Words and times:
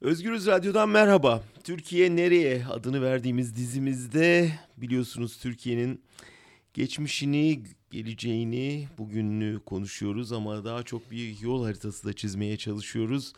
Özgürüz 0.00 0.46
Radyo'dan 0.46 0.88
merhaba. 0.88 1.42
Türkiye 1.64 2.16
Nereye 2.16 2.66
adını 2.66 3.02
verdiğimiz 3.02 3.56
dizimizde 3.56 4.52
biliyorsunuz 4.76 5.38
Türkiye'nin 5.38 6.02
geçmişini, 6.74 7.62
geleceğini, 7.90 8.88
bugününü 8.98 9.60
konuşuyoruz 9.64 10.32
ama 10.32 10.64
daha 10.64 10.82
çok 10.82 11.10
bir 11.10 11.40
yol 11.40 11.64
haritası 11.64 12.08
da 12.08 12.12
çizmeye 12.12 12.56
çalışıyoruz. 12.56 13.32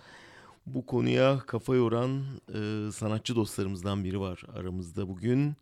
Bu 0.67 0.87
konuya 0.87 1.39
kafa 1.39 1.75
yoran 1.75 2.23
e, 2.49 2.93
sanatçı 2.93 3.37
dostlarımızdan 3.37 4.05
biri 4.05 4.21
var 4.21 4.43
aramızda 4.55 5.09
bugün. 5.09 5.55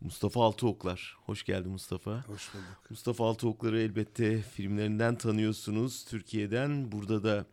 Mustafa 0.00 0.44
Altıoklar. 0.44 1.16
Hoş 1.26 1.44
geldin 1.44 1.72
Mustafa. 1.72 2.24
Hoş 2.26 2.54
bulduk. 2.54 2.90
Mustafa 2.90 3.28
Altıoklar'ı 3.28 3.80
elbette 3.80 4.42
filmlerinden 4.42 5.14
tanıyorsunuz 5.14 6.04
Türkiye'den. 6.04 6.92
Burada 6.92 7.24
da 7.24 7.46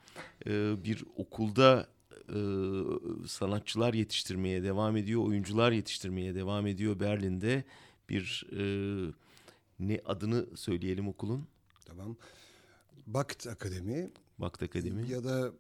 e, 0.45 0.83
bir 0.83 1.03
okulda 1.15 1.87
e, 2.31 2.37
sanatçılar 3.27 3.93
yetiştirmeye 3.93 4.63
devam 4.63 4.97
ediyor, 4.97 5.23
oyuncular 5.23 5.71
yetiştirmeye 5.71 6.35
devam 6.35 6.67
ediyor 6.67 6.99
Berlin'de. 6.99 7.63
Bir 8.09 8.47
e, 8.51 8.63
ne 9.79 10.01
adını 10.05 10.57
söyleyelim 10.57 11.07
okulun? 11.07 11.47
Tamam. 11.85 12.15
Bakt 13.07 13.47
Akademi. 13.47 14.11
Bakt 14.37 14.63
Akademi. 14.63 15.11
Ya 15.11 15.23
da 15.23 15.51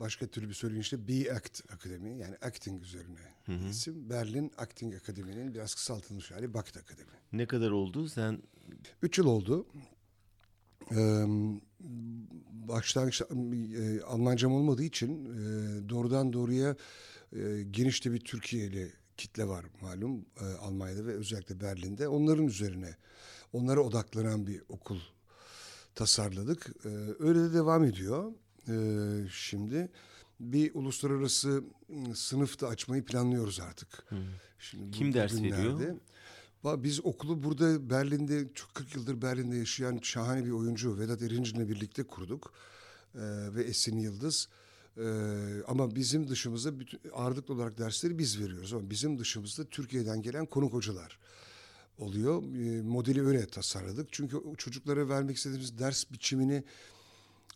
başka 0.00 0.26
türlü 0.26 0.48
bir 0.48 0.54
söyleyişle 0.54 1.08
B-Act 1.08 1.72
Akademi 1.72 2.18
yani 2.18 2.36
acting 2.42 2.82
üzerine 2.82 3.20
hı 3.46 3.52
hı. 3.52 3.68
isim. 3.68 4.10
Berlin 4.10 4.52
Acting 4.58 4.94
Akademi'nin 4.94 5.54
biraz 5.54 5.74
kısaltılmış 5.74 6.30
hali 6.30 6.54
Bakt 6.54 6.76
Akademi. 6.76 7.10
Ne 7.32 7.46
kadar 7.46 7.70
oldu 7.70 8.08
sen? 8.08 8.42
Üç 9.02 9.18
yıl 9.18 9.26
oldu. 9.26 9.66
Ee, 10.90 11.24
başlangıç 12.50 13.22
e, 13.22 14.02
Almancam 14.02 14.52
olmadığı 14.52 14.82
için 14.82 15.24
e, 15.24 15.88
doğrudan 15.88 16.32
doğruya 16.32 16.76
e, 17.32 17.62
geniş 17.70 18.04
de 18.04 18.12
bir 18.12 18.20
Türkiye'li 18.20 18.92
kitle 19.16 19.48
var 19.48 19.64
malum 19.80 20.26
e, 20.40 20.44
Almanya'da 20.44 21.06
ve 21.06 21.12
özellikle 21.12 21.60
Berlin'de. 21.60 22.08
Onların 22.08 22.46
üzerine, 22.46 22.96
onlara 23.52 23.80
odaklanan 23.80 24.46
bir 24.46 24.62
okul 24.68 24.98
tasarladık. 25.94 26.66
E, 26.84 26.88
öyle 27.18 27.40
de 27.42 27.52
devam 27.54 27.84
ediyor. 27.84 28.32
E, 28.68 28.74
şimdi 29.32 29.88
bir 30.40 30.74
uluslararası 30.74 31.64
sınıf 32.14 32.60
da 32.60 32.68
açmayı 32.68 33.04
planlıyoruz 33.04 33.60
artık. 33.60 34.04
Şimdi 34.58 34.90
Kim 34.90 35.14
ders 35.14 35.32
günlerde. 35.32 35.56
veriyor? 35.56 35.96
Biz 36.64 37.04
okulu 37.04 37.42
burada 37.42 37.90
Berlin'de 37.90 38.48
çok 38.54 38.74
40 38.74 38.94
yıldır 38.94 39.22
Berlin'de 39.22 39.56
yaşayan 39.56 39.98
şahane 40.02 40.44
bir 40.44 40.50
oyuncu 40.50 40.98
Vedat 40.98 41.22
Erinci 41.22 41.68
birlikte 41.68 42.02
kurduk. 42.02 42.52
Ee, 43.14 43.20
ve 43.54 43.62
Esin 43.62 43.98
Yıldız. 43.98 44.48
Ee, 44.96 45.02
ama 45.68 45.94
bizim 45.94 46.28
dışımızda 46.28 46.80
bütün, 46.80 47.00
ağırlıklı 47.14 47.54
olarak 47.54 47.78
dersleri 47.78 48.18
biz 48.18 48.40
veriyoruz. 48.40 48.72
Ama 48.72 48.90
bizim 48.90 49.18
dışımızda 49.18 49.64
Türkiye'den 49.64 50.22
gelen 50.22 50.46
konuk 50.46 50.72
hocalar 50.72 51.18
oluyor. 51.98 52.42
Ee, 52.42 52.82
modeli 52.82 53.26
öyle 53.26 53.46
tasarladık. 53.46 54.08
Çünkü 54.12 54.36
çocuklara 54.58 55.08
vermek 55.08 55.36
istediğimiz 55.36 55.78
ders 55.78 56.12
biçimini 56.12 56.64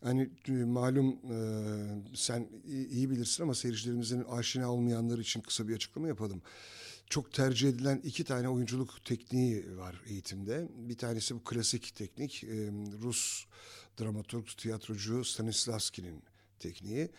hani 0.04 0.30
e, 0.48 0.52
malum 0.52 1.08
e, 1.08 1.36
sen 2.14 2.48
iyi 2.90 3.10
bilirsin 3.10 3.42
ama 3.42 3.54
seyircilerimizin 3.54 4.24
aşina 4.24 4.72
olmayanlar 4.72 5.18
için 5.18 5.40
kısa 5.40 5.68
bir 5.68 5.74
açıklama 5.74 6.08
yapalım 6.08 6.42
çok 7.12 7.32
tercih 7.32 7.68
edilen 7.68 8.00
iki 8.04 8.24
tane 8.24 8.48
oyunculuk 8.48 9.04
tekniği 9.04 9.78
var 9.78 10.02
eğitimde. 10.06 10.68
Bir 10.76 10.96
tanesi 10.96 11.34
bu 11.34 11.44
klasik 11.44 11.94
teknik. 11.96 12.44
Rus 13.02 13.44
dramaturg, 14.00 14.46
tiyatrocu 14.58 15.24
Stanislavski'nin 15.24 16.22
tekniği. 16.58 17.10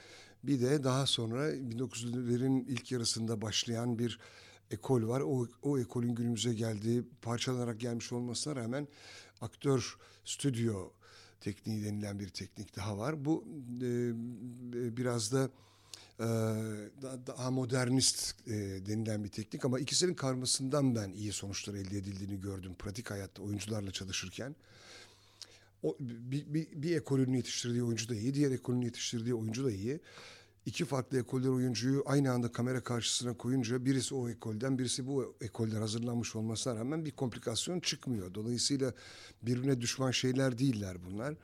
Bir 0.44 0.62
de 0.62 0.84
daha 0.84 1.06
sonra 1.06 1.56
1900'lerin 1.56 2.66
ilk 2.68 2.92
yarısında 2.92 3.42
başlayan 3.42 4.00
bir 4.00 4.20
ekol 4.72 5.08
var. 5.08 5.22
O, 5.22 5.48
o 5.62 5.80
ekolün 5.80 6.16
günümüze 6.16 6.54
geldiği, 6.54 7.04
parçalanarak 7.22 7.80
gelmiş 7.80 8.12
olmasına 8.12 8.56
rağmen 8.56 8.88
aktör 9.42 9.98
stüdyo 10.26 10.92
tekniği 11.42 11.86
denilen 11.86 12.20
bir 12.20 12.30
teknik 12.30 12.76
daha 12.76 12.98
var. 12.98 13.26
Bu 13.26 13.46
e, 13.82 14.98
biraz 14.98 15.32
da 15.32 15.44
e, 15.44 15.50
daha 17.28 17.52
modernist 17.52 18.48
e, 18.48 18.52
denilen 18.86 19.24
bir 19.24 19.30
teknik 19.30 19.66
ama 19.66 19.80
ikisinin 19.80 20.14
karmasından 20.14 20.96
ben 20.96 21.12
iyi 21.12 21.32
sonuçlar 21.32 21.74
elde 21.74 21.98
edildiğini 21.98 22.42
gördüm 22.42 22.76
pratik 22.80 23.12
hayatta 23.12 23.44
oyuncularla 23.44 23.92
çalışırken. 23.92 24.56
O, 25.84 25.98
bir, 26.00 26.54
bir, 26.54 26.68
bir 26.76 26.96
ekolün 26.96 27.34
yetiştirdiği 27.34 27.84
oyuncu 27.84 28.10
da 28.10 28.16
iyi, 28.16 28.34
diğer 28.34 28.52
ekolün 28.52 28.82
yetiştirdiği 28.82 29.36
oyuncu 29.36 29.66
da 29.66 29.72
iyi. 29.72 30.00
İki 30.66 30.86
farklı 30.86 31.20
ekolder 31.20 31.50
oyuncuyu 31.50 32.04
aynı 32.06 32.32
anda 32.32 32.52
kamera 32.52 32.84
karşısına 32.84 33.38
koyunca 33.38 33.86
birisi 33.86 34.16
o 34.16 34.30
ekolden 34.30 34.80
birisi 34.80 35.08
bu 35.08 35.36
ekolden 35.42 35.82
hazırlanmış 35.82 36.36
olmasına 36.36 36.76
rağmen 36.76 37.06
bir 37.06 37.12
komplikasyon 37.12 37.80
çıkmıyor. 37.80 38.34
Dolayısıyla 38.34 38.94
birbirine 39.42 39.82
düşman 39.82 40.12
şeyler 40.12 40.58
değiller 40.58 40.98
bunlar. 41.06 41.36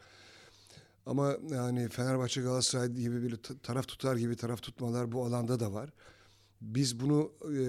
Ama 1.09 1.37
yani 1.51 1.89
Fenerbahçe 1.89 2.41
Galatasaray 2.41 2.89
gibi 2.89 3.23
bir 3.23 3.35
taraf 3.63 3.87
tutar 3.87 4.15
gibi 4.15 4.35
taraf 4.35 4.61
tutmalar 4.61 5.11
bu 5.11 5.25
alanda 5.25 5.59
da 5.59 5.73
var. 5.73 5.89
Biz 6.61 6.99
bunu 6.99 7.31
e, 7.53 7.61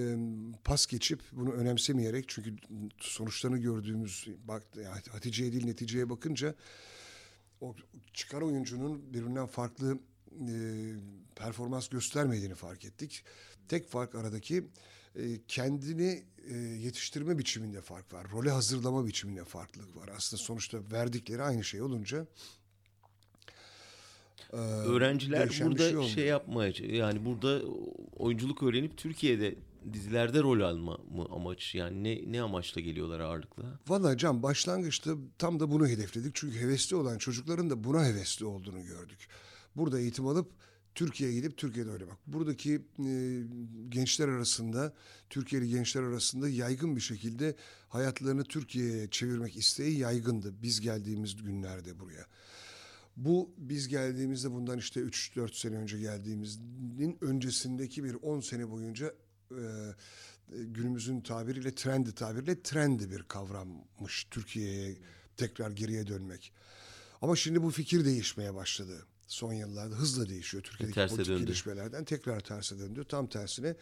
pas 0.63 0.85
geçip 0.85 1.21
bunu 1.31 1.51
önemsemeyerek 1.51 2.25
çünkü 2.27 2.55
sonuçlarını 2.99 3.57
gördüğümüz 3.57 4.27
bak 4.43 4.63
Hatice'ye 5.11 5.51
değil 5.51 5.65
neticeye 5.65 6.09
bakınca 6.09 6.55
o 7.61 7.75
çıkar 8.13 8.41
oyuncunun 8.41 9.13
birbirinden 9.13 9.45
farklı 9.45 9.99
e, 10.31 10.55
performans 11.35 11.87
göstermediğini 11.87 12.55
fark 12.55 12.85
ettik. 12.85 13.23
Tek 13.67 13.89
fark 13.89 14.15
aradaki 14.15 14.67
e, 15.15 15.41
kendini 15.47 16.23
e, 16.47 16.57
yetiştirme 16.57 17.37
biçiminde 17.37 17.81
fark 17.81 18.13
var. 18.13 18.31
Role 18.31 18.49
hazırlama 18.49 19.05
biçiminde 19.05 19.43
farklılık 19.43 19.97
var. 19.97 20.09
Aslında 20.17 20.43
sonuçta 20.43 20.79
verdikleri 20.91 21.43
aynı 21.43 21.63
şey 21.63 21.81
olunca 21.81 22.27
ee, 24.53 24.57
Öğrenciler 24.57 25.61
burada 25.63 25.89
şey, 25.89 26.07
şey 26.07 26.25
yapmaya 26.25 26.73
yani 26.87 27.25
burada 27.25 27.61
oyunculuk 28.17 28.63
öğrenip 28.63 28.97
Türkiye'de 28.97 29.55
dizilerde 29.93 30.39
rol 30.39 30.59
alma 30.61 30.97
mı 30.97 31.25
amaç 31.31 31.75
yani 31.75 32.03
ne 32.03 32.31
ne 32.31 32.41
amaçla 32.41 32.81
geliyorlar 32.81 33.19
ağırlıkla? 33.19 33.63
Valla 33.87 34.17
Can 34.17 34.43
başlangıçta 34.43 35.11
tam 35.37 35.59
da 35.59 35.71
bunu 35.71 35.87
hedefledik. 35.87 36.35
Çünkü 36.35 36.59
hevesli 36.59 36.95
olan 36.95 37.17
çocukların 37.17 37.69
da 37.69 37.83
buna 37.83 38.05
hevesli 38.05 38.45
olduğunu 38.45 38.83
gördük. 38.83 39.27
Burada 39.75 39.99
eğitim 39.99 40.27
alıp 40.27 40.51
Türkiye'ye 40.95 41.35
gidip 41.35 41.57
Türkiye'de 41.57 41.89
öyle 41.89 42.07
bak. 42.07 42.17
Buradaki 42.27 42.81
e, 43.05 43.43
gençler 43.89 44.27
arasında, 44.27 44.93
Türkiye'li 45.29 45.69
gençler 45.69 46.03
arasında 46.03 46.49
yaygın 46.49 46.95
bir 46.95 47.01
şekilde 47.01 47.55
hayatlarını 47.89 48.43
Türkiye'ye 48.43 49.07
çevirmek 49.07 49.57
isteği 49.57 49.99
yaygındı. 49.99 50.53
Biz 50.61 50.81
geldiğimiz 50.81 51.43
günlerde 51.43 51.99
buraya. 51.99 52.25
Bu 53.17 53.53
biz 53.57 53.87
geldiğimizde 53.87 54.51
bundan 54.51 54.77
işte 54.77 54.99
3-4 54.99 55.53
sene 55.53 55.75
önce 55.75 55.99
geldiğimizin 55.99 57.17
öncesindeki 57.21 58.03
bir 58.03 58.13
10 58.13 58.39
sene 58.39 58.69
boyunca 58.69 59.13
e, 59.51 59.63
günümüzün 60.49 61.21
tabiriyle 61.21 61.75
trendi 61.75 62.15
tabiriyle 62.15 62.61
trendi 62.63 63.11
bir 63.11 63.23
kavrammış 63.23 64.27
Türkiye'ye 64.31 64.97
tekrar 65.37 65.71
geriye 65.71 66.07
dönmek. 66.07 66.53
Ama 67.21 67.35
şimdi 67.35 67.63
bu 67.63 67.71
fikir 67.71 68.05
değişmeye 68.05 68.55
başladı. 68.55 69.05
Son 69.27 69.53
yıllarda 69.53 69.95
hızla 69.95 70.29
değişiyor. 70.29 70.63
Türkiye'deki 70.63 70.95
terse 70.95 71.15
politik 71.15 71.33
döndü. 71.33 71.45
gelişmelerden 71.45 72.05
tekrar 72.05 72.39
terse 72.39 72.79
döndü. 72.79 73.05
Tam 73.09 73.27
tersine 73.27 73.75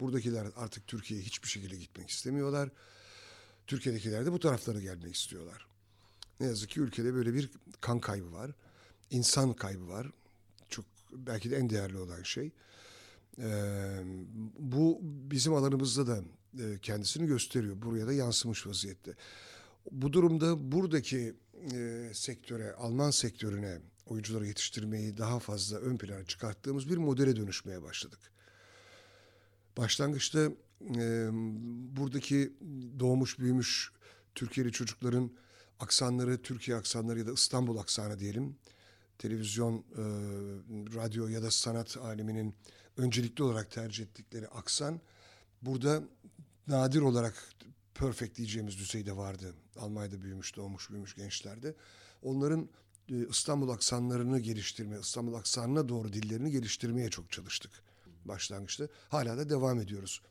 buradakiler 0.00 0.46
artık 0.56 0.86
Türkiye'ye 0.86 1.26
hiçbir 1.26 1.48
şekilde 1.48 1.76
gitmek 1.76 2.10
istemiyorlar. 2.10 2.68
Türkiye'dekiler 3.66 4.26
de 4.26 4.32
bu 4.32 4.38
taraflara 4.40 4.80
gelmek 4.80 5.14
istiyorlar. 5.14 5.66
Ne 6.40 6.46
yazık 6.46 6.70
ki 6.70 6.80
ülkede 6.80 7.14
böyle 7.14 7.34
bir 7.34 7.50
kan 7.80 8.00
kaybı 8.00 8.32
var 8.32 8.50
insan 9.10 9.52
kaybı 9.52 9.88
var. 9.88 10.06
Çok 10.68 10.84
belki 11.12 11.50
de 11.50 11.56
en 11.56 11.70
değerli 11.70 11.98
olan 11.98 12.22
şey. 12.22 12.50
Ee, 13.38 14.02
bu 14.58 14.98
bizim 15.02 15.54
alanımızda 15.54 16.06
da 16.06 16.20
e, 16.58 16.78
kendisini 16.82 17.26
gösteriyor. 17.26 17.82
Buraya 17.82 18.06
da 18.06 18.12
yansımış 18.12 18.66
vaziyette. 18.66 19.14
Bu 19.90 20.12
durumda 20.12 20.72
buradaki 20.72 21.34
e, 21.72 22.10
sektöre, 22.14 22.72
Alman 22.72 23.10
sektörüne 23.10 23.78
oyuncuları 24.06 24.46
yetiştirmeyi 24.46 25.18
daha 25.18 25.38
fazla 25.38 25.78
ön 25.78 25.98
plana 25.98 26.24
çıkarttığımız 26.24 26.88
bir 26.88 26.96
modele 26.96 27.36
dönüşmeye 27.36 27.82
başladık. 27.82 28.20
Başlangıçta 29.76 30.50
e, 30.96 31.28
buradaki 31.96 32.52
doğmuş 33.00 33.38
büyümüş 33.38 33.92
Türkiye'li 34.34 34.72
çocukların 34.72 35.30
aksanları, 35.80 36.42
Türkiye 36.42 36.76
aksanları 36.76 37.18
ya 37.18 37.26
da 37.26 37.32
İstanbul 37.32 37.78
aksanı 37.78 38.18
diyelim 38.18 38.56
televizyon, 39.18 39.74
e, 39.74 40.02
radyo 40.94 41.28
ya 41.28 41.42
da 41.42 41.50
sanat 41.50 41.96
aleminin 41.96 42.54
öncelikli 42.96 43.42
olarak 43.42 43.70
tercih 43.70 44.04
ettikleri 44.04 44.48
aksan 44.48 45.00
burada 45.62 46.02
nadir 46.66 47.00
olarak 47.00 47.34
perfect 47.94 48.36
diyeceğimiz 48.36 48.78
düzeyde 48.78 49.16
vardı. 49.16 49.54
Almanya'da 49.76 50.22
büyümüş, 50.22 50.56
doğmuş, 50.56 50.90
büyümüş 50.90 51.14
gençlerde. 51.14 51.74
Onların 52.22 52.68
e, 53.08 53.28
İstanbul 53.30 53.68
aksanlarını 53.68 54.40
geliştirme, 54.40 54.98
İstanbul 55.00 55.34
aksanına 55.34 55.88
doğru 55.88 56.12
dillerini 56.12 56.50
geliştirmeye 56.50 57.10
çok 57.10 57.32
çalıştık. 57.32 57.70
başlangıçta. 58.24 58.88
Hala 59.08 59.38
da 59.38 59.48
devam 59.48 59.80
ediyoruz. 59.80 60.22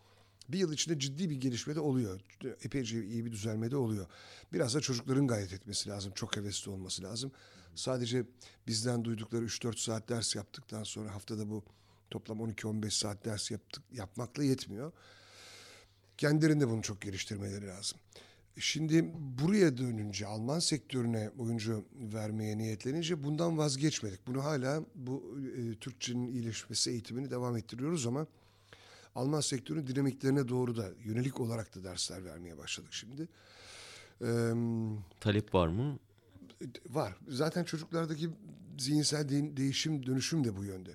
Bir 0.49 0.57
yıl 0.57 0.73
içinde 0.73 0.99
ciddi 0.99 1.29
bir 1.29 1.35
gelişme 1.35 1.75
de 1.75 1.79
oluyor. 1.79 2.19
Epeyce 2.63 3.05
iyi 3.05 3.25
bir 3.25 3.31
düzelme 3.31 3.71
de 3.71 3.77
oluyor. 3.77 4.07
Biraz 4.53 4.75
da 4.75 4.81
çocukların 4.81 5.27
gayret 5.27 5.53
etmesi 5.53 5.89
lazım. 5.89 6.11
Çok 6.15 6.37
hevesli 6.37 6.71
olması 6.71 7.03
lazım. 7.03 7.31
Sadece 7.75 8.24
bizden 8.68 9.06
duydukları 9.06 9.45
3-4 9.45 9.77
saat 9.77 10.10
ders 10.10 10.36
yaptıktan 10.36 10.83
sonra 10.83 11.16
haftada 11.16 11.50
bu 11.50 11.63
toplam 12.12 12.39
12-15 12.39 12.92
saat 12.92 13.25
ders 13.25 13.51
yaptık, 13.51 13.83
yapmakla 13.92 14.44
yetmiyor. 14.44 14.92
Kendilerinde 16.18 16.69
bunu 16.69 16.81
çok 16.81 17.01
geliştirmeleri 17.01 17.68
lazım. 17.68 18.00
Şimdi 18.60 19.12
buraya 19.16 19.77
dönünce 19.77 20.25
Alman 20.25 20.60
sektörüne 20.60 21.30
oyuncu 21.38 21.86
vermeye 21.94 22.57
niyetlenince 22.57 23.24
bundan 23.24 23.57
vazgeçmedik. 23.57 24.28
Bunu 24.28 24.44
hala 24.44 24.83
bu 24.95 25.38
e, 25.57 25.75
Türkçenin 25.75 26.28
iyileşmesi 26.28 26.92
eğitimini 26.92 27.31
devam 27.31 27.57
ettiriyoruz 27.57 28.07
ama 28.07 28.28
Alman 29.16 29.42
sektörünün 29.42 29.88
dinamiklerine 29.88 30.48
doğru 30.48 30.78
da 30.78 30.89
yönelik 31.06 31.39
olarak 31.39 31.75
da 31.75 31.83
dersler 31.83 32.25
vermeye 32.25 32.57
başladık 32.57 32.94
şimdi. 32.94 33.28
Ee, 34.21 34.54
Talep 35.19 35.54
var 35.54 35.68
mı? 35.68 36.00
Var. 36.89 37.17
Zaten 37.27 37.63
çocuklardaki 37.63 38.29
zihinsel 38.79 39.29
de- 39.29 39.57
değişim, 39.57 40.06
dönüşüm 40.06 40.44
de 40.44 40.57
bu 40.57 40.65
yönde. 40.65 40.91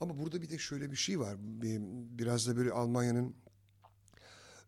Ama 0.00 0.18
burada 0.18 0.42
bir 0.42 0.50
de 0.50 0.58
şöyle 0.58 0.90
bir 0.90 0.96
şey 0.96 1.20
var. 1.20 1.36
Bir, 1.38 1.80
biraz 2.18 2.46
da 2.48 2.56
böyle 2.56 2.72
Almanya'nın 2.72 3.34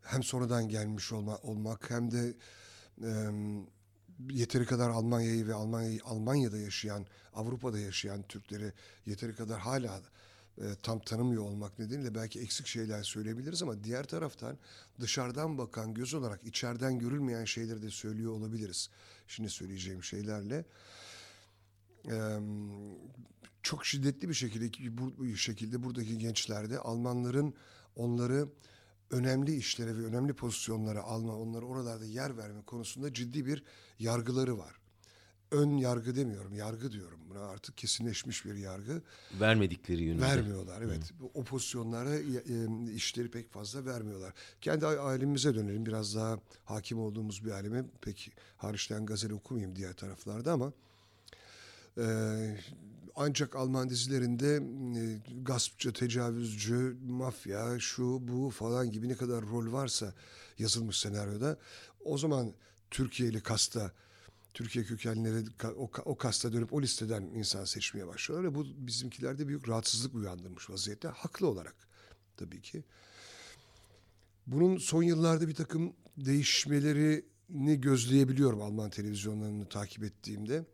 hem 0.02 0.22
sonradan 0.22 0.68
gelmiş 0.68 1.12
olma, 1.12 1.36
olmak 1.36 1.90
hem 1.90 2.10
de 2.10 2.36
e, 3.02 3.10
yeteri 4.30 4.66
kadar 4.66 4.90
Almanya'yı 4.90 5.46
ve 5.46 5.54
Almanya'yı 5.54 6.00
Almanya'da 6.04 6.58
yaşayan, 6.58 7.06
Avrupa'da 7.34 7.78
yaşayan 7.78 8.22
Türkleri 8.22 8.72
yeteri 9.06 9.34
kadar 9.34 9.60
hala 9.60 10.02
e, 10.58 10.64
tam 10.82 10.98
tanımıyor 10.98 11.42
olmak 11.42 11.78
nedeniyle 11.78 12.14
belki 12.14 12.40
eksik 12.40 12.66
şeyler 12.66 13.02
söyleyebiliriz 13.02 13.62
ama 13.62 13.84
diğer 13.84 14.04
taraftan 14.04 14.58
dışarıdan 15.00 15.58
bakan 15.58 15.94
göz 15.94 16.14
olarak 16.14 16.44
içeriden 16.44 16.98
görülmeyen 16.98 17.44
şeyleri 17.44 17.82
de 17.82 17.90
söylüyor 17.90 18.32
olabiliriz. 18.32 18.90
Şimdi 19.28 19.50
söyleyeceğim 19.50 20.04
şeylerle. 20.04 20.64
E, 22.10 22.38
çok 23.62 23.86
şiddetli 23.86 24.28
bir 24.28 24.34
şekilde 24.34 24.96
bu 24.98 25.36
şekilde 25.36 25.82
buradaki 25.82 26.18
gençlerde 26.18 26.78
Almanların 26.78 27.54
onları 27.96 28.48
önemli 29.10 29.56
işlere 29.56 29.96
ve 29.96 30.04
önemli 30.04 30.32
pozisyonlara 30.32 31.02
alma, 31.02 31.36
onları 31.36 31.66
oralarda 31.66 32.04
yer 32.04 32.36
verme 32.36 32.62
konusunda 32.62 33.14
ciddi 33.14 33.46
bir 33.46 33.64
yargıları 33.98 34.58
var. 34.58 34.80
Ön 35.50 35.76
yargı 35.76 36.16
demiyorum, 36.16 36.54
yargı 36.54 36.92
diyorum. 36.92 37.20
Buna 37.30 37.40
artık 37.40 37.76
kesinleşmiş 37.76 38.44
bir 38.44 38.54
yargı. 38.54 39.02
Vermedikleri 39.40 40.02
yönünde. 40.02 40.22
Vermiyorlar, 40.22 40.82
evet. 40.82 41.12
Hı. 41.20 41.26
O 41.34 41.44
pozisyonlara 41.44 42.18
işleri 42.94 43.30
pek 43.30 43.52
fazla 43.52 43.84
vermiyorlar. 43.84 44.32
Kendi 44.60 44.86
ailemize 44.86 45.54
dönelim. 45.54 45.86
Biraz 45.86 46.14
daha 46.14 46.38
hakim 46.64 46.98
olduğumuz 46.98 47.44
bir 47.44 47.50
aleme. 47.50 47.84
Pek 48.00 48.32
hariçten 48.56 49.06
gazel 49.06 49.32
okumayayım 49.32 49.76
diğer 49.76 49.92
taraflarda 49.92 50.52
ama... 50.52 50.72
E, 51.98 52.04
ancak 53.16 53.56
Alman 53.56 53.90
dizilerinde 53.90 54.56
e, 55.00 55.02
gaspçı, 55.42 55.92
tecavüzcü, 55.92 56.96
mafya, 57.08 57.78
şu 57.78 58.28
bu 58.28 58.50
falan 58.50 58.90
gibi 58.90 59.08
ne 59.08 59.16
kadar 59.16 59.42
rol 59.42 59.72
varsa 59.72 60.14
yazılmış 60.58 60.98
senaryoda 60.98 61.58
o 62.04 62.18
zaman 62.18 62.52
Türkiye'li 62.90 63.40
kasta 63.40 63.92
Türkiye 64.56 64.84
kökenleri 64.84 65.44
o, 66.04 66.16
kasta 66.16 66.52
dönüp 66.52 66.72
o 66.72 66.82
listeden 66.82 67.22
insan 67.22 67.64
seçmeye 67.64 68.06
başlıyorlar 68.06 68.50
ve 68.50 68.54
bu 68.54 68.66
bizimkilerde 68.76 69.48
büyük 69.48 69.68
rahatsızlık 69.68 70.14
uyandırmış 70.14 70.70
vaziyette 70.70 71.08
haklı 71.08 71.48
olarak 71.48 71.74
tabii 72.36 72.60
ki. 72.60 72.84
Bunun 74.46 74.78
son 74.78 75.02
yıllarda 75.02 75.48
bir 75.48 75.54
takım 75.54 75.92
değişmelerini 76.16 77.80
gözleyebiliyorum 77.80 78.62
Alman 78.62 78.90
televizyonlarını 78.90 79.68
takip 79.68 80.04
ettiğimde. 80.04 80.64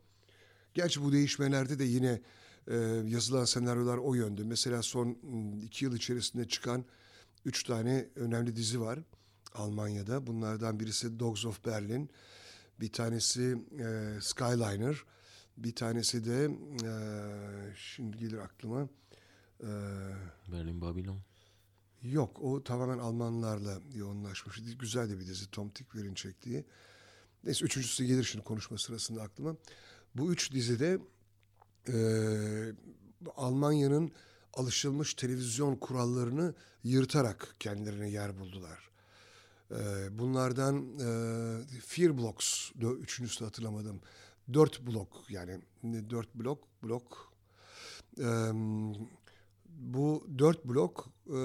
Gerçi 0.73 1.03
bu 1.03 1.11
değişmelerde 1.11 1.79
de 1.79 1.83
yine 1.83 2.21
e, 2.67 2.75
yazılan 3.05 3.45
senaryolar 3.45 3.97
o 3.97 4.13
yönde. 4.13 4.43
Mesela 4.43 4.81
son 4.81 5.17
iki 5.63 5.85
yıl 5.85 5.95
içerisinde 5.95 6.47
çıkan 6.47 6.85
üç 7.45 7.63
tane 7.63 8.09
önemli 8.15 8.55
dizi 8.55 8.81
var 8.81 8.99
Almanya'da. 9.53 10.27
Bunlardan 10.27 10.79
birisi 10.79 11.19
Dogs 11.19 11.45
of 11.45 11.65
Berlin, 11.65 12.09
bir 12.79 12.91
tanesi 12.91 13.57
e, 13.79 14.17
Skyliner, 14.21 15.03
bir 15.57 15.75
tanesi 15.75 16.25
de 16.25 16.43
e, 16.83 16.93
şimdi 17.75 18.17
gelir 18.17 18.37
aklıma. 18.37 18.89
E, 19.59 19.69
Berlin 20.51 20.81
Babylon. 20.81 21.19
Yok 22.03 22.41
o 22.41 22.63
tamamen 22.63 22.97
Almanlarla 22.97 23.79
yoğunlaşmış. 23.93 24.61
Güzel 24.79 25.09
de 25.09 25.19
bir 25.19 25.27
dizi 25.27 25.51
Tom 25.51 25.69
Tickwer'in 25.69 26.13
çektiği. 26.13 26.65
Neyse 27.43 27.65
üçüncüsü 27.65 28.05
gelir 28.05 28.23
şimdi 28.23 28.45
konuşma 28.45 28.77
sırasında 28.77 29.21
aklıma. 29.21 29.55
Bu 30.15 30.33
üç 30.33 30.51
dizide 30.51 30.99
e, 31.87 31.95
Almanya'nın 33.35 34.11
alışılmış 34.53 35.13
televizyon 35.13 35.75
kurallarını 35.75 36.53
yırtarak 36.83 37.55
kendilerine 37.59 38.09
yer 38.09 38.39
buldular. 38.39 38.89
E, 39.71 39.75
bunlardan 40.19 40.99
e, 40.99 41.79
Fear 41.79 42.17
Blocks, 42.17 42.71
üçüncüsü 43.01 43.45
hatırlamadım. 43.45 44.01
Dört 44.53 44.87
blok 44.87 45.23
yani 45.29 45.59
dört 46.09 46.35
blok, 46.35 46.59
blok. 46.83 47.33
E, 48.19 48.27
bu 49.67 50.27
dört 50.37 50.65
blok 50.65 51.09
e, 51.27 51.37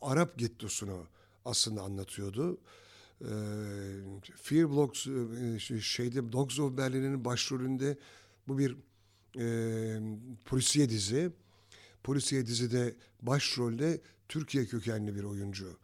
Arap 0.00 0.38
gettosunu 0.38 1.06
aslında 1.44 1.82
anlatıyordu. 1.82 2.58
E, 3.20 3.32
Fear 4.36 4.70
Blocks 4.70 5.06
e, 5.06 5.80
şeyde 5.80 6.32
Dogs 6.32 6.60
of 6.60 6.76
Berlin'in 6.76 7.24
başrolünde 7.24 7.98
bu 8.48 8.58
bir 8.58 8.76
e, 9.38 9.46
polisiye 10.44 10.88
dizi. 10.88 11.32
Polisiye 12.02 12.46
dizide 12.46 12.94
başrolde 13.22 14.00
Türkiye 14.28 14.66
kökenli 14.66 15.14
bir 15.14 15.24
oyuncu 15.24 15.76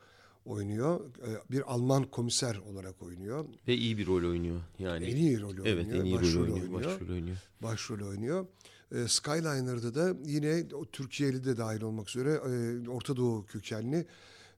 oynuyor. 0.45 1.01
E, 1.01 1.29
bir 1.51 1.73
Alman 1.73 2.05
komiser 2.05 2.57
olarak 2.57 3.03
oynuyor. 3.03 3.45
Ve 3.69 3.75
iyi 3.75 3.99
bir 3.99 4.07
rol 4.07 4.31
oynuyor. 4.31 4.61
Yani 4.79 5.05
en 5.05 5.17
iyi 5.17 5.41
rol 5.41 5.49
oynuyor. 5.49 5.67
Evet, 5.67 5.87
en 5.93 6.05
iyi 6.05 6.15
başrol 6.15 6.47
rol 6.47 6.53
oynuyor. 6.53 6.73
Başrol 6.73 7.09
oynuyor. 7.09 7.37
Başrol 7.63 8.09
oynuyor. 8.09 8.47
E, 8.93 9.09
Skyliner'da 9.09 9.95
da 9.95 10.17
yine 10.25 10.65
o 10.75 10.85
Türkiye'li 10.85 11.45
de 11.45 11.57
dahil 11.57 11.83
olmak 11.83 12.09
üzere 12.09 12.31
e, 12.31 12.89
Orta 12.89 13.17
Doğu 13.17 13.47
kökenli 13.47 14.07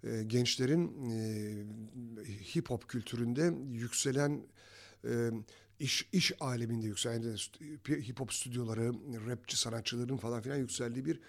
e, 0.04 0.22
gençlerin 0.26 1.10
e, 1.10 1.54
hip 2.54 2.70
hop 2.70 2.88
kültüründe 2.88 3.54
yükselen 3.72 4.42
e, 5.04 5.30
iş 5.80 6.08
iş 6.12 6.32
aleminde 6.40 6.86
yükselen 6.86 7.36
hip 7.88 8.20
hop 8.20 8.32
stüdyoları, 8.32 8.92
rapçi 9.26 9.56
sanatçıların 9.56 10.16
falan 10.16 10.42
filan 10.42 10.56
yükseldiği 10.56 11.04
bir 11.04 11.20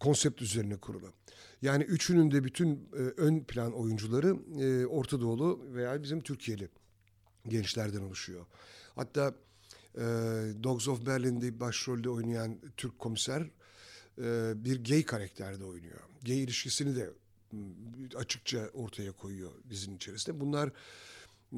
konsept 0.00 0.42
üzerine 0.42 0.76
kurulu. 0.76 1.12
Yani 1.62 1.84
üçünün 1.84 2.30
de 2.30 2.44
bütün 2.44 2.88
e, 2.92 2.96
ön 2.96 3.40
plan 3.40 3.72
oyuncuları 3.72 4.36
e, 4.60 4.86
Orta 4.86 5.20
Doğulu 5.20 5.60
veya 5.74 6.02
bizim 6.02 6.20
Türkiye'li 6.20 6.68
gençlerden 7.48 8.00
oluşuyor. 8.00 8.46
Hatta 8.94 9.34
e, 9.94 10.00
Dogs 10.62 10.88
of 10.88 11.06
Berlin'de 11.06 11.60
başrolde 11.60 12.10
oynayan 12.10 12.58
Türk 12.76 12.98
komiser 12.98 13.42
e, 14.18 14.52
bir 14.64 14.84
gay 14.84 15.04
karakterde 15.04 15.64
oynuyor. 15.64 16.00
Gay 16.26 16.42
ilişkisini 16.42 16.96
de 16.96 17.10
açıkça 18.16 18.70
ortaya 18.74 19.12
koyuyor 19.12 19.52
dizinin 19.70 19.96
içerisinde. 19.96 20.40
Bunlar 20.40 20.70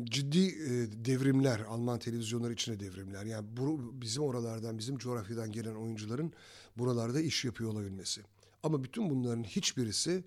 ciddi 0.05 0.47
e, 0.47 0.71
devrimler, 1.05 1.61
Alman 1.61 1.99
televizyonları 1.99 2.53
içine 2.53 2.81
devrimler. 2.81 3.25
Yani 3.25 3.47
bu, 3.57 3.93
bizim 4.01 4.23
oralardan, 4.23 4.79
bizim 4.79 4.99
coğrafyadan 4.99 5.53
gelen 5.53 5.75
oyuncuların 5.75 6.33
buralarda 6.81 7.21
iş 7.21 7.45
yapıyor 7.45 7.71
olabilmesi. 7.71 8.23
Ama 8.63 8.85
bütün 8.85 9.11
bunların 9.11 9.45
hiçbirisi 9.45 10.25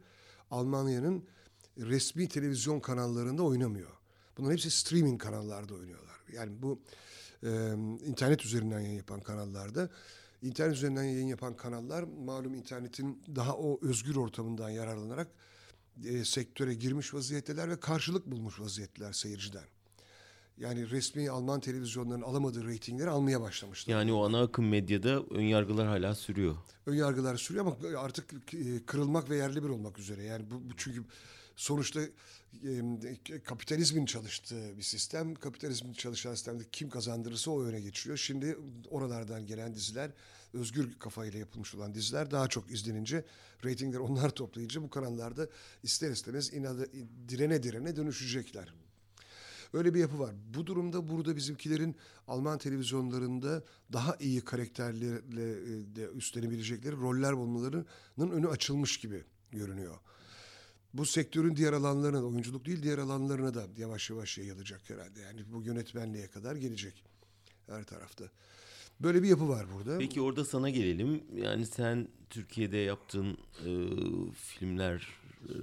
Almanya'nın 0.52 1.24
resmi 1.78 2.28
televizyon 2.28 2.80
kanallarında 2.80 3.44
oynamıyor. 3.44 3.92
Bunların 4.38 4.54
hepsi 4.54 4.72
streaming 4.72 5.22
kanallarda 5.22 5.74
oynuyorlar. 5.74 6.18
Yani 6.34 6.62
bu 6.62 6.80
e, 7.44 7.74
internet 8.06 8.46
üzerinden 8.46 8.80
yayın 8.80 8.98
yapan 8.98 9.22
kanallarda 9.22 9.90
internet 10.42 10.76
üzerinden 10.76 11.04
yayın 11.04 11.28
yapan 11.28 11.58
kanallar 11.58 12.04
malum 12.04 12.56
internetin 12.56 13.24
daha 13.36 13.58
o 13.58 13.80
özgür 13.82 14.16
ortamından 14.16 14.70
yararlanarak 14.70 15.28
e, 16.06 16.26
sektöre 16.26 16.74
girmiş 16.74 17.14
vaziyetteler 17.14 17.70
ve 17.70 17.80
karşılık 17.80 18.26
bulmuş 18.26 18.60
vaziyetteler 18.60 19.14
seyirciden. 19.14 19.66
Yani 20.58 20.90
resmi 20.90 21.30
Alman 21.30 21.60
televizyonlarının 21.60 22.26
alamadığı 22.26 22.68
reytingleri 22.68 23.10
almaya 23.10 23.42
başlamışlar. 23.42 23.94
Yani 23.94 24.14
o 24.14 24.26
ana 24.26 24.42
akım 24.42 24.68
medyada 24.68 25.24
ön 25.24 25.42
yargılar 25.42 25.88
hala 25.88 26.16
sürüyor. 26.16 26.56
Ön 26.86 26.96
yargılar 26.96 27.38
sürüyor 27.38 27.66
ama 27.66 28.00
artık 28.00 28.54
e, 28.54 28.86
kırılmak 28.86 29.30
ve 29.30 29.38
yerli 29.38 29.64
bir 29.64 29.70
olmak 29.70 30.00
üzere. 30.00 30.24
Yani 30.24 30.52
bu, 30.52 30.56
bu 30.70 30.74
çünkü 30.78 31.04
sonuçta 31.56 32.02
e, 32.02 33.40
kapitalizmin 33.44 34.06
çalıştığı 34.06 34.78
bir 34.78 34.84
sistem. 34.84 35.36
Kapitalizmin 35.36 35.94
çalışan 35.94 36.36
sistemde 36.36 36.64
kim 36.72 36.90
kazandırırsa 36.90 37.52
o 37.52 37.64
öne 37.64 37.82
geçiyor. 37.82 38.18
Şimdi 38.18 38.58
oralardan 38.90 39.46
gelen 39.46 39.76
diziler 39.76 40.12
özgür 40.54 41.00
kafayla 41.00 41.40
yapılmış 41.40 41.76
olan 41.76 41.94
diziler 41.94 42.32
daha 42.32 42.48
çok 42.48 42.72
izlenince 42.72 43.26
reytingler 43.64 44.00
onlar 44.00 44.30
toplayınca 44.30 44.82
bu 44.82 44.90
kanallarda 44.90 45.48
ister 45.84 46.12
istemez 46.12 46.54
inadı, 46.54 46.90
direne 47.30 47.64
direne 47.64 47.96
dönüşecekler. 47.96 48.74
Öyle 49.74 49.94
bir 49.94 50.00
yapı 50.00 50.20
var. 50.20 50.36
Bu 50.56 50.68
durumda 50.68 51.10
burada 51.10 51.36
bizimkilerin 51.36 51.96
Alman 52.28 52.58
televizyonlarında 52.58 53.64
daha 53.94 54.16
iyi 54.20 54.42
karakterlerle 54.42 55.52
e, 55.52 55.96
de 55.96 56.08
üstlenebilecekleri 56.16 56.96
roller 56.96 57.38
bulmalarının 57.38 58.32
önü 58.32 58.48
açılmış 58.48 58.98
gibi 58.98 59.24
görünüyor. 59.52 59.98
Bu 60.94 61.06
sektörün 61.06 61.56
diğer 61.56 61.74
alanlarına 61.74 62.24
oyunculuk 62.26 62.66
değil 62.66 62.84
diğer 62.84 62.98
alanlarına 62.98 63.54
da 63.54 63.68
yavaş 63.78 64.10
yavaş 64.10 64.38
yayılacak 64.38 64.90
herhalde. 64.90 65.22
Yani 65.22 65.42
bu 65.54 65.64
yönetmenliğe 65.64 66.28
kadar 66.28 66.56
gelecek 66.56 67.04
her 67.68 67.84
tarafta. 67.84 68.26
Böyle 69.00 69.24
bir 69.24 69.28
yapı 69.28 69.50
var 69.50 69.66
burada. 69.76 69.98
Peki 69.98 70.22
orada 70.22 70.46
sana 70.46 70.70
gelelim. 70.70 71.24
Yani 71.36 71.66
sen 71.66 72.08
Türkiye'de 72.30 72.78
yaptığın 72.78 73.38
e, 73.66 73.72
filmler 74.34 75.08
e, 75.42 75.54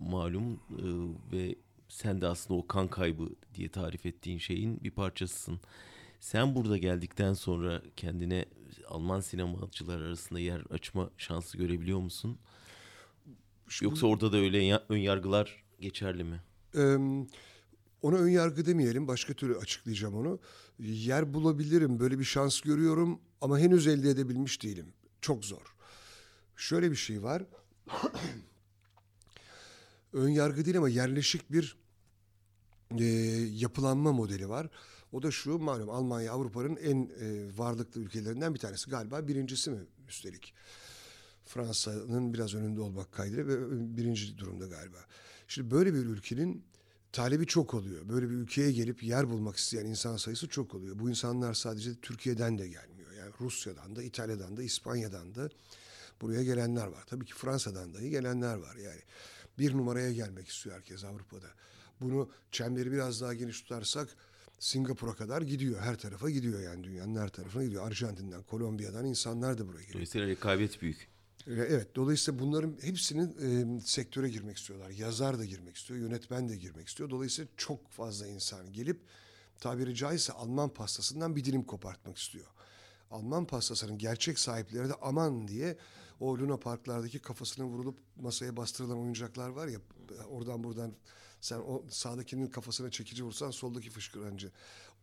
malum 0.00 0.52
e, 0.52 0.84
ve 1.32 1.54
sen 1.88 2.20
de 2.20 2.26
aslında 2.26 2.60
o 2.60 2.66
kan 2.66 2.88
kaybı 2.88 3.28
diye 3.54 3.68
tarif 3.68 4.06
ettiğin 4.06 4.38
şeyin 4.38 4.84
bir 4.84 4.90
parçasısın. 4.90 5.60
Sen 6.20 6.54
burada 6.54 6.78
geldikten 6.78 7.32
sonra 7.32 7.82
kendine 7.96 8.44
Alman 8.88 9.20
sinemacılar 9.20 10.00
arasında 10.00 10.40
yer 10.40 10.60
açma 10.70 11.10
şansı 11.18 11.58
görebiliyor 11.58 11.98
musun? 11.98 12.38
Yoksa 13.82 14.06
orada 14.06 14.32
da 14.32 14.36
öyle 14.36 14.80
ön 14.88 14.96
yargılar 14.96 15.64
geçerli 15.80 16.24
mi? 16.24 16.40
Ee, 16.74 16.96
ona 18.02 18.16
ön 18.16 18.28
yargı 18.28 18.66
demeyelim. 18.66 19.08
Başka 19.08 19.34
türlü 19.34 19.56
açıklayacağım 19.56 20.14
onu. 20.14 20.40
Yer 20.78 21.34
bulabilirim. 21.34 22.00
Böyle 22.00 22.18
bir 22.18 22.24
şans 22.24 22.60
görüyorum 22.60 23.20
ama 23.40 23.58
henüz 23.58 23.86
elde 23.86 24.10
edebilmiş 24.10 24.62
değilim. 24.62 24.86
Çok 25.20 25.44
zor. 25.44 25.74
Şöyle 26.56 26.90
bir 26.90 26.96
şey 26.96 27.22
var. 27.22 27.42
ön 30.18 30.28
yargı 30.28 30.64
değil 30.64 30.78
ama 30.78 30.88
yerleşik 30.88 31.52
bir 31.52 31.76
e, 32.98 33.04
yapılanma 33.52 34.12
modeli 34.12 34.48
var. 34.48 34.68
O 35.12 35.22
da 35.22 35.30
şu 35.30 35.58
malum 35.58 35.90
Almanya 35.90 36.32
Avrupa'nın 36.32 36.76
en 36.76 37.10
e, 37.20 37.58
varlıklı 37.58 38.00
ülkelerinden 38.00 38.54
bir 38.54 38.58
tanesi 38.58 38.90
galiba 38.90 39.28
birincisi 39.28 39.70
mi 39.70 39.78
üstelik. 40.08 40.54
Fransa'nın 41.44 42.34
biraz 42.34 42.54
önünde 42.54 42.80
olmak 42.80 43.12
kaydıyla 43.12 43.46
ve 43.46 43.56
birinci 43.96 44.38
durumda 44.38 44.66
galiba. 44.66 44.98
Şimdi 45.48 45.70
böyle 45.70 45.94
bir 45.94 45.98
ülkenin 45.98 46.64
talebi 47.12 47.46
çok 47.46 47.74
oluyor. 47.74 48.08
Böyle 48.08 48.30
bir 48.30 48.34
ülkeye 48.34 48.72
gelip 48.72 49.02
yer 49.02 49.30
bulmak 49.30 49.56
isteyen 49.56 49.86
insan 49.86 50.16
sayısı 50.16 50.48
çok 50.48 50.74
oluyor. 50.74 50.98
Bu 50.98 51.10
insanlar 51.10 51.54
sadece 51.54 51.94
Türkiye'den 51.94 52.58
de 52.58 52.68
gelmiyor. 52.68 53.12
Yani 53.12 53.32
Rusya'dan 53.40 53.96
da, 53.96 54.02
İtalya'dan 54.02 54.56
da, 54.56 54.62
İspanya'dan 54.62 55.34
da 55.34 55.48
buraya 56.20 56.44
gelenler 56.44 56.86
var. 56.86 57.04
Tabii 57.06 57.24
ki 57.24 57.34
Fransa'dan 57.34 57.94
dahi 57.94 58.10
gelenler 58.10 58.56
var 58.56 58.76
yani. 58.76 59.00
Bir 59.58 59.76
numaraya 59.76 60.12
gelmek 60.12 60.48
istiyor 60.48 60.76
herkes 60.76 61.04
Avrupa'da. 61.04 61.46
Bunu 62.00 62.30
çemberi 62.50 62.92
biraz 62.92 63.20
daha 63.20 63.34
geniş 63.34 63.62
tutarsak 63.62 64.08
Singapur'a 64.58 65.14
kadar 65.14 65.42
gidiyor. 65.42 65.80
Her 65.80 65.98
tarafa 65.98 66.30
gidiyor 66.30 66.60
yani 66.60 66.84
dünyanın 66.84 67.16
her 67.16 67.28
tarafına 67.28 67.64
gidiyor. 67.64 67.86
Arjantin'den, 67.86 68.42
Kolombiya'dan 68.42 69.04
insanlar 69.04 69.58
da 69.58 69.68
buraya 69.68 69.80
geliyor. 69.80 69.94
Dolayısıyla 69.94 70.26
rekabet 70.26 70.82
büyük. 70.82 71.08
Evet, 71.46 71.96
dolayısıyla 71.96 72.40
bunların 72.40 72.76
hepsinin 72.82 73.36
e, 73.76 73.80
sektöre 73.80 74.28
girmek 74.28 74.56
istiyorlar. 74.56 74.90
Yazar 74.90 75.38
da 75.38 75.44
girmek 75.44 75.76
istiyor, 75.76 76.00
yönetmen 76.00 76.48
de 76.48 76.56
girmek 76.56 76.88
istiyor. 76.88 77.10
Dolayısıyla 77.10 77.50
çok 77.56 77.90
fazla 77.90 78.26
insan 78.26 78.72
gelip 78.72 79.00
tabiri 79.60 79.94
caizse 79.94 80.32
Alman 80.32 80.68
pastasından 80.68 81.36
bir 81.36 81.44
dilim 81.44 81.62
kopartmak 81.62 82.18
istiyor. 82.18 82.46
Alman 83.10 83.44
pastasının 83.44 83.98
gerçek 83.98 84.38
sahipleri 84.38 84.88
de 84.88 84.94
aman 85.02 85.48
diye 85.48 85.76
o 86.20 86.38
Luna 86.38 86.56
Parklardaki 86.56 87.18
kafasına 87.18 87.66
vurulup 87.66 87.98
masaya 88.16 88.56
bastırılan 88.56 88.98
oyuncaklar 88.98 89.48
var 89.48 89.68
ya 89.68 89.78
oradan 90.30 90.64
buradan 90.64 90.92
sen 91.40 91.58
o 91.58 91.84
sağdakinin 91.90 92.46
kafasına 92.46 92.90
çekici 92.90 93.24
vursan 93.24 93.50
soldaki 93.50 93.90
fışkırancı. 93.90 94.52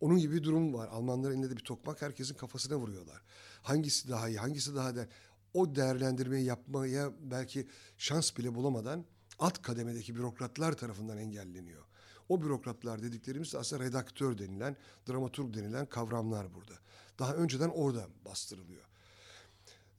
Onun 0.01 0.17
gibi 0.17 0.35
bir 0.35 0.43
durum 0.43 0.73
var. 0.73 0.87
Almanların 0.87 1.33
elinde 1.33 1.49
de 1.49 1.57
bir 1.57 1.63
tokmak 1.63 2.01
herkesin 2.01 2.35
kafasına 2.35 2.75
vuruyorlar. 2.77 3.21
Hangisi 3.61 4.09
daha 4.09 4.29
iyi, 4.29 4.37
hangisi 4.37 4.75
daha 4.75 4.95
da 4.95 5.07
o 5.53 5.75
değerlendirmeyi 5.75 6.45
yapmaya 6.45 7.11
belki 7.19 7.67
şans 7.97 8.37
bile 8.37 8.55
bulamadan 8.55 9.05
alt 9.39 9.61
kademedeki 9.61 10.15
bürokratlar 10.15 10.73
tarafından 10.73 11.17
engelleniyor. 11.17 11.83
O 12.29 12.41
bürokratlar 12.41 13.01
dediklerimiz 13.01 13.53
de 13.53 13.57
aslında 13.57 13.83
redaktör 13.83 14.37
denilen, 14.37 14.77
dramaturg 15.09 15.53
denilen 15.53 15.85
kavramlar 15.85 16.53
burada. 16.53 16.73
Daha 17.19 17.33
önceden 17.35 17.69
orada 17.69 18.07
bastırılıyor. 18.25 18.83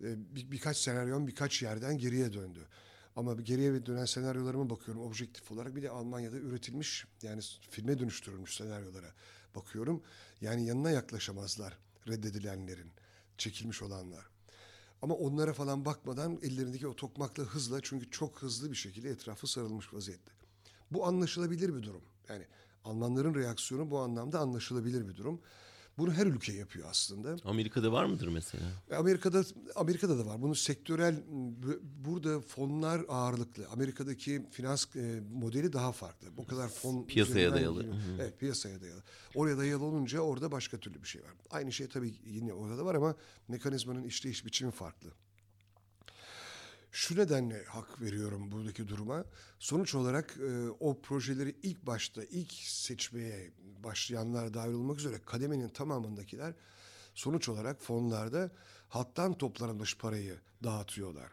Ee, 0.05 0.35
bir, 0.35 0.51
birkaç 0.51 0.77
senaryon 0.77 1.27
birkaç 1.27 1.63
yerden 1.63 1.99
geriye 1.99 2.33
döndü. 2.33 2.67
Ama 3.17 3.35
geriye 3.35 3.87
dönen 3.87 4.05
senaryolarıma 4.05 4.71
bakıyorum 4.71 5.03
objektif 5.03 5.53
olarak. 5.53 5.77
Bir 5.77 5.83
de 5.83 5.91
Almanya'da 5.91 6.37
üretilmiş 6.37 7.07
yani 7.23 7.43
filme 7.71 7.99
dönüştürülmüş 7.99 8.57
senaryolara 8.57 9.13
bakıyorum. 9.55 10.03
Yani 10.41 10.67
yanına 10.67 10.91
yaklaşamazlar 10.91 11.79
reddedilenlerin, 12.09 12.91
çekilmiş 13.39 13.83
olanlar. 13.83 14.27
Ama 15.03 15.15
onlara 15.15 15.53
falan 15.53 15.85
bakmadan 15.85 16.39
ellerindeki 16.43 16.89
o 16.89 16.97
tokmakla 16.97 17.43
hızla 17.43 17.81
çünkü 17.83 18.11
çok 18.11 18.43
hızlı 18.43 18.71
bir 18.71 18.77
şekilde 18.77 19.11
etrafı 19.11 19.47
sarılmış 19.47 19.95
vaziyette. 19.95 20.33
Bu 20.91 21.07
anlaşılabilir 21.07 21.75
bir 21.75 21.83
durum. 21.83 22.03
Yani 22.29 22.47
Almanların 22.85 23.35
reaksiyonu 23.35 23.91
bu 23.91 23.99
anlamda 23.99 24.41
anlaşılabilir 24.41 25.09
bir 25.09 25.17
durum. 25.17 25.41
Bunu 25.99 26.13
her 26.13 26.27
ülke 26.27 26.53
yapıyor 26.53 26.89
aslında. 26.91 27.37
Amerika'da 27.45 27.93
var 27.93 28.05
mıdır 28.05 28.29
mesela? 28.29 28.65
Amerika'da 28.97 29.45
Amerika'da 29.75 30.19
da 30.19 30.27
var. 30.27 30.43
Bunu 30.43 30.55
sektörel 30.55 31.23
burada 32.05 32.41
fonlar 32.41 33.03
ağırlıklı. 33.09 33.69
Amerika'daki 33.69 34.47
finans 34.51 34.97
e, 34.97 35.21
modeli 35.33 35.73
daha 35.73 35.93
farklı. 35.93 36.37
Bu 36.37 36.47
kadar 36.47 36.69
fon 36.69 37.05
piyasaya 37.07 37.53
dayalı. 37.55 37.87
Evet, 38.21 38.41
piyasaya 38.41 38.81
dayalı. 38.81 39.03
Oraya 39.35 39.59
dayalı 39.59 39.85
olunca 39.85 40.21
orada 40.21 40.53
başka 40.53 40.79
türlü 40.79 41.03
bir 41.03 41.09
şey 41.09 41.23
var. 41.23 41.31
Aynı 41.51 41.73
şey 41.73 41.87
tabii 41.89 42.15
yine 42.27 42.53
orada 42.53 42.79
da 42.79 42.85
var 42.85 42.95
ama 42.95 43.15
mekanizmanın 43.49 44.03
işleyiş 44.05 44.47
biçimi 44.47 44.71
farklı. 44.71 45.09
Şu 46.97 47.17
nedenle 47.17 47.65
hak 47.65 48.01
veriyorum 48.01 48.53
buradaki 48.53 48.89
duruma. 48.89 49.25
Sonuç 49.59 49.95
olarak 49.95 50.37
e, 50.37 50.71
o 50.81 51.01
projeleri 51.01 51.57
ilk 51.63 51.87
başta 51.87 52.25
ilk 52.25 52.53
seçmeye 52.53 53.51
başlayanlar 53.85 54.55
dahil 54.55 54.73
olmak 54.73 54.99
üzere 54.99 55.21
kademenin 55.27 55.69
tamamındakiler 55.69 56.55
sonuç 57.15 57.49
olarak 57.49 57.83
fonlarda 57.83 58.51
halktan 58.89 59.39
toplanmış 59.39 59.97
parayı 59.97 60.37
dağıtıyorlar. 60.65 61.33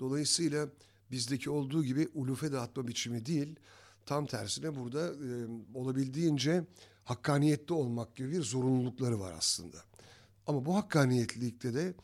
Dolayısıyla 0.00 0.68
bizdeki 1.10 1.50
olduğu 1.50 1.84
gibi 1.84 2.08
ulufe 2.14 2.52
dağıtma 2.52 2.88
biçimi 2.88 3.26
değil, 3.26 3.56
tam 4.06 4.26
tersine 4.26 4.76
burada 4.76 5.08
e, 5.08 5.28
olabildiğince 5.74 6.64
hakkaniyetli 7.04 7.74
olmak 7.74 8.16
gibi 8.16 8.32
bir 8.32 8.42
zorunlulukları 8.42 9.20
var 9.20 9.32
aslında. 9.38 9.78
Ama 10.46 10.64
bu 10.64 10.76
hakkaniyetlilikte 10.76 11.74
de 11.74 11.94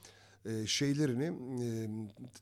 e, 0.47 0.67
şeylerini 0.67 1.25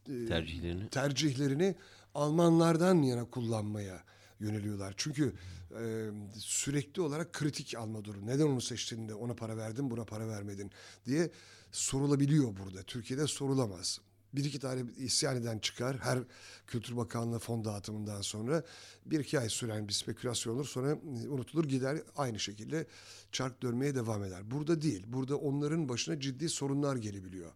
e, 0.08 0.26
tercihlerini 0.28 0.88
tercihlerini 0.88 1.74
Almanlardan 2.14 3.02
yana 3.02 3.24
kullanmaya 3.24 4.04
yöneliyorlar. 4.40 4.94
Çünkü 4.96 5.32
e, 5.80 6.10
sürekli 6.38 7.02
olarak 7.02 7.32
kritik 7.32 7.74
alma 7.76 8.04
durumu. 8.04 8.26
Neden 8.26 8.46
onu 8.46 8.60
seçtin 8.60 9.08
de 9.08 9.14
ona 9.14 9.34
para 9.34 9.56
verdin 9.56 9.90
buna 9.90 10.04
para 10.04 10.28
vermedin 10.28 10.70
diye 11.06 11.30
sorulabiliyor 11.72 12.56
burada. 12.56 12.82
Türkiye'de 12.82 13.26
sorulamaz. 13.26 14.00
Bir 14.32 14.44
iki 14.44 14.58
tane 14.58 14.82
isyan 14.96 15.36
eden 15.36 15.58
çıkar 15.58 15.98
her 15.98 16.18
Kültür 16.66 16.96
Bakanlığı 16.96 17.38
fon 17.38 17.64
dağıtımından 17.64 18.20
sonra 18.20 18.62
bir 19.06 19.20
iki 19.20 19.40
ay 19.40 19.48
süren 19.48 19.88
bir 19.88 19.92
spekülasyon 19.92 20.54
olur 20.54 20.64
sonra 20.64 20.98
unutulur 21.28 21.64
gider 21.64 21.98
aynı 22.16 22.38
şekilde 22.38 22.86
çark 23.32 23.62
dönmeye 23.62 23.94
devam 23.94 24.24
eder. 24.24 24.50
Burada 24.50 24.82
değil. 24.82 25.04
Burada 25.06 25.36
onların 25.36 25.88
başına 25.88 26.20
ciddi 26.20 26.48
sorunlar 26.48 26.96
gelebiliyor. 26.96 27.52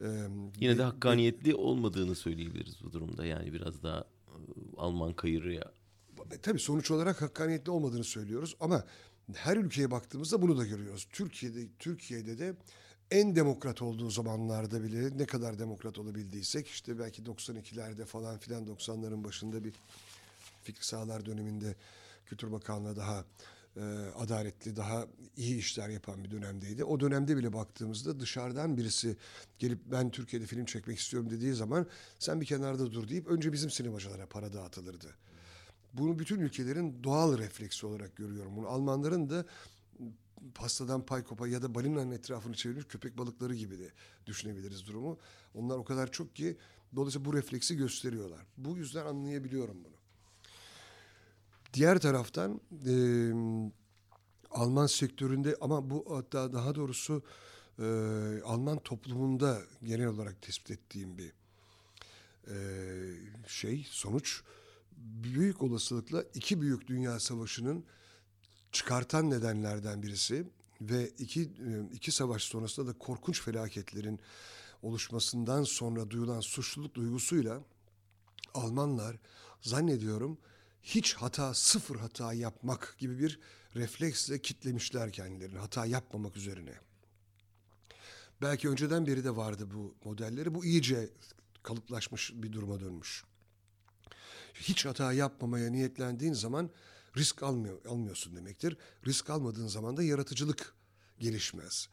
Ee, 0.00 0.26
Yine 0.60 0.78
de 0.78 0.82
hakkaniyetli 0.82 1.54
olmadığını 1.54 2.14
söyleyebiliriz 2.14 2.76
bu 2.84 2.92
durumda. 2.92 3.26
Yani 3.26 3.52
biraz 3.52 3.82
daha 3.82 4.04
Alman 4.76 5.12
kayırıya 5.12 5.72
e, 6.32 6.38
tabii 6.38 6.58
sonuç 6.58 6.90
olarak 6.90 7.22
hakkaniyetli 7.22 7.70
olmadığını 7.70 8.04
söylüyoruz 8.04 8.56
ama 8.60 8.84
her 9.34 9.56
ülkeye 9.56 9.90
baktığımızda 9.90 10.42
bunu 10.42 10.58
da 10.58 10.66
görüyoruz. 10.66 11.08
Türkiye'de 11.12 11.66
Türkiye'de 11.78 12.38
de 12.38 12.54
en 13.10 13.36
demokrat 13.36 13.82
olduğu 13.82 14.10
zamanlarda 14.10 14.82
bile 14.82 15.18
ne 15.18 15.26
kadar 15.26 15.58
demokrat 15.58 15.98
olabildiysek 15.98 16.68
işte 16.68 16.98
belki 16.98 17.22
92'lerde 17.22 18.04
falan 18.04 18.38
filan 18.38 18.66
90'ların 18.66 19.24
başında 19.24 19.64
bir 19.64 19.72
Fikri 20.62 20.86
Sağlar 20.86 21.26
döneminde 21.26 21.74
Kültür 22.26 22.52
Bakanlığı 22.52 22.96
daha 22.96 23.24
e, 23.76 23.80
adaletli, 24.16 24.76
daha 24.76 25.06
iyi 25.36 25.58
işler 25.58 25.88
yapan 25.88 26.24
bir 26.24 26.30
dönemdeydi. 26.30 26.84
O 26.84 27.00
dönemde 27.00 27.36
bile 27.36 27.52
baktığımızda 27.52 28.20
dışarıdan 28.20 28.76
birisi 28.76 29.16
gelip 29.58 29.78
ben 29.86 30.10
Türkiye'de 30.10 30.46
film 30.46 30.64
çekmek 30.64 30.98
istiyorum 30.98 31.30
dediği 31.30 31.54
zaman 31.54 31.86
sen 32.18 32.40
bir 32.40 32.46
kenarda 32.46 32.92
dur 32.92 33.08
deyip 33.08 33.26
önce 33.26 33.52
bizim 33.52 33.70
sinemacılara 33.70 34.26
para 34.26 34.52
dağıtılırdı. 34.52 35.14
Bunu 35.92 36.18
bütün 36.18 36.40
ülkelerin 36.40 37.04
doğal 37.04 37.38
refleksi 37.38 37.86
olarak 37.86 38.16
görüyorum. 38.16 38.56
Bunu 38.56 38.68
Almanların 38.68 39.30
da 39.30 39.46
pastadan 40.54 41.06
pay 41.06 41.24
kopa 41.24 41.48
ya 41.48 41.62
da 41.62 41.74
balinanın 41.74 42.10
etrafını 42.10 42.54
çevirmiş 42.54 42.84
köpek 42.84 43.18
balıkları 43.18 43.54
gibi 43.54 43.78
de 43.78 43.90
düşünebiliriz 44.26 44.86
durumu. 44.86 45.18
Onlar 45.54 45.78
o 45.78 45.84
kadar 45.84 46.12
çok 46.12 46.36
ki 46.36 46.56
dolayısıyla 46.96 47.24
bu 47.24 47.34
refleksi 47.34 47.76
gösteriyorlar. 47.76 48.46
Bu 48.56 48.76
yüzden 48.76 49.06
anlayabiliyorum 49.06 49.84
bunu. 49.84 49.95
Diğer 51.76 51.98
taraftan 51.98 52.60
e, 52.86 52.94
Alman 54.50 54.86
sektöründe 54.86 55.56
ama 55.60 55.90
bu 55.90 56.16
hatta 56.16 56.52
daha 56.52 56.74
doğrusu 56.74 57.22
e, 57.78 57.84
Alman 58.44 58.78
toplumunda 58.78 59.60
genel 59.82 60.06
olarak 60.06 60.42
tespit 60.42 60.70
ettiğim 60.70 61.18
bir 61.18 61.32
e, 62.48 62.56
şey 63.46 63.86
sonuç. 63.90 64.42
Büyük 64.96 65.62
olasılıkla 65.62 66.24
iki 66.34 66.60
büyük 66.60 66.86
dünya 66.86 67.20
savaşının 67.20 67.84
çıkartan 68.72 69.30
nedenlerden 69.30 70.02
birisi 70.02 70.44
ve 70.80 71.08
iki 71.08 71.50
iki 71.92 72.12
savaş 72.12 72.42
sonrasında 72.42 72.86
da 72.86 72.98
korkunç 72.98 73.42
felaketlerin 73.42 74.20
oluşmasından 74.82 75.62
sonra 75.62 76.10
duyulan 76.10 76.40
suçluluk 76.40 76.94
duygusuyla 76.94 77.62
Almanlar 78.54 79.16
zannediyorum 79.60 80.38
hiç 80.86 81.14
hata 81.14 81.54
sıfır 81.54 81.96
hata 81.96 82.32
yapmak 82.32 82.96
gibi 82.98 83.18
bir 83.18 83.40
refleksle 83.76 84.42
kitlemişler 84.42 85.12
kendilerini 85.12 85.58
hata 85.58 85.86
yapmamak 85.86 86.36
üzerine. 86.36 86.74
Belki 88.42 88.68
önceden 88.68 89.06
beri 89.06 89.24
de 89.24 89.36
vardı 89.36 89.68
bu 89.74 89.94
modelleri. 90.04 90.54
Bu 90.54 90.64
iyice 90.64 91.10
kalıplaşmış 91.62 92.32
bir 92.34 92.52
duruma 92.52 92.80
dönmüş. 92.80 93.24
Hiç 94.54 94.86
hata 94.86 95.12
yapmamaya 95.12 95.70
niyetlendiğin 95.70 96.32
zaman 96.32 96.70
risk 97.16 97.42
almıyor, 97.42 97.84
almıyorsun 97.84 98.36
demektir. 98.36 98.76
Risk 99.06 99.30
almadığın 99.30 99.66
zaman 99.66 99.96
da 99.96 100.02
yaratıcılık 100.02 100.74
gelişmez. 101.18 101.88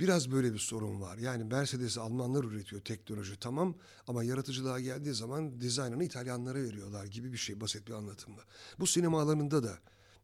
Biraz 0.00 0.30
böyle 0.30 0.52
bir 0.52 0.58
sorun 0.58 1.00
var. 1.00 1.18
Yani 1.18 1.44
Mercedes 1.44 1.98
Almanlar 1.98 2.44
üretiyor 2.44 2.82
teknoloji 2.82 3.36
tamam 3.40 3.74
ama 4.06 4.24
yaratıcılığa 4.24 4.80
geldiği 4.80 5.14
zaman 5.14 5.60
dizaynını 5.60 6.04
İtalyanlara 6.04 6.62
veriyorlar 6.62 7.04
gibi 7.04 7.32
bir 7.32 7.38
şey 7.38 7.60
basit 7.60 7.88
bir 7.88 7.92
anlatımla. 7.92 8.44
Bu 8.78 8.86
sinema 8.86 9.20
alanında 9.22 9.62
da 9.62 9.78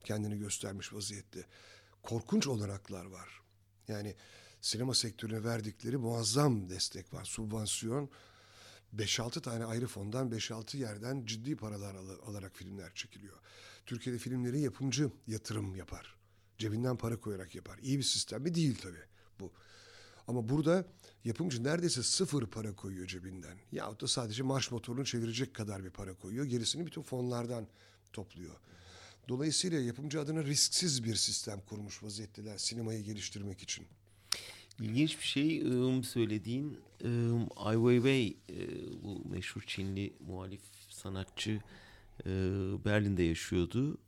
kendini 0.04 0.38
göstermiş 0.38 0.92
vaziyette. 0.92 1.46
Korkunç 2.02 2.46
olanaklar 2.46 3.04
var. 3.04 3.40
Yani 3.88 4.14
sinema 4.60 4.94
sektörüne 4.94 5.44
verdikleri 5.44 5.96
muazzam 5.96 6.70
destek 6.70 7.14
var. 7.14 7.24
Subvansiyon 7.24 8.10
5-6 8.96 9.40
tane 9.40 9.64
ayrı 9.64 9.86
fondan 9.86 10.30
5-6 10.30 10.76
yerden 10.76 11.26
ciddi 11.26 11.56
paralar 11.56 11.94
al- 11.94 12.30
alarak 12.30 12.56
filmler 12.56 12.94
çekiliyor. 12.94 13.36
Türkiye'de 13.86 14.18
filmleri 14.18 14.60
yapımcı 14.60 15.10
yatırım 15.26 15.76
yapar. 15.76 16.16
Cebinden 16.58 16.96
para 16.96 17.20
koyarak 17.20 17.54
yapar. 17.54 17.78
İyi 17.78 17.98
bir 17.98 18.02
sistem 18.02 18.42
mi? 18.42 18.54
Değil 18.54 18.78
tabii 18.82 19.15
bu. 19.40 19.52
Ama 20.28 20.48
burada 20.48 20.84
yapımcı 21.24 21.64
neredeyse 21.64 22.02
sıfır 22.02 22.46
para 22.46 22.76
koyuyor 22.76 23.06
cebinden. 23.06 23.58
Yahut 23.72 24.02
da 24.02 24.06
sadece 24.06 24.42
marş 24.42 24.70
motorunu 24.70 25.04
çevirecek 25.04 25.54
kadar 25.54 25.84
bir 25.84 25.90
para 25.90 26.14
koyuyor. 26.14 26.44
Gerisini 26.44 26.86
bütün 26.86 27.02
fonlardan 27.02 27.66
topluyor. 28.12 28.54
Dolayısıyla 29.28 29.80
yapımcı 29.80 30.20
adına 30.20 30.44
risksiz 30.44 31.04
bir 31.04 31.14
sistem 31.14 31.60
kurmuş 31.60 32.02
vaziyetteler 32.02 32.58
sinemayı 32.58 33.04
geliştirmek 33.04 33.62
için. 33.62 33.86
İlginç 34.80 35.18
bir 35.18 35.24
şey 35.24 35.60
ım, 35.60 36.04
söylediğin 36.04 36.78
ım, 37.04 37.48
Ai 37.56 37.76
Weiwei 37.76 38.36
e, 38.50 38.56
bu 39.02 39.28
meşhur 39.28 39.62
Çinli 39.66 40.12
muhalif 40.26 40.60
sanatçı 40.88 41.62
Berlin'de 42.84 43.22
yaşıyordu. 43.22 43.98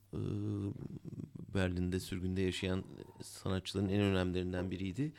Berlin'de 1.59 2.01
sürgünde 2.01 2.43
yaşayan 2.43 2.85
sanatçıların 3.23 3.89
en 3.89 4.01
önemlilerinden 4.01 4.71
biriydi. 4.71 5.13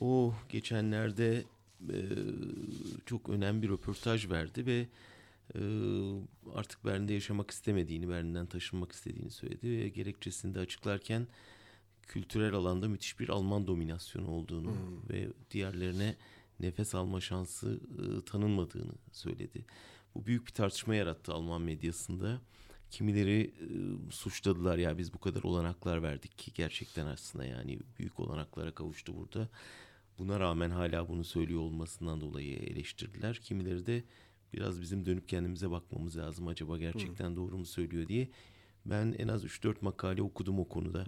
O 0.00 0.34
geçenlerde 0.48 1.44
e, 1.88 1.98
çok 3.06 3.28
önemli 3.28 3.62
bir 3.62 3.68
röportaj 3.68 4.30
verdi 4.30 4.66
ve 4.66 4.88
e, 5.54 5.60
artık 6.54 6.84
Berlin'de 6.84 7.12
yaşamak 7.12 7.50
istemediğini, 7.50 8.08
Berlin'den 8.08 8.46
taşınmak 8.46 8.92
istediğini 8.92 9.30
söyledi 9.30 9.70
ve 9.70 9.88
gerekçesini 9.88 10.54
de 10.54 10.58
açıklarken 10.58 11.26
kültürel 12.02 12.54
alanda 12.54 12.88
müthiş 12.88 13.20
bir 13.20 13.28
Alman 13.28 13.66
dominasyonu 13.66 14.30
olduğunu 14.30 14.76
ve 15.10 15.28
diğerlerine 15.50 16.16
nefes 16.60 16.94
alma 16.94 17.20
şansı 17.20 17.80
e, 17.98 18.24
tanınmadığını 18.24 18.92
söyledi. 19.12 19.64
Bu 20.14 20.26
büyük 20.26 20.46
bir 20.46 20.52
tartışma 20.52 20.94
yarattı 20.94 21.32
Alman 21.32 21.62
medyasında. 21.62 22.40
Kimileri 22.90 23.40
e, 23.40 23.66
suçladılar 24.10 24.78
ya 24.78 24.98
biz 24.98 25.14
bu 25.14 25.18
kadar 25.18 25.42
olanaklar 25.42 26.02
verdik 26.02 26.38
ki 26.38 26.52
gerçekten 26.54 27.06
aslında 27.06 27.44
yani 27.44 27.78
büyük 27.98 28.20
olanaklara 28.20 28.74
kavuştu 28.74 29.16
burada. 29.16 29.48
Buna 30.18 30.40
rağmen 30.40 30.70
hala 30.70 31.08
bunu 31.08 31.24
söylüyor 31.24 31.60
olmasından 31.60 32.20
dolayı 32.20 32.56
eleştirdiler. 32.56 33.36
Kimileri 33.36 33.86
de 33.86 34.04
biraz 34.52 34.80
bizim 34.80 35.06
dönüp 35.06 35.28
kendimize 35.28 35.70
bakmamız 35.70 36.16
lazım 36.16 36.48
acaba 36.48 36.78
gerçekten 36.78 37.36
doğru 37.36 37.58
mu 37.58 37.66
söylüyor 37.66 38.08
diye. 38.08 38.28
Ben 38.86 39.14
en 39.18 39.28
az 39.28 39.44
3-4 39.44 39.74
makale 39.80 40.22
okudum 40.22 40.58
o 40.58 40.68
konuda. 40.68 41.04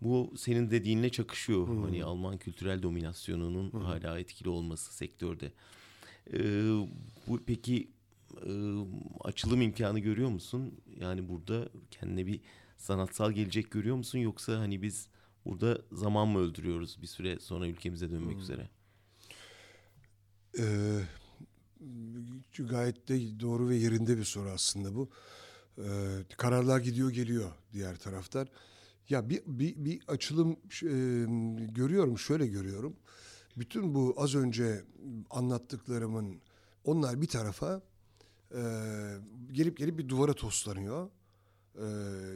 Bu 0.00 0.32
senin 0.36 0.70
dediğinle 0.70 1.10
çakışıyor. 1.10 1.68
Hani 1.84 2.04
Alman 2.04 2.38
kültürel 2.38 2.82
dominasyonunun 2.82 3.70
hala 3.70 4.18
etkili 4.18 4.48
olması 4.48 4.94
sektörde. 4.94 5.52
Ee, 6.32 6.38
bu 7.26 7.40
peki 7.46 7.90
e, 8.46 8.50
açılım 9.24 9.60
imkanı 9.60 9.98
görüyor 9.98 10.28
musun? 10.28 10.74
Yani 11.00 11.28
burada 11.28 11.68
kendine 11.90 12.26
bir 12.26 12.40
sanatsal 12.76 13.32
gelecek 13.32 13.70
görüyor 13.70 13.96
musun 13.96 14.18
yoksa 14.18 14.58
hani 14.58 14.82
biz 14.82 15.08
burada 15.44 15.82
zaman 15.92 16.28
mı 16.28 16.38
öldürüyoruz 16.38 17.02
bir 17.02 17.06
süre 17.06 17.38
sonra 17.40 17.66
ülkemize 17.66 18.10
dönmek 18.10 18.38
üzere? 18.38 18.68
Ee, 20.58 21.00
gayet 22.58 23.08
de 23.08 23.40
doğru 23.40 23.68
ve 23.68 23.76
yerinde 23.76 24.18
bir 24.18 24.24
soru 24.24 24.48
aslında 24.48 24.94
bu. 24.94 25.10
Ee, 25.78 25.84
kararlar 26.36 26.80
gidiyor 26.80 27.10
geliyor 27.10 27.52
diğer 27.72 27.96
taraftan. 27.96 28.48
Ya 29.08 29.30
bir, 29.30 29.42
bir, 29.46 29.84
bir 29.84 30.02
açılım 30.08 30.52
e, 30.52 30.96
görüyorum, 31.72 32.18
şöyle 32.18 32.46
görüyorum. 32.46 32.96
Bütün 33.56 33.94
bu 33.94 34.14
az 34.16 34.34
önce 34.34 34.84
anlattıklarımın 35.30 36.40
onlar 36.84 37.20
bir 37.22 37.26
tarafa 37.26 37.82
e, 38.54 38.60
gelip 39.52 39.78
gelip 39.78 39.98
bir 39.98 40.08
duvara 40.08 40.32
toslanıyor. 40.32 41.10
E, 41.74 41.84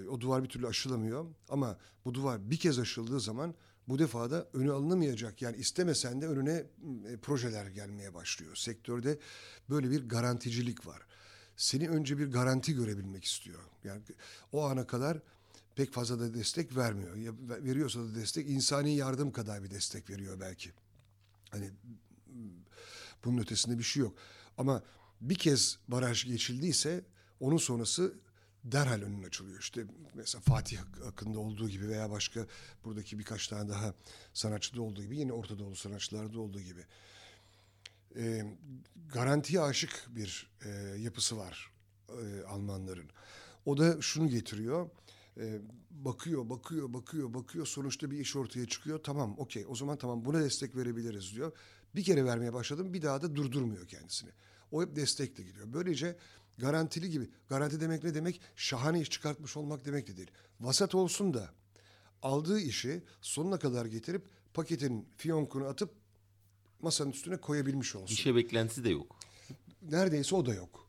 o 0.09 0.20
duvar 0.20 0.44
bir 0.44 0.49
türlü 0.49 0.66
aşılamıyor. 0.66 1.27
Ama 1.49 1.79
bu 2.05 2.14
duvar 2.14 2.51
bir 2.51 2.57
kez 2.57 2.79
aşıldığı 2.79 3.20
zaman 3.20 3.55
bu 3.88 3.99
defa 3.99 4.31
da 4.31 4.49
önü 4.53 4.73
alınamayacak. 4.73 5.42
Yani 5.42 5.57
istemesen 5.57 6.20
de 6.23 6.27
önüne 6.27 6.64
e, 7.09 7.16
projeler 7.23 7.66
gelmeye 7.66 8.14
başlıyor. 8.14 8.57
Sektörde 8.57 9.18
böyle 9.70 9.90
bir 9.90 10.09
garanticilik 10.09 10.87
var. 10.87 11.03
Seni 11.57 11.88
önce 11.88 12.18
bir 12.18 12.31
garanti 12.31 12.75
görebilmek 12.75 13.25
istiyor. 13.25 13.61
Yani 13.85 14.03
o 14.53 14.64
ana 14.64 14.87
kadar 14.87 15.18
pek 15.75 15.92
fazla 15.92 16.20
da 16.20 16.35
destek 16.35 16.77
vermiyor. 16.77 17.16
Ya, 17.16 17.33
veriyorsa 17.49 18.01
da 18.01 18.14
destek 18.14 18.51
insani 18.51 18.96
yardım 18.96 19.33
kadar 19.33 19.62
bir 19.62 19.70
destek 19.70 20.11
veriyor 20.11 20.40
belki. 20.40 20.70
Hani 21.51 21.70
bunun 23.25 23.38
ötesinde 23.38 23.79
bir 23.79 23.83
şey 23.83 24.03
yok. 24.03 24.14
Ama 24.59 24.83
bir 25.21 25.35
kez 25.35 25.79
baraj 25.89 26.25
geçildiyse 26.25 27.05
onun 27.41 27.57
sonrası 27.57 28.15
derhal 28.65 29.03
önün 29.03 29.23
açılıyor. 29.23 29.61
İşte 29.61 29.85
mesela 30.15 30.41
Fatih 30.41 30.79
Akın'da 31.07 31.39
olduğu 31.39 31.69
gibi 31.69 31.89
veya 31.89 32.11
başka 32.11 32.47
buradaki 32.85 33.19
birkaç 33.19 33.49
tane 33.49 33.69
daha 33.69 33.95
sanatçıda 34.35 34.83
olduğu 34.83 35.03
gibi 35.03 35.19
yine 35.19 35.33
Orta 35.33 35.59
Doğu 35.59 35.77
sanatçılarda 35.77 36.41
olduğu 36.41 36.61
gibi 36.61 36.85
e, 38.17 38.45
garantiye 39.09 39.61
aşık 39.61 40.07
bir 40.09 40.51
e, 40.65 40.69
yapısı 40.99 41.37
var 41.37 41.71
e, 42.09 42.43
Almanların. 42.43 43.11
O 43.65 43.77
da 43.77 44.01
şunu 44.01 44.29
getiriyor. 44.29 44.91
E, 45.37 45.61
bakıyor, 45.91 46.51
bakıyor, 46.51 46.93
bakıyor, 46.93 47.35
bakıyor. 47.35 47.67
Sonuçta 47.67 48.11
bir 48.11 48.19
iş 48.19 48.37
ortaya 48.37 48.67
çıkıyor. 48.67 49.01
Tamam, 49.03 49.35
okey. 49.39 49.65
O 49.69 49.75
zaman 49.75 49.99
tamam 49.99 50.25
buna 50.25 50.41
destek 50.41 50.77
verebiliriz 50.77 51.35
diyor. 51.35 51.53
Bir 51.95 52.05
kere 52.05 52.25
vermeye 52.25 52.53
başladım. 52.53 52.95
Bir 52.95 53.03
daha 53.03 53.23
da 53.23 53.37
durdurmuyor 53.37 53.89
kendisini. 53.89 54.31
O 54.73 54.83
hep 54.83 54.97
destekle 54.97 55.45
gidiyor. 55.45 55.73
Böylece 55.73 56.17
garantili 56.59 57.11
gibi. 57.11 57.31
Garanti 57.49 57.81
demek 57.81 58.05
ne 58.05 58.15
demek? 58.15 58.41
Şahane 58.57 59.01
iş 59.01 59.11
çıkartmış 59.11 59.57
olmak 59.57 59.85
demek 59.85 60.07
de 60.07 60.17
değil. 60.17 60.31
Vasat 60.61 60.95
olsun 60.95 61.35
da 61.35 61.51
aldığı 62.23 62.61
işi 62.61 63.03
sonuna 63.21 63.59
kadar 63.59 63.87
getirip 63.87 64.25
paketin 64.55 65.09
fiyonkunu 65.17 65.65
atıp 65.65 65.95
masanın 66.83 67.11
üstüne 67.11 67.37
koyabilmiş 67.37 67.97
olsun. 67.97 68.15
İşe 68.15 68.35
beklentisi 68.35 68.85
de 68.85 68.89
yok. 68.89 69.17
Neredeyse 69.83 70.37
o 70.37 70.47
da 70.47 70.55
yok. 70.55 70.87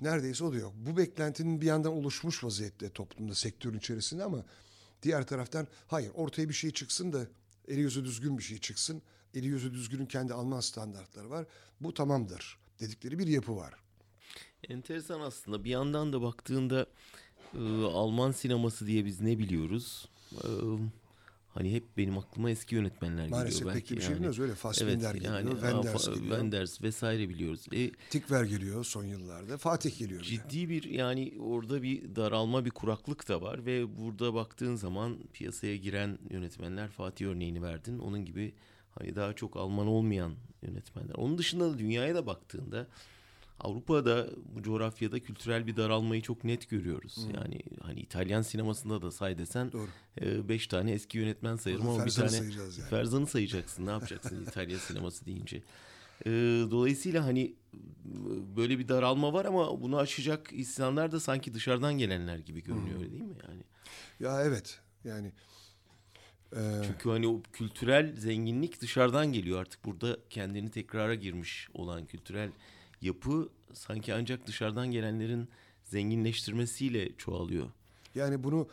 Neredeyse 0.00 0.44
o 0.44 0.52
da 0.52 0.56
yok. 0.56 0.72
Bu 0.76 0.96
beklentinin 0.96 1.60
bir 1.60 1.66
yandan 1.66 1.92
oluşmuş 1.92 2.44
vaziyette 2.44 2.90
toplumda, 2.90 3.34
sektörün 3.34 3.78
içerisinde 3.78 4.24
ama 4.24 4.44
diğer 5.02 5.26
taraftan 5.26 5.66
hayır 5.86 6.10
ortaya 6.14 6.48
bir 6.48 6.54
şey 6.54 6.70
çıksın 6.70 7.12
da 7.12 7.26
eli 7.68 7.80
yüzü 7.80 8.04
düzgün 8.04 8.38
bir 8.38 8.42
şey 8.42 8.58
çıksın. 8.58 9.02
Eli 9.34 9.46
yüzü 9.46 9.74
düzgünün 9.74 10.06
kendi 10.06 10.34
Alman 10.34 10.60
standartları 10.60 11.30
var. 11.30 11.46
Bu 11.80 11.94
tamamdır 11.94 12.58
dedikleri 12.80 13.18
bir 13.18 13.26
yapı 13.26 13.56
var. 13.56 13.74
Enteresan 14.68 15.20
aslında. 15.20 15.64
Bir 15.64 15.70
yandan 15.70 16.12
da 16.12 16.22
baktığında 16.22 16.86
e, 17.54 17.84
Alman 17.84 18.32
sineması 18.32 18.86
diye 18.86 19.04
biz 19.04 19.20
ne 19.20 19.38
biliyoruz? 19.38 20.08
E, 20.32 20.48
hani 21.54 21.74
hep 21.74 21.84
benim 21.96 22.18
aklıma 22.18 22.50
eski 22.50 22.74
yönetmenler 22.74 23.28
Maalesef 23.28 23.52
geliyor. 23.52 23.72
Maalesef 23.72 23.88
pek 23.88 23.96
bir 23.96 24.02
şey 24.02 24.10
yani. 24.10 24.14
bilmiyoruz. 24.14 24.38
Öyle 24.38 24.54
Fassbinder 24.54 25.10
evet, 25.10 25.14
geliyor, 25.14 25.34
yani, 25.34 25.50
Wenders 25.50 26.06
geliyor. 26.06 26.22
Wenders 26.22 26.82
vesaire 26.82 27.28
biliyoruz. 27.28 27.66
E, 27.72 27.90
Tikver 28.10 28.44
geliyor 28.44 28.84
son 28.84 29.04
yıllarda. 29.04 29.58
Fatih 29.58 29.98
geliyor. 29.98 30.22
ciddi 30.22 30.68
bir 30.68 30.84
yani 30.84 31.34
orada 31.40 31.82
bir 31.82 32.16
daralma 32.16 32.64
bir 32.64 32.70
kuraklık 32.70 33.28
da 33.28 33.42
var 33.42 33.66
ve 33.66 33.98
burada 33.98 34.34
baktığın 34.34 34.74
zaman 34.76 35.18
piyasaya 35.32 35.76
giren 35.76 36.18
yönetmenler 36.30 36.88
Fatih 36.88 37.26
örneğini 37.26 37.62
verdin. 37.62 37.98
Onun 37.98 38.24
gibi 38.24 38.54
hani 38.90 39.16
daha 39.16 39.32
çok 39.32 39.56
Alman 39.56 39.86
olmayan 39.86 40.34
yönetmenler. 40.64 41.14
Onun 41.14 41.38
dışında 41.38 41.72
da 41.72 41.78
dünyaya 41.78 42.14
da 42.14 42.26
baktığında 42.26 42.86
Avrupa'da 43.60 44.28
bu 44.54 44.62
coğrafyada 44.62 45.20
kültürel 45.20 45.66
bir 45.66 45.76
daralmayı 45.76 46.22
çok 46.22 46.44
net 46.44 46.70
görüyoruz. 46.70 47.18
Yani 47.34 47.60
hani 47.82 48.00
İtalyan 48.00 48.42
sinemasında 48.42 49.02
da 49.02 49.10
say 49.10 49.38
desen 49.38 49.72
Doğru. 49.72 49.88
e, 50.20 50.48
beş 50.48 50.66
tane 50.66 50.92
eski 50.92 51.18
yönetmen 51.18 51.56
sayarım 51.56 51.88
ama 51.88 52.06
bir 52.06 52.10
tane 52.10 52.36
yani. 52.36 52.70
Ferzan'ı 52.90 53.26
sayacaksın. 53.26 53.86
Ne 53.86 53.90
yapacaksın 53.90 54.46
İtalya 54.48 54.78
sineması 54.78 55.26
deyince. 55.26 55.62
E, 56.26 56.30
dolayısıyla 56.70 57.24
hani 57.24 57.42
e, 57.42 57.78
böyle 58.56 58.78
bir 58.78 58.88
daralma 58.88 59.32
var 59.32 59.44
ama 59.44 59.82
bunu 59.82 59.98
aşacak 59.98 60.52
insanlar 60.52 61.12
da 61.12 61.20
sanki 61.20 61.54
dışarıdan 61.54 61.98
gelenler 61.98 62.38
gibi 62.38 62.62
görünüyor 62.62 62.98
öyle 63.00 63.10
değil 63.12 63.22
mi 63.22 63.36
yani? 63.48 63.62
Ya 64.20 64.42
evet. 64.44 64.80
Yani 65.04 65.32
e, 66.56 66.82
Çünkü 66.86 67.08
hani 67.10 67.28
o 67.28 67.42
kültürel 67.52 68.16
zenginlik 68.16 68.80
dışarıdan 68.80 69.32
geliyor 69.32 69.60
artık 69.60 69.84
burada 69.84 70.18
kendini 70.30 70.70
tekrara 70.70 71.14
girmiş 71.14 71.68
olan 71.74 72.06
kültürel 72.06 72.50
yapı 73.00 73.48
sanki 73.72 74.14
ancak 74.14 74.46
dışarıdan 74.46 74.90
gelenlerin 74.90 75.48
zenginleştirmesiyle 75.84 77.16
çoğalıyor. 77.16 77.70
Yani 78.14 78.44
bunu 78.44 78.68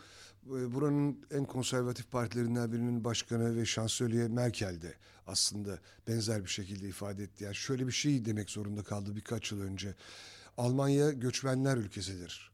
e, 0.46 0.74
buranın 0.74 1.20
en 1.32 1.46
konservatif 1.46 2.12
partilerinden 2.12 2.72
birinin 2.72 3.04
başkanı 3.04 3.56
ve 3.56 3.66
şansölye 3.66 4.28
Merkel 4.28 4.82
de 4.82 4.94
aslında 5.28 5.80
benzer 6.08 6.44
bir 6.44 6.50
şekilde 6.50 6.88
ifade 6.88 7.24
etti. 7.24 7.44
Yani 7.44 7.56
şöyle 7.56 7.88
bir 7.88 7.92
şey 7.92 8.26
demek 8.26 8.50
zorunda 8.50 8.84
kaldı 8.84 9.16
birkaç 9.16 9.52
yıl 9.52 9.62
önce. 9.62 9.96
Almanya 10.58 11.12
göçmenler 11.12 11.78
ülkesidir 11.78 12.51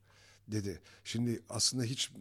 dedi. 0.47 0.79
Şimdi 1.03 1.41
aslında 1.49 1.83
hiç 1.83 2.11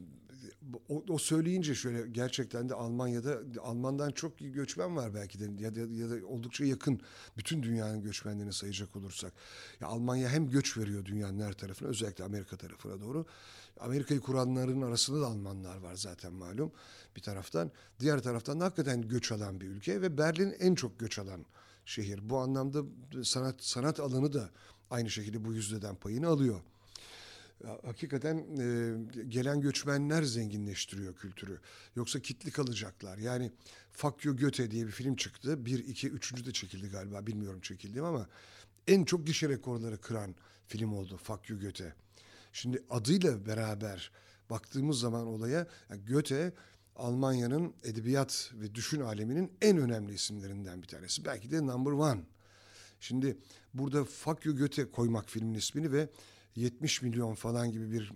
o, 0.89 1.05
o 1.09 1.19
söyleyince 1.19 1.75
şöyle 1.75 2.09
gerçekten 2.09 2.69
de 2.69 2.75
Almanya'da 2.75 3.39
Almandan 3.63 4.11
çok 4.11 4.39
göçmen 4.39 4.97
var 4.97 5.15
belki 5.15 5.41
de 5.41 5.63
ya 5.63 5.75
da, 5.75 5.81
ya 5.81 6.11
da 6.11 6.27
oldukça 6.27 6.65
yakın 6.65 7.01
bütün 7.39 7.63
dünyanın 7.63 8.03
göçmenlerini 8.03 8.53
sayacak 8.53 8.97
olursak. 8.97 9.33
Ya 9.81 9.89
Almanya 9.89 10.29
hem 10.29 10.51
göç 10.51 10.79
veriyor 10.79 11.05
dünyanın 11.05 11.41
her 11.41 11.53
tarafına 11.53 11.89
özellikle 11.89 12.25
Amerika 12.25 12.57
tarafına 12.57 13.01
doğru. 13.01 13.27
Amerika'yı 13.81 14.21
kuranların 14.21 14.83
arasında 14.83 15.21
da 15.21 15.27
Almanlar 15.27 15.77
var 15.77 15.95
zaten 15.95 16.33
malum 16.33 16.73
bir 17.17 17.21
taraftan. 17.21 17.71
Diğer 18.01 18.23
taraftan 18.23 18.61
da 18.61 18.65
hakikaten 18.65 19.09
göç 19.09 19.33
alan 19.33 19.61
bir 19.61 19.67
ülke 19.67 20.03
ve 20.03 20.19
Berlin 20.19 20.55
en 20.59 20.75
çok 20.75 20.99
göç 20.99 21.19
alan 21.19 21.47
şehir. 21.85 22.31
Bu 22.31 22.39
anlamda 22.39 22.83
sanat 23.23 23.63
sanat 23.65 24.01
alanı 24.01 24.33
da 24.33 24.51
aynı 24.91 25.11
şekilde 25.11 25.45
bu 25.45 25.55
yüzdeden 25.55 25.95
payını 25.95 26.29
alıyor. 26.29 26.61
Hakikaten 27.65 28.37
e, 28.37 29.25
gelen 29.29 29.61
göçmenler 29.61 30.23
zenginleştiriyor 30.23 31.15
kültürü. 31.17 31.59
Yoksa 31.97 32.21
kitli 32.21 32.51
kalacaklar. 32.51 33.19
Yani 33.19 33.53
Fuck 33.93 34.23
Goethe 34.23 34.71
diye 34.71 34.87
bir 34.87 34.93
film 34.93 35.17
çıktı. 35.17 35.67
Bir, 35.67 35.79
iki, 35.79 36.09
üçüncü 36.09 36.47
de 36.47 36.53
çekildi 36.53 36.89
galiba. 36.89 37.27
Bilmiyorum 37.27 37.61
çekildi 37.61 38.03
ama 38.03 38.29
en 38.87 39.05
çok 39.05 39.27
gişe 39.27 39.49
rekorları 39.49 40.01
kıran 40.01 40.35
film 40.67 40.93
oldu 40.93 41.17
Fuck 41.17 41.49
Goethe. 41.49 41.95
Şimdi 42.53 42.85
adıyla 42.91 43.47
beraber 43.47 44.11
baktığımız 44.51 44.99
zaman 44.99 45.27
olaya 45.27 45.67
yani 45.91 46.05
Goethe 46.05 46.53
Almanya'nın 46.97 47.75
edebiyat 47.85 48.53
ve 48.55 48.75
düşün 48.75 49.01
aleminin 49.01 49.53
en 49.63 49.79
önemli 49.79 50.15
isimlerinden 50.15 50.83
bir 50.83 50.89
tanesi. 50.89 51.25
Belki 51.25 51.51
de 51.51 51.67
number 51.67 51.91
one. 51.91 52.21
Şimdi 53.01 53.37
burada 53.75 54.05
Fuck 54.05 54.43
Goethe 54.43 54.91
koymak 54.91 55.31
filmin 55.31 55.55
ismini 55.55 55.93
ve 55.93 56.09
70 56.57 57.03
milyon 57.03 57.35
falan 57.35 57.71
gibi 57.71 57.93
bir 57.93 58.13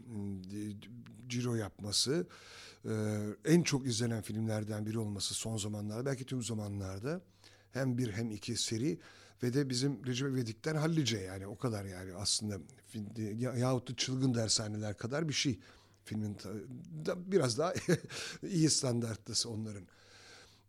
ciro 1.29 1.55
yapması, 1.55 2.26
en 3.44 3.62
çok 3.62 3.87
izlenen 3.87 4.22
filmlerden 4.22 4.87
biri 4.87 4.98
olması 4.98 5.35
son 5.35 5.57
zamanlarda, 5.57 6.07
belki 6.07 6.24
tüm 6.24 6.42
zamanlarda 6.42 7.20
hem 7.72 7.98
bir 7.98 8.12
hem 8.12 8.31
iki 8.31 8.57
seri 8.57 8.98
ve 9.42 9.55
de 9.55 9.70
bizim 9.70 10.07
Recep 10.07 10.29
İvedik'ten 10.29 10.76
hallice 10.76 11.18
yani 11.18 11.46
o 11.46 11.59
kadar 11.59 11.85
yani 11.85 12.14
aslında 12.14 12.59
yahut 13.57 13.90
da 13.90 13.96
çılgın 13.96 14.35
dershaneler 14.35 14.96
kadar 14.96 15.29
bir 15.29 15.35
şey 15.35 15.61
filmin 16.05 16.37
biraz 17.16 17.59
daha 17.59 17.74
iyi 18.42 18.70
standarttası 18.70 19.50
onların. 19.50 19.87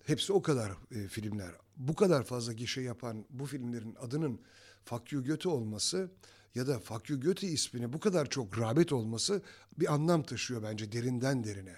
Hepsi 0.06 0.34
o 0.34 0.42
kadar 0.42 0.72
e, 0.92 1.08
filmler. 1.08 1.52
Bu 1.78 1.96
kadar 1.96 2.24
fazla 2.24 2.54
gişe 2.54 2.82
yapan 2.82 3.26
bu 3.30 3.46
filmlerin 3.46 3.96
adının 3.96 4.42
Fuck 4.86 5.12
You 5.12 5.24
Goethe 5.24 5.50
olması 5.50 6.12
ya 6.56 6.68
da 6.68 6.80
Fuck 6.80 7.10
You 7.10 7.22
Goethe 7.22 7.48
ismine 7.48 7.94
bu 7.94 8.00
kadar 8.00 8.30
çok 8.30 8.60
rağbet 8.60 8.94
olması 8.94 9.42
bir 9.80 9.94
anlam 9.94 10.24
taşıyor 10.24 10.64
bence 10.64 10.92
derinden 10.92 11.44
derine. 11.44 11.76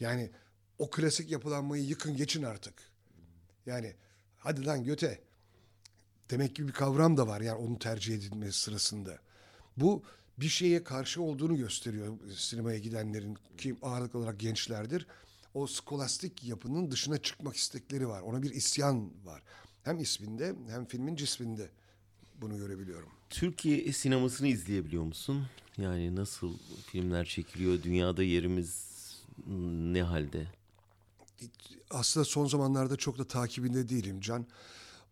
Yani 0.00 0.30
o 0.78 0.90
klasik 0.90 1.30
yapılanmayı 1.30 1.84
yıkın 1.84 2.16
geçin 2.16 2.42
artık. 2.42 2.74
Yani 3.66 3.94
hadi 4.36 4.66
lan 4.66 4.84
Göte. 4.84 5.20
Demek 6.30 6.56
ki 6.56 6.68
bir 6.68 6.72
kavram 6.72 7.16
da 7.16 7.26
var 7.26 7.40
yani 7.40 7.58
onun 7.58 7.74
tercih 7.74 8.14
edilmesi 8.14 8.58
sırasında. 8.58 9.18
Bu 9.76 10.02
bir 10.38 10.48
şeye 10.48 10.84
karşı 10.84 11.22
olduğunu 11.22 11.56
gösteriyor 11.56 12.18
sinemaya 12.36 12.78
gidenlerin 12.78 13.38
ki 13.58 13.76
ağırlıklı 13.82 14.18
olarak 14.18 14.40
gençlerdir. 14.40 15.06
O 15.54 15.66
skolastik 15.66 16.44
yapının 16.44 16.90
dışına 16.90 17.18
çıkmak 17.18 17.56
istekleri 17.56 18.08
var. 18.08 18.22
Ona 18.22 18.42
bir 18.42 18.50
isyan 18.50 19.10
var. 19.24 19.42
Hem 19.82 20.00
isminde 20.00 20.54
hem 20.68 20.86
filmin 20.86 21.16
cisminde 21.16 21.70
bunu 22.40 22.58
görebiliyorum. 22.58 23.08
Türkiye 23.30 23.92
sinemasını 23.92 24.48
izleyebiliyor 24.48 25.04
musun? 25.04 25.46
Yani 25.78 26.16
nasıl 26.16 26.54
filmler 26.86 27.24
çekiliyor? 27.24 27.82
Dünyada 27.82 28.22
yerimiz 28.22 28.88
ne 29.92 30.02
halde? 30.02 30.46
aslında 31.90 32.24
son 32.24 32.46
zamanlarda 32.46 32.96
çok 32.96 33.18
da 33.18 33.24
takibinde 33.24 33.88
değilim 33.88 34.20
Can. 34.20 34.46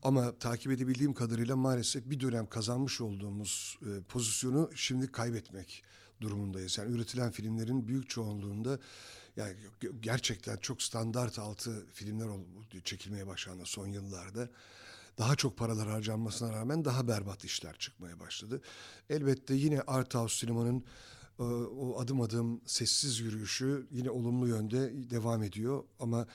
Ama 0.03 0.39
takip 0.39 0.73
edebildiğim 0.73 1.15
kadarıyla 1.15 1.57
maalesef 1.57 2.11
bir 2.11 2.21
dönem 2.21 2.47
kazanmış 2.47 3.01
olduğumuz 3.01 3.79
e, 3.83 4.03
pozisyonu 4.09 4.71
şimdi 4.75 5.13
kaybetmek 5.13 5.83
durumundayız. 6.21 6.79
Yani 6.79 6.95
üretilen 6.97 7.31
filmlerin 7.31 7.89
büyük 7.89 8.11
çoğunluğunda 8.11 8.79
yani 9.37 9.55
gerçekten 10.01 10.57
çok 10.57 10.83
standart 10.83 11.39
altı 11.39 11.87
filmler 11.93 12.29
çekilmeye 12.85 13.27
başlandı 13.27 13.63
son 13.67 13.87
yıllarda. 13.87 14.49
Daha 15.19 15.37
çok 15.37 15.57
paralar 15.57 15.89
harcanmasına 15.89 16.53
rağmen 16.53 16.85
daha 16.85 17.09
berbat 17.09 17.45
işler 17.45 17.79
çıkmaya 17.79 18.21
başladı. 18.21 18.61
Elbette 19.11 19.55
yine 19.55 19.81
art 19.81 20.15
house 20.15 20.37
sinemanın 20.37 20.85
e, 21.39 21.43
o 21.43 22.01
adım 22.01 22.21
adım 22.21 22.61
sessiz 22.67 23.21
yürüyüşü 23.21 23.87
yine 23.91 24.11
olumlu 24.11 24.49
yönde 24.49 25.11
devam 25.11 25.43
ediyor 25.43 25.85
ama 26.01 26.27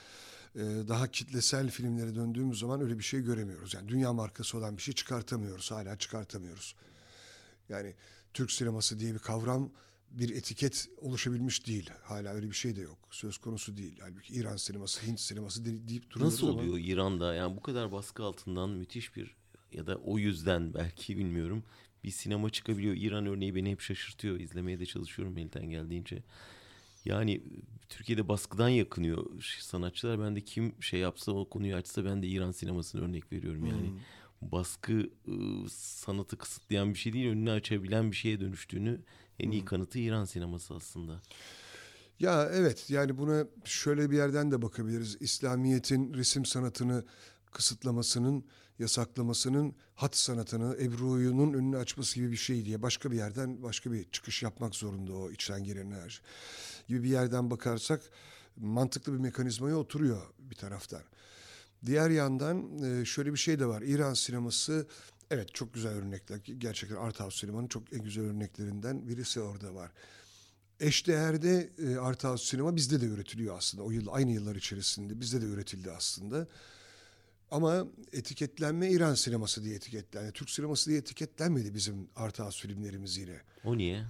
e, 0.55 0.59
daha 0.87 1.07
kitlesel 1.07 1.69
filmlere 1.69 2.15
döndüğümüz 2.15 2.59
zaman 2.59 2.81
öyle 2.81 2.97
bir 2.99 3.03
şey 3.03 3.21
göremiyoruz. 3.21 3.73
Yani 3.73 3.87
dünya 3.89 4.13
markası 4.13 4.57
olan 4.57 4.77
bir 4.77 4.81
şey 4.81 4.93
çıkartamıyoruz, 4.93 5.71
hala 5.71 5.97
çıkartamıyoruz. 5.97 6.75
Yani 7.69 7.95
Türk 8.33 8.51
sineması 8.51 8.99
diye 8.99 9.13
bir 9.13 9.19
kavram, 9.19 9.69
bir 10.11 10.29
etiket 10.29 10.89
oluşabilmiş 10.97 11.67
değil. 11.67 11.89
Hala 12.03 12.29
öyle 12.29 12.47
bir 12.49 12.55
şey 12.55 12.75
de 12.75 12.81
yok. 12.81 12.97
Söz 13.11 13.37
konusu 13.37 13.77
değil. 13.77 13.99
Halbuki 14.01 14.33
İran 14.33 14.55
sineması, 14.55 15.07
Hint 15.07 15.19
sineması 15.19 15.65
de- 15.65 15.87
deyip 15.87 16.09
duruyoruz 16.11 16.33
Nasıl 16.33 16.47
ama 16.47 16.59
oluyor 16.59 16.77
İran'da? 16.79 17.33
Yani 17.33 17.57
bu 17.57 17.61
kadar 17.61 17.91
baskı 17.91 18.23
altından 18.23 18.69
müthiş 18.69 19.15
bir 19.15 19.35
ya 19.73 19.87
da 19.87 19.95
o 19.95 20.17
yüzden 20.17 20.73
belki 20.73 21.17
bilmiyorum 21.17 21.63
bir 22.03 22.11
sinema 22.11 22.49
çıkabiliyor. 22.49 22.95
İran 22.97 23.25
örneği 23.25 23.55
beni 23.55 23.71
hep 23.71 23.81
şaşırtıyor. 23.81 24.39
İzlemeye 24.39 24.79
de 24.79 24.85
çalışıyorum 24.85 25.37
elden 25.37 25.69
geldiğince. 25.69 26.23
Yani 27.05 27.43
Türkiye'de 27.89 28.27
baskıdan 28.27 28.69
yakınıyor 28.69 29.41
sanatçılar. 29.59 30.19
Ben 30.19 30.35
de 30.35 30.41
kim 30.41 30.75
şey 30.81 30.99
yapsa 30.99 31.31
o 31.31 31.49
konuyu 31.49 31.75
açsa 31.75 32.05
ben 32.05 32.23
de 32.23 32.27
İran 32.27 32.51
sinemasını 32.51 33.01
örnek 33.01 33.31
veriyorum. 33.33 33.65
Yani 33.65 33.93
baskı 34.41 35.09
sanatı 35.69 36.37
kısıtlayan 36.37 36.93
bir 36.93 36.99
şey 36.99 37.13
değil, 37.13 37.29
önünü 37.29 37.51
açabilen 37.51 38.11
bir 38.11 38.15
şeye 38.15 38.39
dönüştüğünü 38.39 39.01
en 39.39 39.51
iyi 39.51 39.65
kanıtı 39.65 39.99
İran 39.99 40.25
sineması 40.25 40.73
aslında. 40.73 41.21
Ya 42.19 42.49
evet 42.53 42.89
yani 42.89 43.17
buna 43.17 43.47
şöyle 43.65 44.11
bir 44.11 44.17
yerden 44.17 44.51
de 44.51 44.61
bakabiliriz. 44.61 45.17
İslamiyet'in 45.19 46.13
resim 46.13 46.45
sanatını 46.45 47.05
kısıtlamasının, 47.51 48.45
yasaklamasının 48.79 49.75
hat 49.95 50.15
sanatını, 50.17 50.77
Ebru'yunun 50.81 51.53
önünü 51.53 51.77
açması 51.77 52.15
gibi 52.15 52.31
bir 52.31 52.37
şey 52.37 52.65
diye 52.65 52.81
başka 52.81 53.11
bir 53.11 53.17
yerden 53.17 53.63
başka 53.63 53.91
bir 53.91 54.03
çıkış 54.11 54.43
yapmak 54.43 54.75
zorunda 54.75 55.13
o 55.13 55.31
içten 55.31 55.63
gelen 55.63 55.85
enerji. 55.85 56.19
Gibi 56.87 57.03
bir 57.03 57.09
yerden 57.09 57.51
bakarsak 57.51 58.01
mantıklı 58.57 59.13
bir 59.13 59.19
mekanizmaya 59.19 59.75
oturuyor 59.75 60.21
bir 60.39 60.55
taraftan. 60.55 61.01
Diğer 61.85 62.09
yandan 62.09 62.83
e, 62.83 63.05
şöyle 63.05 63.33
bir 63.33 63.37
şey 63.37 63.59
de 63.59 63.65
var. 63.65 63.81
İran 63.81 64.13
sineması 64.13 64.87
evet 65.31 65.53
çok 65.53 65.73
güzel 65.73 65.91
örnekler. 65.91 66.37
Gerçekten 66.37 66.95
art 66.95 67.19
house 67.19 67.37
sinemanın 67.37 67.67
çok 67.67 67.93
en 67.93 68.03
güzel 68.03 68.23
örneklerinden 68.23 69.07
birisi 69.07 69.39
orada 69.41 69.75
var. 69.75 69.91
eşdeğerde 70.79 71.69
e, 71.77 71.95
Art 71.97 72.23
House 72.23 72.45
sinema 72.45 72.75
bizde 72.75 73.01
de 73.01 73.05
üretiliyor 73.05 73.57
aslında. 73.57 73.83
O 73.83 73.91
yıl 73.91 74.07
aynı 74.11 74.31
yıllar 74.31 74.55
içerisinde 74.55 75.19
bizde 75.19 75.41
de 75.41 75.45
üretildi 75.45 75.91
aslında. 75.91 76.47
Ama 77.51 77.87
etiketlenme 78.13 78.89
İran 78.91 79.13
sineması 79.15 79.63
diye 79.63 79.75
etiketlendi. 79.75 80.31
Türk 80.31 80.49
sineması 80.49 80.89
diye 80.89 80.99
etiketlenmedi 80.99 81.73
bizim 81.73 82.09
Art 82.15 82.39
House 82.39 82.67
filmlerimiz 82.67 83.17
yine. 83.17 83.41
O 83.63 83.77
niye? 83.77 84.05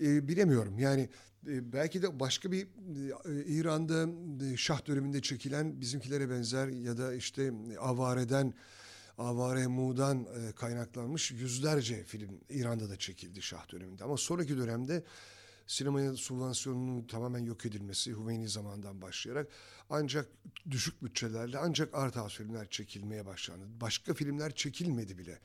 E, 0.00 0.28
bilemiyorum 0.28 0.78
yani 0.78 1.08
belki 1.46 2.02
de 2.02 2.20
başka 2.20 2.52
bir 2.52 2.62
e, 2.62 3.44
İran'da 3.44 4.08
e, 4.44 4.56
Şah 4.56 4.86
döneminde 4.86 5.22
çekilen 5.22 5.80
bizimkilere 5.80 6.30
benzer 6.30 6.68
ya 6.68 6.98
da 6.98 7.14
işte 7.14 7.52
Avare'den 7.80 8.54
Avare 9.18 9.66
Mu'dan 9.66 10.24
e, 10.24 10.52
kaynaklanmış 10.52 11.30
yüzlerce 11.30 12.04
film 12.04 12.40
İran'da 12.48 12.90
da 12.90 12.96
çekildi 12.96 13.42
Şah 13.42 13.72
döneminde. 13.72 14.04
Ama 14.04 14.16
sonraki 14.16 14.56
dönemde 14.56 15.04
sinemaya 15.66 16.14
subvansiyonunun 16.16 17.06
tamamen 17.06 17.44
yok 17.44 17.66
edilmesi 17.66 18.10
Hümeyni 18.10 18.48
zamandan 18.48 19.02
başlayarak 19.02 19.48
ancak 19.90 20.28
düşük 20.70 21.02
bütçelerle 21.02 21.58
ancak 21.58 21.94
art 21.94 22.32
filmler 22.32 22.70
çekilmeye 22.70 23.26
başlandı. 23.26 23.64
Başka 23.80 24.14
filmler 24.14 24.54
çekilmedi 24.54 25.18
bile. 25.18 25.38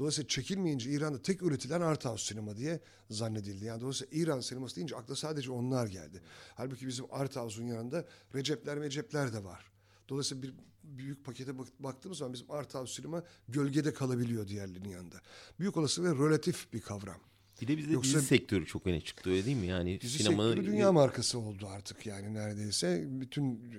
Dolayısıyla 0.00 0.28
çekilmeyince 0.28 0.90
İran'da 0.90 1.22
tek 1.22 1.42
üretilen 1.42 1.80
art 1.80 2.04
house 2.04 2.24
sinema 2.24 2.56
diye 2.56 2.80
zannedildi. 3.10 3.64
Yani 3.64 3.80
dolayısıyla 3.80 4.22
İran 4.22 4.40
sineması 4.40 4.76
deyince 4.76 4.96
akla 4.96 5.16
sadece 5.16 5.50
onlar 5.50 5.86
geldi. 5.86 6.22
Halbuki 6.54 6.86
bizim 6.86 7.04
art 7.10 7.36
house'un 7.36 7.66
yanında 7.66 8.04
Recepler 8.34 8.78
Mecepler 8.78 9.32
de 9.32 9.44
var. 9.44 9.70
Dolayısıyla 10.08 10.42
bir 10.42 10.54
büyük 10.84 11.24
pakete 11.24 11.52
baktığımız 11.78 12.18
zaman 12.18 12.32
bizim 12.32 12.50
art 12.50 12.74
house 12.74 12.94
sinema 12.94 13.24
gölgede 13.48 13.94
kalabiliyor 13.94 14.48
diğerlerinin 14.48 14.88
yanında. 14.88 15.16
Büyük 15.58 15.76
olasılıkla 15.76 16.26
relatif 16.26 16.72
bir 16.72 16.80
kavram. 16.80 17.20
Bir 17.60 17.68
de 17.68 17.78
bizde 17.78 17.92
Yoksa, 17.92 18.18
dizi 18.18 18.26
sektörü 18.26 18.66
çok 18.66 18.86
öne 18.86 19.00
çıktı 19.00 19.30
öyle 19.30 19.46
değil 19.46 19.56
mi? 19.56 19.66
Yani 19.66 20.00
dizi 20.00 20.18
sinema... 20.18 20.48
sektörü 20.48 20.66
dünya 20.66 20.92
markası 20.92 21.38
oldu 21.38 21.66
artık 21.66 22.06
yani 22.06 22.34
neredeyse. 22.34 23.04
Bütün 23.08 23.72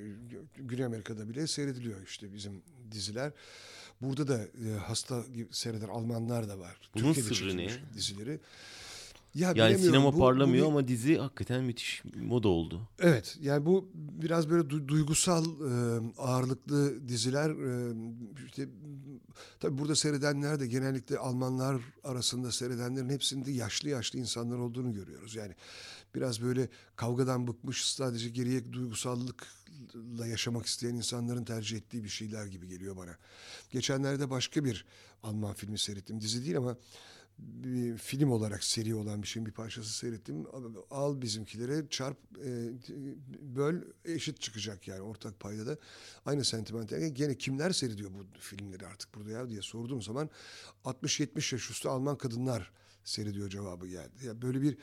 Güney 0.55 0.85
Amerika'da 0.85 1.29
bile 1.29 1.47
seyrediliyor 1.47 2.03
işte 2.07 2.33
bizim 2.33 2.61
diziler. 2.91 3.31
Burada 4.01 4.27
da 4.27 4.43
e, 4.43 4.77
hasta 4.87 5.23
gibi 5.33 5.47
seyreden 5.51 5.87
Almanlar 5.87 6.49
da 6.49 6.59
var. 6.59 6.77
Bunun 6.95 7.13
Türkiye'de 7.13 7.35
sırrı 7.35 7.57
ne? 7.57 7.69
Dizileri. 7.93 8.39
Ya 9.35 9.53
yani 9.55 9.77
sinema 9.77 10.13
bu, 10.13 10.19
parlamıyor 10.19 10.65
bu 10.65 10.69
bir... 10.69 10.71
ama 10.71 10.87
dizi 10.87 11.17
hakikaten 11.17 11.63
müthiş 11.63 12.03
moda 12.15 12.47
oldu. 12.47 12.81
Evet 12.99 13.37
yani 13.41 13.65
bu 13.65 13.89
biraz 13.95 14.49
böyle 14.49 14.67
du- 14.67 14.87
duygusal 14.87 15.45
e, 15.45 16.01
ağırlıklı 16.17 17.07
diziler 17.07 17.49
e, 17.49 17.93
işte 18.45 18.67
tabii 19.59 19.77
burada 19.77 19.95
seyredenler 19.95 20.59
de 20.59 20.67
genellikle 20.67 21.17
Almanlar 21.17 21.81
arasında 22.03 22.51
seyredenlerin 22.51 23.09
hepsinde 23.09 23.51
yaşlı 23.51 23.89
yaşlı 23.89 24.19
insanlar 24.19 24.57
olduğunu 24.57 24.93
görüyoruz. 24.93 25.35
Yani 25.35 25.55
biraz 26.15 26.41
böyle 26.41 26.69
kavgadan 26.95 27.47
bıkmış 27.47 27.85
sadece 27.85 28.29
geriye 28.29 28.73
duygusallıkla 28.73 30.27
yaşamak 30.27 30.65
isteyen 30.65 30.95
insanların 30.95 31.43
tercih 31.43 31.77
ettiği 31.77 32.03
bir 32.03 32.09
şeyler 32.09 32.45
gibi 32.45 32.67
geliyor 32.67 32.97
bana. 32.97 33.17
Geçenlerde 33.71 34.29
başka 34.29 34.65
bir 34.65 34.85
Alman 35.23 35.53
filmi 35.53 35.79
seyrettim. 35.79 36.21
Dizi 36.21 36.45
değil 36.45 36.57
ama 36.57 36.77
bir 37.41 37.97
film 37.97 38.31
olarak 38.31 38.63
seri 38.63 38.95
olan 38.95 39.23
bir 39.23 39.27
şeyin 39.27 39.45
bir 39.45 39.51
parçası 39.51 39.93
seyrettim. 39.93 40.45
Al 40.91 41.21
bizimkilere 41.21 41.87
çarp 41.89 42.17
e, 42.45 42.71
böl 43.55 43.81
eşit 44.05 44.41
çıkacak 44.41 44.87
yani 44.87 45.01
ortak 45.01 45.39
payda 45.39 45.65
da 45.65 45.77
aynı 46.25 46.45
sentiment. 46.45 46.91
Yani 46.91 47.13
gene 47.13 47.37
kimler 47.37 47.71
seyrediyor 47.71 48.11
bu 48.13 48.39
filmleri 48.39 48.87
artık 48.87 49.15
burada 49.15 49.31
ya 49.31 49.49
diye 49.49 49.61
sorduğum 49.61 50.01
zaman 50.01 50.29
60-70 50.85 51.55
yaş 51.55 51.71
üstü 51.71 51.89
Alman 51.89 52.17
kadınlar 52.17 52.71
seyrediyor 53.03 53.49
cevabı 53.49 53.87
geldi. 53.87 54.25
Yani 54.25 54.41
böyle 54.41 54.61
bir 54.61 54.77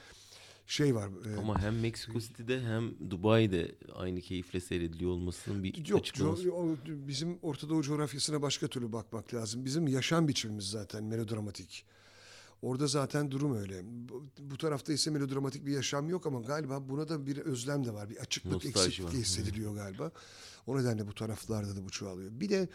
şey 0.69 0.95
var. 0.95 1.09
E, 1.35 1.37
Ama 1.39 1.63
hem 1.63 1.81
Meksiko 1.81 2.21
City'de 2.21 2.61
hem 2.61 3.11
Dubai'de 3.11 3.75
aynı 3.95 4.21
keyifle 4.21 4.61
seyrediliyor 4.61 5.11
olmasının 5.11 5.63
bir 5.63 5.87
Yok, 5.89 6.01
açıklaması. 6.01 6.43
Co- 6.43 6.77
bizim 7.09 7.39
Orta 7.43 7.69
Doğu 7.69 7.83
coğrafyasına 7.83 8.43
başka 8.43 8.69
türlü 8.69 8.93
bakmak 8.93 9.35
lazım. 9.35 9.65
Bizim 9.65 9.89
yaşam 9.89 10.29
biçimimiz 10.29 10.71
zaten 10.71 11.05
melodramatik. 11.05 11.85
Orada 12.63 12.87
zaten 12.87 13.31
durum 13.31 13.57
öyle. 13.57 13.81
Bu, 14.41 14.57
tarafta 14.59 14.93
ise 14.93 15.11
melodramatik 15.11 15.67
bir 15.67 15.73
yaşam 15.73 16.09
yok 16.09 16.27
ama 16.27 16.41
galiba 16.41 16.89
buna 16.89 17.09
da 17.09 17.27
bir 17.27 17.37
özlem 17.37 17.85
de 17.85 17.95
var. 17.95 18.11
Bir 18.11 18.17
açıklık, 18.17 18.53
Nostalji 18.53 18.69
eksiklik 18.87 19.07
var. 19.07 19.13
hissediliyor 19.15 19.75
galiba. 19.75 20.11
O 20.67 20.79
nedenle 20.79 21.07
bu 21.07 21.15
taraflarda 21.15 21.77
da 21.77 21.85
bu 21.85 21.91
çoğalıyor. 21.91 22.31
Bir 22.33 22.49
de 22.49 22.69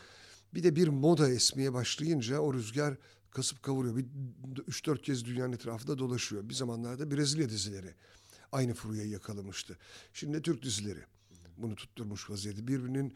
bir 0.54 0.64
de 0.64 0.76
bir 0.76 0.88
moda 0.88 1.30
esmeye 1.30 1.74
başlayınca 1.74 2.40
o 2.40 2.54
rüzgar 2.54 2.96
kasıp 3.34 3.64
kavuruyor. 3.64 3.98
Bir 3.98 4.06
3-4 4.58 5.02
kez 5.02 5.26
dünyanın 5.26 5.54
etrafında 5.54 5.98
dolaşıyor. 5.98 6.50
Bir 6.50 6.54
zamanlarda 6.54 7.12
Brezilya 7.12 7.50
dizileri 7.50 7.94
aynı 8.52 8.74
furyayı 8.74 9.10
yakalamıştı. 9.10 9.78
Şimdi 10.14 10.42
Türk 10.42 10.64
dizileri 10.64 11.00
bunu 11.58 11.76
tutturmuş 11.76 12.30
vaziyette. 12.30 12.68
Birbirinin 12.68 13.14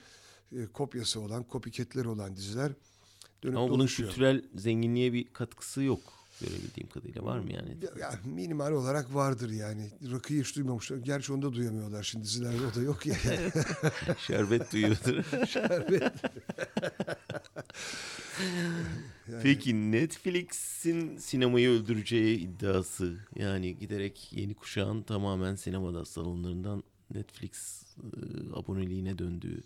e, 0.51 0.65
kopyası 0.65 1.19
olan, 1.19 1.43
kopiketleri 1.43 2.07
olan 2.07 2.35
diziler 2.35 2.71
dönüp 3.43 3.57
Ama 3.57 3.69
bunun 3.69 3.87
kültürel 3.87 4.43
zenginliğe 4.55 5.13
bir 5.13 5.33
katkısı 5.33 5.83
yok 5.83 5.99
görebildiğim 6.41 6.89
kadarıyla 6.89 7.23
var 7.23 7.39
mı 7.39 7.53
yani? 7.53 7.77
Ya, 7.81 7.89
ya 7.99 8.19
minimal 8.25 8.71
olarak 8.71 9.13
vardır 9.13 9.49
yani. 9.49 9.91
Rakıyı 10.11 10.43
hiç 10.43 10.55
duymamışlar. 10.55 10.97
Gerçi 10.97 11.33
onu 11.33 11.41
da 11.41 11.53
duyamıyorlar 11.53 12.03
şimdi 12.03 12.25
dizilerde 12.25 12.65
o 12.71 12.75
da 12.75 12.81
yok 12.81 13.05
ya. 13.05 13.15
Şerbet 14.17 14.73
duyuyordur. 14.73 15.45
Şerbet. 15.47 16.03
yani... 19.31 19.43
Peki 19.43 19.91
Netflix'in 19.91 21.17
sinemayı 21.17 21.69
öldüreceği 21.69 22.37
iddiası 22.37 23.17
yani 23.35 23.77
giderek 23.77 24.29
yeni 24.31 24.53
kuşağın 24.53 25.01
tamamen 25.01 25.55
sinemada 25.55 26.05
salonlarından 26.05 26.83
Netflix 27.13 27.83
e, 27.97 28.19
aboneliğine 28.53 29.17
döndüğü. 29.17 29.63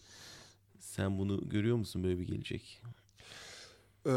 Sen 0.79 1.17
bunu 1.17 1.49
görüyor 1.49 1.77
musun 1.77 2.03
böyle 2.03 2.19
bir 2.19 2.27
gelecek? 2.27 2.81
Ee, 4.05 4.11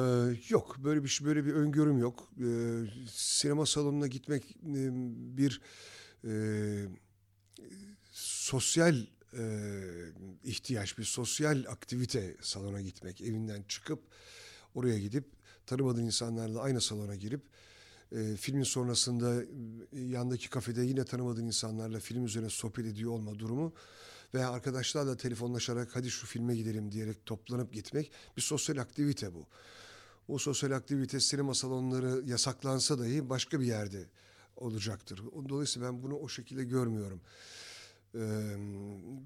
yok 0.49 0.77
böyle 0.79 1.03
bir 1.05 1.09
şey, 1.09 1.27
böyle 1.27 1.45
bir 1.45 1.53
öngörüm 1.53 1.99
yok. 1.99 2.29
Ee, 2.41 2.81
sinema 3.11 3.67
salonuna 3.67 4.07
gitmek 4.07 4.51
e, 4.51 4.91
bir 5.37 5.61
e, 6.25 6.33
sosyal 8.13 9.07
e, 9.39 9.45
ihtiyaç, 10.45 10.99
bir 10.99 11.05
sosyal 11.05 11.65
aktivite 11.69 12.37
salona 12.41 12.81
gitmek. 12.81 13.21
Evinden 13.21 13.63
çıkıp 13.69 14.03
oraya 14.75 14.99
gidip 14.99 15.25
tanımadığın 15.67 16.05
insanlarla 16.05 16.61
aynı 16.61 16.81
salona 16.81 17.15
girip 17.15 17.43
e, 18.13 18.37
filmin 18.37 18.63
sonrasında 18.63 19.43
e, 19.93 20.01
yandaki 20.01 20.51
kafede 20.51 20.83
yine 20.83 21.05
tanımadığın 21.05 21.47
insanlarla 21.47 22.01
film 22.01 22.25
üzerine 22.25 22.51
sohbet 22.51 22.87
ediyor 22.87 23.11
olma 23.11 23.39
durumu 23.39 23.73
veya 24.35 24.51
arkadaşlarla 24.51 25.17
telefonlaşarak 25.17 25.97
hadi 25.97 26.11
şu 26.11 26.27
filme 26.27 26.57
gidelim 26.57 26.93
diyerek 26.93 27.27
toplanıp 27.27 27.73
gitmek 27.73 28.13
bir 28.37 28.43
sosyal 28.43 28.77
aktivite 28.77 29.35
bu. 29.35 29.47
O 30.29 30.39
sosyal 30.39 30.71
aktivite 30.71 31.21
sinema 31.21 31.55
salonları 31.55 32.23
yasaklansa 32.27 32.99
dahi 32.99 33.29
başka 33.31 33.61
bir 33.61 33.67
yerde 33.67 34.05
olacaktır. 34.57 35.23
Dolayısıyla 35.49 35.89
ben 35.89 36.03
bunu 36.03 36.17
o 36.17 36.29
şekilde 36.29 36.65
görmüyorum. 36.65 37.21
Ee, 38.15 38.57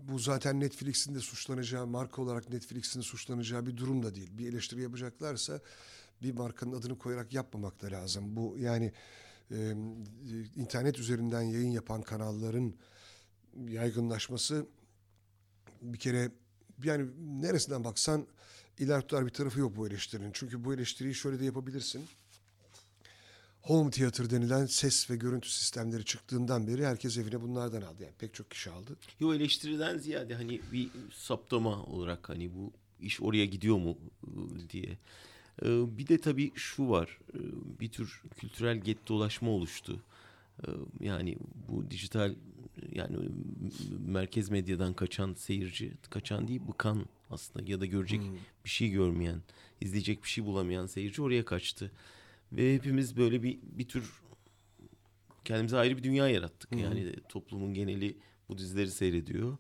bu 0.09 0.19
zaten 0.19 0.61
Netflix'in 0.61 1.15
de 1.15 1.21
suçlanacağı, 1.21 1.87
marka 1.87 2.23
olarak 2.23 2.51
Netflix'in 2.51 3.01
suçlanacağı 3.01 3.67
bir 3.67 3.77
durum 3.77 4.03
da 4.03 4.15
değil. 4.15 4.31
Bir 4.33 4.49
eleştiri 4.49 4.83
yapacaklarsa 4.83 5.61
bir 6.23 6.35
markanın 6.35 6.73
adını 6.73 6.99
koyarak 6.99 7.33
yapmamak 7.33 7.83
da 7.83 7.87
lazım. 7.87 8.37
Bu 8.37 8.57
yani 8.59 8.93
e, 9.51 9.75
internet 10.57 10.99
üzerinden 10.99 11.43
yayın 11.43 11.71
yapan 11.71 12.03
kanalların 12.03 12.75
yaygınlaşması 13.69 14.67
bir 15.83 15.99
kere 15.99 16.31
yani 16.85 17.09
neresinden 17.43 17.85
baksan 17.85 18.27
iler 18.79 19.01
tutar 19.01 19.27
bir 19.27 19.31
tarafı 19.31 19.61
yok 19.61 19.77
bu 19.77 19.87
eleştirinin. 19.87 20.31
Çünkü 20.33 20.65
bu 20.65 20.75
eleştiriyi 20.75 21.15
şöyle 21.15 21.41
de 21.41 21.45
yapabilirsin. 21.45 22.07
Home 23.63 23.91
theater 23.91 24.31
denilen 24.31 24.67
ses 24.67 25.11
ve 25.11 25.17
görüntü 25.17 25.49
sistemleri 25.49 26.05
çıktığından 26.05 26.67
beri 26.67 26.87
herkes 26.87 27.19
evine 27.19 27.41
bunlardan 27.43 27.83
aldı. 27.83 28.03
Yani 28.03 28.15
pek 28.19 28.35
çok 28.35 28.51
kişi 28.51 28.71
aldı. 28.71 28.97
Yo 29.21 29.35
eleştiriden 29.35 29.99
ziyade 29.99 30.35
hani 30.35 30.61
bir 30.73 30.91
saptama 31.15 31.83
olarak 31.83 32.29
hani 32.29 32.55
bu 32.55 32.73
iş 33.01 33.21
oraya 33.21 33.47
gidiyor 33.47 33.77
mu 33.77 33.99
ıı, 34.27 34.69
diye. 34.71 34.99
Ee, 35.63 35.99
bir 35.99 36.07
de 36.07 36.19
tabii 36.19 36.53
şu 36.55 36.89
var. 36.89 37.19
Ee, 37.35 37.39
bir 37.81 37.89
tür 37.89 38.23
kültürel 38.37 38.79
gettolaşma 38.79 39.51
oluştu. 39.51 40.03
Ee, 40.67 40.71
yani 41.01 41.37
bu 41.69 41.91
dijital 41.91 42.35
yani 42.93 43.17
merkez 44.07 44.51
medyadan 44.51 44.95
kaçan 44.95 45.35
seyirci, 45.35 45.93
kaçan 46.11 46.49
değil 46.49 46.61
bıkan 46.69 47.07
aslında 47.31 47.71
ya 47.71 47.81
da 47.81 47.87
görecek 47.87 48.21
hmm. 48.21 48.37
bir 48.65 48.71
şey 48.71 48.91
görmeyen, 48.91 49.43
izleyecek 49.81 50.23
bir 50.23 50.29
şey 50.29 50.45
bulamayan 50.45 50.87
seyirci 50.87 51.23
oraya 51.23 51.45
kaçtı. 51.45 51.93
Ve 52.53 52.75
hepimiz 52.75 53.17
böyle 53.17 53.43
bir 53.43 53.59
bir 53.63 53.89
tür 53.89 54.13
kendimize 55.45 55.77
ayrı 55.77 55.97
bir 55.97 56.03
dünya 56.03 56.29
yarattık. 56.29 56.71
Hmm. 56.71 56.79
Yani 56.79 57.15
toplumun 57.29 57.75
geneli 57.75 58.17
bu 58.49 58.59
dizileri 58.59 58.91
seyrediyor. 58.91 59.57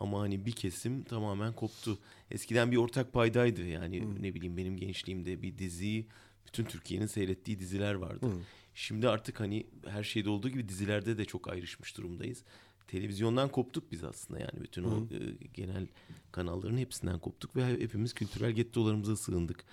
Ama 0.00 0.20
hani 0.20 0.46
bir 0.46 0.52
kesim 0.52 1.02
tamamen 1.02 1.52
koptu. 1.52 1.98
Eskiden 2.30 2.72
bir 2.72 2.76
ortak 2.76 3.12
paydaydı. 3.12 3.66
Yani 3.66 4.00
hmm. 4.00 4.22
ne 4.22 4.34
bileyim 4.34 4.56
benim 4.56 4.76
gençliğimde 4.76 5.42
bir 5.42 5.58
diziyi 5.58 6.06
bütün 6.46 6.64
Türkiye'nin 6.64 7.06
seyrettiği 7.06 7.58
diziler 7.58 7.94
vardı. 7.94 8.26
Hı. 8.26 8.32
Şimdi 8.74 9.08
artık 9.08 9.40
hani 9.40 9.66
her 9.86 10.02
şeyde 10.02 10.30
olduğu 10.30 10.48
gibi 10.48 10.68
dizilerde 10.68 11.18
de 11.18 11.24
çok 11.24 11.48
ayrışmış 11.48 11.96
durumdayız. 11.96 12.44
Televizyondan 12.86 13.48
koptuk 13.48 13.92
biz 13.92 14.04
aslında 14.04 14.40
yani 14.40 14.60
bütün 14.62 14.84
Hı. 14.84 14.88
o 14.88 15.14
e, 15.14 15.46
genel 15.54 15.86
kanalların 16.32 16.78
hepsinden 16.78 17.18
koptuk 17.18 17.56
ve 17.56 17.66
hepimiz 17.66 18.12
kültürel 18.14 18.52
gettolarımıza 18.52 19.16
sığındık. 19.16 19.64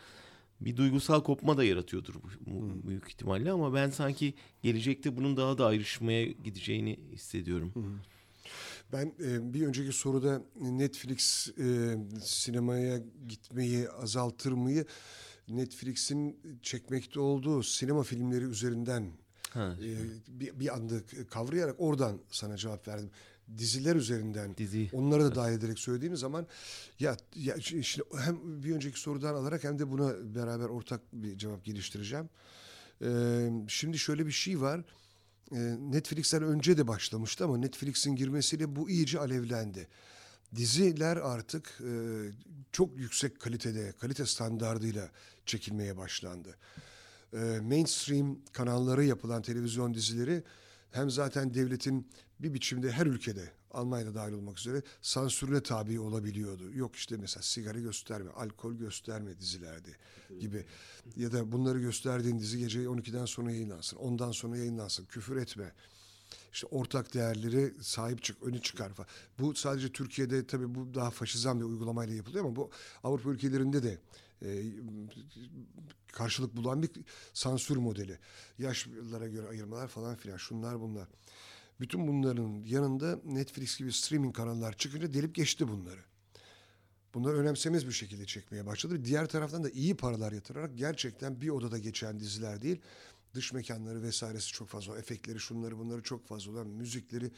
Bir 0.61 0.77
duygusal 0.77 1.23
kopma 1.23 1.57
da 1.57 1.63
yaratıyordur 1.63 2.15
bu, 2.15 2.29
bu 2.45 2.87
büyük 2.87 3.09
ihtimalle 3.09 3.51
ama 3.51 3.73
ben 3.73 3.89
sanki 3.89 4.33
gelecekte 4.61 5.17
bunun 5.17 5.37
daha 5.37 5.57
da 5.57 5.65
ayrışmaya 5.65 6.25
gideceğini 6.25 6.99
hissediyorum. 7.11 7.71
Hı. 7.73 7.81
Ben 8.95 9.13
e, 9.25 9.53
bir 9.53 9.67
önceki 9.67 9.91
soruda 9.91 10.41
Netflix 10.61 11.47
e, 11.59 11.97
sinemaya 12.23 13.01
gitmeyi 13.27 13.89
azaltır 13.89 14.51
mıyı 14.51 14.85
Netflix'in 15.47 16.39
çekmekte 16.61 17.19
olduğu 17.19 17.63
sinema 17.63 18.03
filmleri 18.03 18.43
üzerinden 18.43 19.11
ha. 19.49 19.75
e, 19.83 19.89
bir, 20.39 20.59
bir 20.59 20.73
anda 20.73 20.95
kavrayarak 21.29 21.75
oradan 21.77 22.19
sana 22.31 22.57
cevap 22.57 22.87
verdim. 22.87 23.09
Diziler 23.57 23.95
üzerinden 23.95 24.57
Dizi. 24.57 24.89
onları 24.93 25.23
da 25.23 25.35
dahil 25.35 25.53
ederek 25.53 25.79
söylediğimiz 25.79 26.19
zaman 26.19 26.47
ya, 26.99 27.17
ya 27.35 27.61
şimdi 27.61 28.07
hem 28.17 28.63
bir 28.63 28.75
önceki 28.75 28.99
sorudan 28.99 29.35
alarak 29.35 29.63
hem 29.63 29.79
de 29.79 29.91
buna 29.91 30.35
beraber 30.35 30.65
ortak 30.65 31.01
bir 31.13 31.37
cevap 31.37 31.65
geliştireceğim. 31.65 32.29
Ee, 33.01 33.49
şimdi 33.67 33.99
şöyle 33.99 34.25
bir 34.25 34.31
şey 34.31 34.61
var. 34.61 34.81
Ee, 35.51 35.57
Netflix'ten 35.79 36.43
önce 36.43 36.77
de 36.77 36.87
başlamıştı 36.87 37.45
ama 37.45 37.57
Netflix'in 37.57 38.15
girmesiyle 38.15 38.75
bu 38.75 38.89
iyice 38.89 39.19
alevlendi. 39.19 39.87
Diziler 40.55 41.17
artık 41.17 41.81
e, 41.81 41.91
çok 42.71 42.97
yüksek 42.97 43.39
kalitede, 43.39 43.91
kalite 43.91 44.25
standardıyla 44.25 45.09
çekilmeye 45.45 45.97
başlandı. 45.97 46.57
E, 47.33 47.37
mainstream 47.61 48.39
kanalları 48.51 49.05
yapılan 49.05 49.41
televizyon 49.41 49.93
dizileri 49.93 50.43
hem 50.91 51.09
zaten 51.09 51.53
devletin 51.53 52.07
bir 52.39 52.53
biçimde 52.53 52.91
her 52.91 53.05
ülkede 53.05 53.51
Almanya'da 53.75 54.15
dahil 54.15 54.33
olmak 54.33 54.59
üzere 54.59 54.81
sansürüne 55.01 55.63
tabi 55.63 55.99
olabiliyordu. 55.99 56.71
Yok 56.73 56.95
işte 56.95 57.17
mesela 57.17 57.43
sigara 57.43 57.79
gösterme, 57.79 58.31
alkol 58.31 58.73
gösterme 58.73 59.39
dizilerde 59.39 59.89
gibi. 60.39 60.65
Ya 61.15 61.31
da 61.31 61.51
bunları 61.51 61.79
gösterdiğin 61.79 62.39
dizi 62.39 62.59
gece 62.59 62.79
12'den 62.79 63.25
sonra 63.25 63.51
yayınlansın, 63.51 63.97
ondan 63.97 64.31
sonra 64.31 64.57
yayınlansın, 64.57 65.05
küfür 65.05 65.37
etme. 65.37 65.71
İşte 66.53 66.67
ortak 66.67 67.13
değerleri 67.13 67.73
sahip 67.81 68.23
çık, 68.23 68.43
öne 68.43 68.61
çıkar 68.61 68.93
falan. 68.93 69.09
Bu 69.39 69.55
sadece 69.55 69.91
Türkiye'de 69.91 70.47
tabii 70.47 70.75
bu 70.75 70.93
daha 70.93 71.11
faşizan 71.11 71.59
bir 71.59 71.65
uygulamayla 71.65 72.15
yapılıyor 72.15 72.45
ama 72.45 72.55
bu 72.55 72.71
Avrupa 73.03 73.29
ülkelerinde 73.29 73.83
de 73.83 73.99
e, 74.45 74.63
karşılık 76.11 76.55
bulan 76.55 76.83
bir 76.83 76.89
sansür 77.33 77.77
modeli. 77.77 78.19
Yaşlara 78.57 79.27
göre 79.27 79.47
ayırmalar 79.47 79.87
falan 79.87 80.15
filan 80.15 80.37
şunlar 80.37 80.81
bunlar. 80.81 81.07
Bütün 81.79 82.07
bunların 82.07 82.63
yanında 82.63 83.19
Netflix 83.25 83.77
gibi 83.77 83.93
streaming 83.93 84.35
kanallar 84.35 84.77
çıkınca 84.77 85.13
delip 85.13 85.35
geçti 85.35 85.67
bunları. 85.67 86.01
Bunları 87.13 87.37
önemsemez 87.37 87.87
bir 87.87 87.91
şekilde 87.91 88.25
çekmeye 88.25 88.65
başladı. 88.65 89.05
Diğer 89.05 89.25
taraftan 89.25 89.63
da 89.63 89.69
iyi 89.69 89.97
paralar 89.97 90.31
yatırarak 90.31 90.77
gerçekten 90.77 91.41
bir 91.41 91.49
odada 91.49 91.77
geçen 91.77 92.19
diziler 92.19 92.61
değil, 92.61 92.81
dış 93.33 93.53
mekanları 93.53 94.01
vesairesi 94.01 94.51
çok 94.51 94.67
fazla, 94.67 94.97
efektleri 94.97 95.39
şunları 95.39 95.77
bunları 95.77 96.03
çok 96.03 96.27
fazla 96.27 96.51
olan 96.51 96.67
müzikleri 96.67 97.31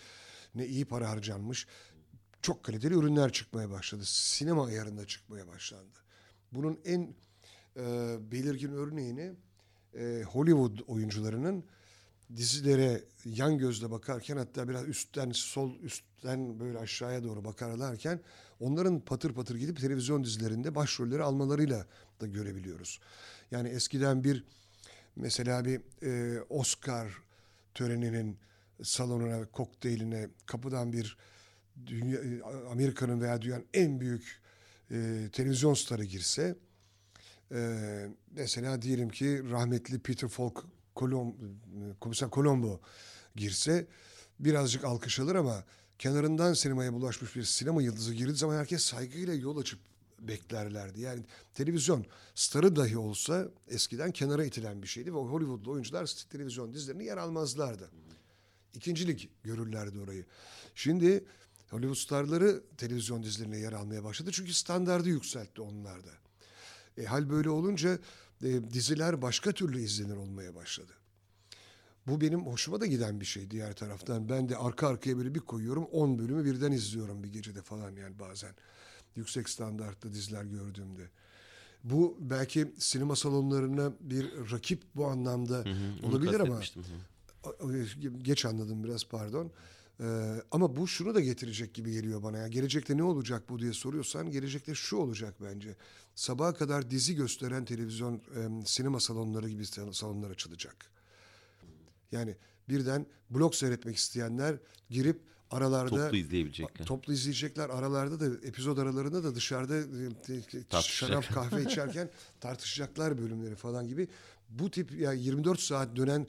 ne 0.55 0.65
iyi 0.65 0.85
para 0.85 1.09
harcanmış. 1.09 1.67
Çok 2.41 2.63
kaliteli 2.63 2.93
ürünler 2.93 3.31
çıkmaya 3.31 3.69
başladı. 3.69 4.01
Sinema 4.05 4.65
ayarında 4.65 5.07
çıkmaya 5.07 5.47
başlandı. 5.47 5.99
Bunun 6.51 6.79
en 6.85 7.15
e, 7.77 8.17
belirgin 8.31 8.71
örneğini 8.71 9.33
e, 9.93 10.23
Hollywood 10.23 10.79
oyuncularının 10.87 11.63
dizilere 12.35 13.03
yan 13.25 13.57
gözle 13.57 13.91
bakarken 13.91 14.37
hatta 14.37 14.69
biraz 14.69 14.87
üstten 14.87 15.31
sol 15.31 15.79
üstten 15.79 16.59
böyle 16.59 16.77
aşağıya 16.77 17.23
doğru 17.23 17.45
bakarlarken 17.45 18.19
onların 18.59 18.99
patır 18.99 19.33
patır 19.33 19.55
gidip 19.55 19.79
televizyon 19.79 20.23
dizilerinde 20.23 20.75
başrolleri 20.75 21.23
almalarıyla 21.23 21.87
da 22.21 22.27
görebiliyoruz. 22.27 22.99
Yani 23.51 23.69
eskiden 23.69 24.23
bir 24.23 24.43
mesela 25.15 25.65
bir 25.65 25.81
e, 26.03 26.41
Oscar 26.49 27.07
töreninin 27.73 28.37
salonuna, 28.83 29.45
kokteyline 29.45 30.29
kapıdan 30.45 30.93
bir 30.93 31.17
dünya, 31.85 32.19
Amerika'nın 32.71 33.21
veya 33.21 33.41
dünyanın 33.41 33.65
en 33.73 33.99
büyük 33.99 34.41
e, 34.91 35.29
televizyon 35.31 35.73
starı 35.73 36.03
girse 36.03 36.55
e, 37.51 38.07
mesela 38.31 38.81
diyelim 38.81 39.09
ki 39.09 39.49
rahmetli 39.49 39.99
Peter 39.99 40.29
Falk 40.29 40.65
Kolom, 40.97 41.35
Komiser 42.01 42.29
Colombo 42.29 42.79
girse 43.35 43.87
birazcık 44.39 44.83
alkış 44.83 45.19
alır 45.19 45.35
ama 45.35 45.63
kenarından 45.99 46.53
sinemaya 46.53 46.93
bulaşmış 46.93 47.35
bir 47.35 47.43
sinema 47.43 47.81
yıldızı 47.81 48.13
girdiği 48.13 48.35
zaman 48.35 48.55
herkes 48.55 48.83
saygıyla 48.83 49.33
yol 49.33 49.57
açıp 49.57 49.79
beklerlerdi. 50.19 51.01
Yani 51.01 51.23
televizyon 51.53 52.05
starı 52.35 52.75
dahi 52.75 52.97
olsa 52.97 53.47
eskiden 53.67 54.11
kenara 54.11 54.45
itilen 54.45 54.81
bir 54.81 54.87
şeydi 54.87 55.13
ve 55.13 55.17
Hollywoodlu 55.17 55.71
oyuncular 55.71 56.13
televizyon 56.29 56.73
dizilerine 56.73 57.03
yer 57.03 57.17
almazlardı. 57.17 57.89
İkincilik 58.73 59.29
görürlerdi 59.43 59.99
orayı. 59.99 60.25
Şimdi 60.75 61.25
Hollywood 61.69 61.95
starları 61.95 62.63
televizyon 62.77 63.23
dizilerine 63.23 63.57
yer 63.57 63.73
almaya 63.73 64.03
başladı 64.03 64.29
çünkü 64.33 64.53
standardı 64.53 65.09
yükseltti 65.09 65.61
onlarda. 65.61 66.11
E, 66.97 67.05
hal 67.05 67.29
böyle 67.29 67.49
olunca 67.49 67.99
e, 68.43 68.73
diziler 68.73 69.21
başka 69.21 69.51
türlü 69.51 69.81
izlenir 69.81 70.15
olmaya 70.15 70.55
başladı. 70.55 70.93
Bu 72.07 72.21
benim 72.21 72.45
hoşuma 72.45 72.81
da 72.81 72.85
giden 72.85 73.19
bir 73.19 73.25
şey 73.25 73.51
diğer 73.51 73.73
taraftan. 73.73 74.29
Ben 74.29 74.49
de 74.49 74.57
arka 74.57 74.87
arkaya 74.87 75.17
böyle 75.17 75.35
bir 75.35 75.39
koyuyorum 75.39 75.83
10 75.83 76.19
bölümü 76.19 76.45
birden 76.45 76.71
izliyorum 76.71 77.23
bir 77.23 77.33
gecede 77.33 77.61
falan 77.61 77.91
yani 77.91 78.19
bazen. 78.19 78.51
Yüksek 79.15 79.49
standartlı 79.49 80.13
diziler 80.13 80.43
gördüğümde. 80.43 81.09
Bu 81.83 82.17
belki 82.19 82.73
sinema 82.77 83.15
salonlarına 83.15 83.91
bir 83.99 84.51
rakip 84.51 84.83
bu 84.95 85.07
anlamda 85.07 85.55
hı 85.57 85.69
hı, 85.69 86.07
olabilir 86.07 86.39
ama 86.39 86.61
geç 88.21 88.45
anladım 88.45 88.83
biraz 88.83 89.05
pardon. 89.05 89.51
Ee, 89.99 90.41
ama 90.51 90.75
bu 90.75 90.87
şunu 90.87 91.15
da 91.15 91.19
getirecek 91.19 91.73
gibi 91.73 91.91
geliyor 91.91 92.23
bana. 92.23 92.37
ya. 92.37 92.47
Gelecekte 92.47 92.97
ne 92.97 93.03
olacak 93.03 93.49
bu 93.49 93.59
diye 93.59 93.73
soruyorsan 93.73 94.31
gelecekte 94.31 94.75
şu 94.75 94.97
olacak 94.97 95.35
bence. 95.41 95.75
Sabaha 96.15 96.53
kadar 96.53 96.91
dizi 96.91 97.15
gösteren 97.15 97.65
televizyon, 97.65 98.15
e, 98.15 98.65
sinema 98.65 98.99
salonları 98.99 99.49
gibi 99.49 99.65
salonlar 99.65 100.31
açılacak. 100.31 100.75
Yani 102.11 102.35
birden 102.69 103.05
blok 103.29 103.55
seyretmek 103.55 103.95
isteyenler 103.95 104.57
girip 104.89 105.21
aralarda 105.51 105.89
toplu 106.05 106.17
izleyebilecekler. 106.17 106.85
Toplu 106.85 107.13
izleyecekler. 107.13 107.69
Aralarda 107.69 108.19
da 108.19 108.47
epizod 108.47 108.77
aralarında 108.77 109.23
da 109.23 109.35
dışarıda 109.35 109.77
e, 110.77 110.81
şarap 110.81 111.29
kahve 111.33 111.63
içerken 111.63 112.09
tartışacaklar 112.39 113.17
bölümleri 113.17 113.55
falan 113.55 113.87
gibi. 113.87 114.07
Bu 114.49 114.71
tip 114.71 114.91
ya 114.91 115.13
yani 115.13 115.23
24 115.23 115.59
saat 115.59 115.95
dönen 115.95 116.27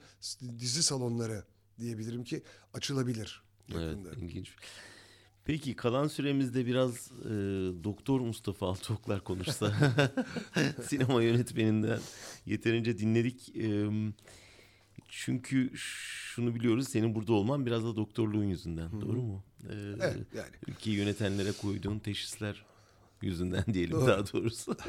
dizi 0.58 0.82
salonları 0.82 1.44
diyebilirim 1.78 2.24
ki 2.24 2.42
açılabilir. 2.74 3.47
Yakında. 3.68 4.08
Evet 4.08 4.22
ilginç. 4.22 4.54
Peki 5.44 5.76
kalan 5.76 6.08
süremizde 6.08 6.66
biraz 6.66 7.10
e, 7.24 7.28
Doktor 7.84 8.20
Mustafa 8.20 8.68
Altıoklar 8.68 9.24
konuşsa. 9.24 9.72
Sinema 10.82 11.22
yönetmeninden 11.22 12.00
yeterince 12.46 12.98
dinledik. 12.98 13.56
E, 13.56 13.86
çünkü 15.08 15.70
şunu 15.74 16.54
biliyoruz 16.54 16.88
senin 16.88 17.14
burada 17.14 17.32
olman 17.32 17.66
biraz 17.66 17.84
da 17.84 17.96
doktorluğun 17.96 18.44
yüzünden. 18.44 18.88
Hı. 18.88 19.00
Doğru 19.00 19.22
mu? 19.22 19.44
E, 19.70 19.74
evet 20.00 20.26
yani. 20.34 20.50
Ülkeyi 20.68 20.96
yönetenlere 20.96 21.52
koyduğun 21.52 21.98
teşhisler 21.98 22.64
yüzünden 23.22 23.64
diyelim 23.72 23.92
Doğru. 23.92 24.06
daha 24.06 24.32
doğrusu. 24.32 24.76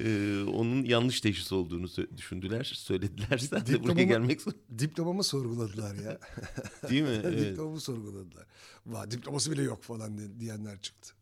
Ee, 0.00 0.42
onun 0.42 0.84
yanlış 0.84 1.20
teşhis 1.20 1.52
olduğunu 1.52 1.86
düşündüler, 2.16 2.64
söylediler. 2.64 3.38
Sen 3.38 3.66
de 3.66 3.82
buraya 3.82 4.02
gelmek. 4.02 4.40
Diplomamı 4.78 5.24
sorguladılar 5.24 5.94
ya. 5.94 6.18
Değil 6.90 7.02
mi? 7.02 7.08
evet. 7.24 7.40
Diplomamı 7.40 7.80
sorguladılar. 7.80 8.46
Va, 8.86 9.10
diploması 9.10 9.52
bile 9.52 9.62
yok 9.62 9.82
falan 9.82 10.40
diyenler 10.40 10.80
çıktı. 10.82 11.12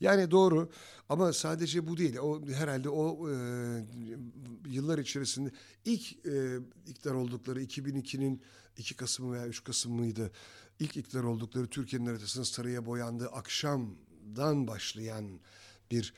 Yani 0.00 0.30
doğru 0.30 0.70
ama 1.08 1.32
sadece 1.32 1.86
bu 1.86 1.96
değil. 1.96 2.16
O 2.16 2.46
herhalde 2.46 2.88
o 2.88 3.30
e, 3.30 3.34
yıllar 4.68 4.98
içerisinde 4.98 5.50
ilk 5.84 6.26
e, 6.26 6.58
iktidar 6.86 7.14
oldukları 7.14 7.62
2002'nin 7.62 8.42
2 8.76 8.96
Kasım 8.96 9.32
veya 9.32 9.46
3 9.46 9.64
Kasım 9.64 9.92
mıydı? 9.92 10.30
İlk 10.78 10.96
iktidar 10.96 11.24
oldukları 11.24 11.66
Türkiye'nin 11.66 12.06
haritasının 12.06 12.44
sarıya 12.44 12.86
boyandığı 12.86 13.28
akşamdan 13.28 14.66
başlayan 14.66 15.40
bir 15.90 16.14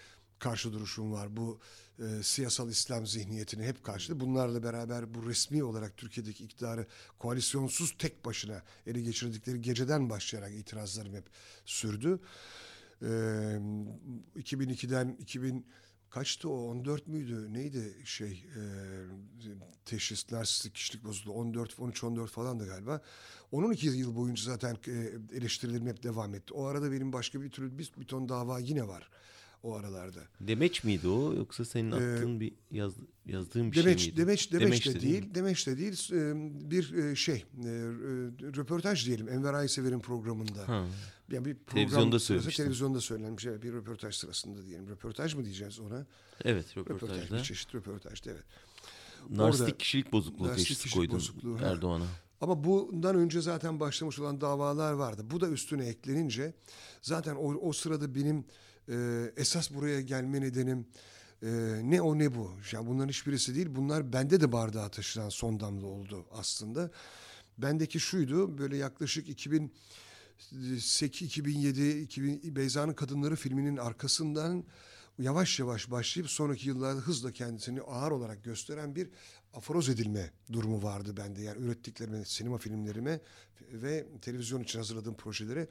karşı 0.46 0.72
duruşum 0.72 1.12
var. 1.12 1.36
Bu 1.36 1.58
e, 1.98 2.22
siyasal 2.22 2.70
İslam 2.70 3.06
zihniyetini 3.06 3.66
hep 3.66 3.84
karşıladı. 3.84 4.20
Bunlarla 4.20 4.62
beraber 4.62 5.14
bu 5.14 5.28
resmi 5.28 5.64
olarak 5.64 5.96
Türkiye'deki 5.96 6.44
iktidarı 6.44 6.86
koalisyonsuz 7.18 7.94
tek 7.98 8.24
başına 8.24 8.62
ele 8.86 9.00
geçirdikleri 9.00 9.60
geceden 9.60 10.10
başlayarak 10.10 10.52
itirazlarım 10.52 11.14
hep 11.14 11.24
sürdü. 11.64 12.20
E, 13.02 13.06
2002'den 14.36 15.16
2000 15.20 15.66
kaçtı 16.10 16.48
o 16.48 16.70
14 16.70 17.06
müydü 17.06 17.52
neydi 17.52 17.96
şey 18.04 18.46
e, 18.56 18.62
teşhis 19.84 20.32
narsistik 20.32 20.74
kişilik 20.74 21.04
bozukluğu 21.04 21.32
14 21.32 21.80
13 21.80 22.04
14 22.04 22.30
falan 22.30 22.60
da 22.60 22.66
galiba. 22.66 23.00
Onun 23.52 23.72
iki 23.72 23.86
yıl 23.86 24.16
boyunca 24.16 24.42
zaten 24.44 24.76
e, 24.88 25.12
eleştirilerim 25.36 25.86
hep 25.86 26.02
devam 26.02 26.34
etti. 26.34 26.54
O 26.54 26.64
arada 26.64 26.92
benim 26.92 27.12
başka 27.12 27.40
bir 27.40 27.50
türlü 27.50 27.78
bir, 27.78 27.92
bir 27.98 28.04
ton 28.04 28.28
dava 28.28 28.58
yine 28.58 28.88
var 28.88 29.10
o 29.66 29.74
aralarda. 29.74 30.20
Demeç 30.40 30.84
miydi 30.84 31.08
o 31.08 31.34
yoksa 31.34 31.64
senin 31.64 31.90
attığın 31.90 32.36
ee, 32.36 32.40
bir 32.40 32.52
yaz, 32.70 32.92
yazdığın 33.26 33.72
bir 33.72 33.76
demeç, 33.76 34.00
şey 34.00 34.10
miydi? 34.10 34.20
Demeç, 34.22 34.52
demeç, 34.52 34.66
demeç 34.66 34.86
de, 34.86 34.94
de 34.94 35.00
değil, 35.00 35.22
değil 35.22 35.34
demeç 35.34 35.66
de 35.66 35.78
değil. 35.78 36.10
Bir 36.70 37.16
şey, 37.16 37.44
röportaj 38.56 39.06
diyelim 39.06 39.28
Enver 39.28 39.54
Aysever'in 39.54 40.00
programında. 40.00 40.68
Ha. 40.68 40.86
Yani 41.32 41.44
bir 41.44 41.54
program 41.54 41.74
televizyonda 41.74 42.18
sırası, 42.18 42.50
televizyonda 42.50 43.00
söylenmiş 43.00 43.46
bir 43.46 43.72
röportaj 43.72 44.14
sırasında 44.14 44.66
diyelim. 44.66 44.88
Röportaj 44.88 45.34
mı 45.34 45.44
diyeceğiz 45.44 45.80
ona? 45.80 46.06
Evet, 46.44 46.76
röportajda. 46.76 47.14
Röportaj, 47.14 47.38
bir 47.38 47.44
çeşit 47.44 47.74
röportajda 47.74 48.30
evet. 48.30 48.44
Narsistik 49.30 49.80
kişilik 49.80 50.12
bozukluğu 50.12 50.54
teşhisi 50.54 50.90
koydun 50.90 51.22
Erdoğan'a. 51.62 52.06
Ama 52.40 52.64
bundan 52.64 53.16
önce 53.16 53.40
zaten 53.40 53.80
başlamış 53.80 54.18
olan 54.18 54.40
davalar 54.40 54.92
vardı. 54.92 55.22
Bu 55.30 55.40
da 55.40 55.48
üstüne 55.48 55.86
eklenince 55.86 56.54
zaten 57.02 57.34
o, 57.34 57.54
o 57.54 57.72
sırada 57.72 58.14
benim 58.14 58.44
e, 58.88 58.96
esas 59.36 59.70
buraya 59.70 60.00
gelme 60.00 60.40
nedenim 60.40 60.86
e, 61.42 61.48
ne 61.82 62.02
o 62.02 62.18
ne 62.18 62.34
bu. 62.34 62.52
Yani 62.72 62.86
bunların 62.86 63.08
hiçbirisi 63.08 63.54
değil. 63.54 63.66
Bunlar 63.70 64.12
bende 64.12 64.40
de 64.40 64.52
bardağa 64.52 64.88
taşıran 64.88 65.28
son 65.28 65.60
damla 65.60 65.86
oldu 65.86 66.26
aslında. 66.30 66.90
Bendeki 67.58 68.00
şuydu 68.00 68.58
böyle 68.58 68.76
yaklaşık 68.76 69.28
2008, 69.28 71.22
2007, 71.28 71.98
2000, 72.00 72.56
Beyza'nın 72.56 72.94
Kadınları 72.94 73.36
filminin 73.36 73.76
arkasından 73.76 74.64
yavaş 75.18 75.60
yavaş 75.60 75.90
başlayıp 75.90 76.30
sonraki 76.30 76.68
yıllarda 76.68 77.00
hızla 77.00 77.32
kendisini 77.32 77.80
ağır 77.80 78.10
olarak 78.10 78.44
gösteren 78.44 78.96
bir 78.96 79.08
aforoz 79.54 79.88
edilme 79.88 80.30
durumu 80.52 80.82
vardı 80.82 81.16
bende. 81.16 81.42
Yani 81.42 81.64
ürettiklerime, 81.64 82.24
sinema 82.24 82.58
filmlerime 82.58 83.20
ve 83.72 84.06
televizyon 84.22 84.62
için 84.62 84.78
hazırladığım 84.78 85.14
projelere 85.14 85.68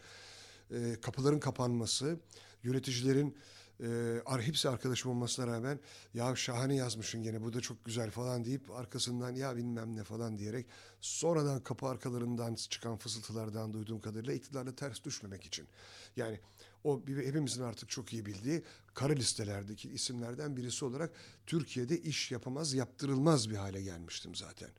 e, 0.71 0.95
kapıların 1.01 1.39
kapanması, 1.39 2.19
yöneticilerin 2.65 3.37
e, 3.83 4.21
hepsi 4.39 4.69
arkadaşım 4.69 5.11
olmasına 5.11 5.47
rağmen 5.47 5.79
ya 6.13 6.35
şahane 6.35 6.75
yazmışsın 6.75 7.23
gene 7.23 7.41
bu 7.41 7.53
da 7.53 7.61
çok 7.61 7.85
güzel 7.85 8.11
falan 8.11 8.45
deyip 8.45 8.71
arkasından 8.71 9.35
ya 9.35 9.55
bilmem 9.55 9.95
ne 9.95 10.03
falan 10.03 10.37
diyerek 10.37 10.65
sonradan 11.01 11.63
kapı 11.63 11.87
arkalarından 11.87 12.55
çıkan 12.55 12.97
fısıltılardan 12.97 13.73
duyduğum 13.73 14.01
kadarıyla 14.01 14.33
iktidarla 14.33 14.75
ters 14.75 15.03
düşmemek 15.03 15.45
için. 15.45 15.67
Yani 16.15 16.39
o 16.83 17.01
hepimizin 17.07 17.63
artık 17.63 17.89
çok 17.89 18.13
iyi 18.13 18.25
bildiği 18.25 18.63
kara 18.93 19.13
listelerdeki 19.13 19.89
isimlerden 19.89 20.57
birisi 20.57 20.85
olarak 20.85 21.11
Türkiye'de 21.45 22.01
iş 22.01 22.31
yapamaz, 22.31 22.73
yaptırılmaz 22.73 23.49
bir 23.49 23.55
hale 23.55 23.81
gelmiştim 23.81 24.35
zaten. 24.35 24.69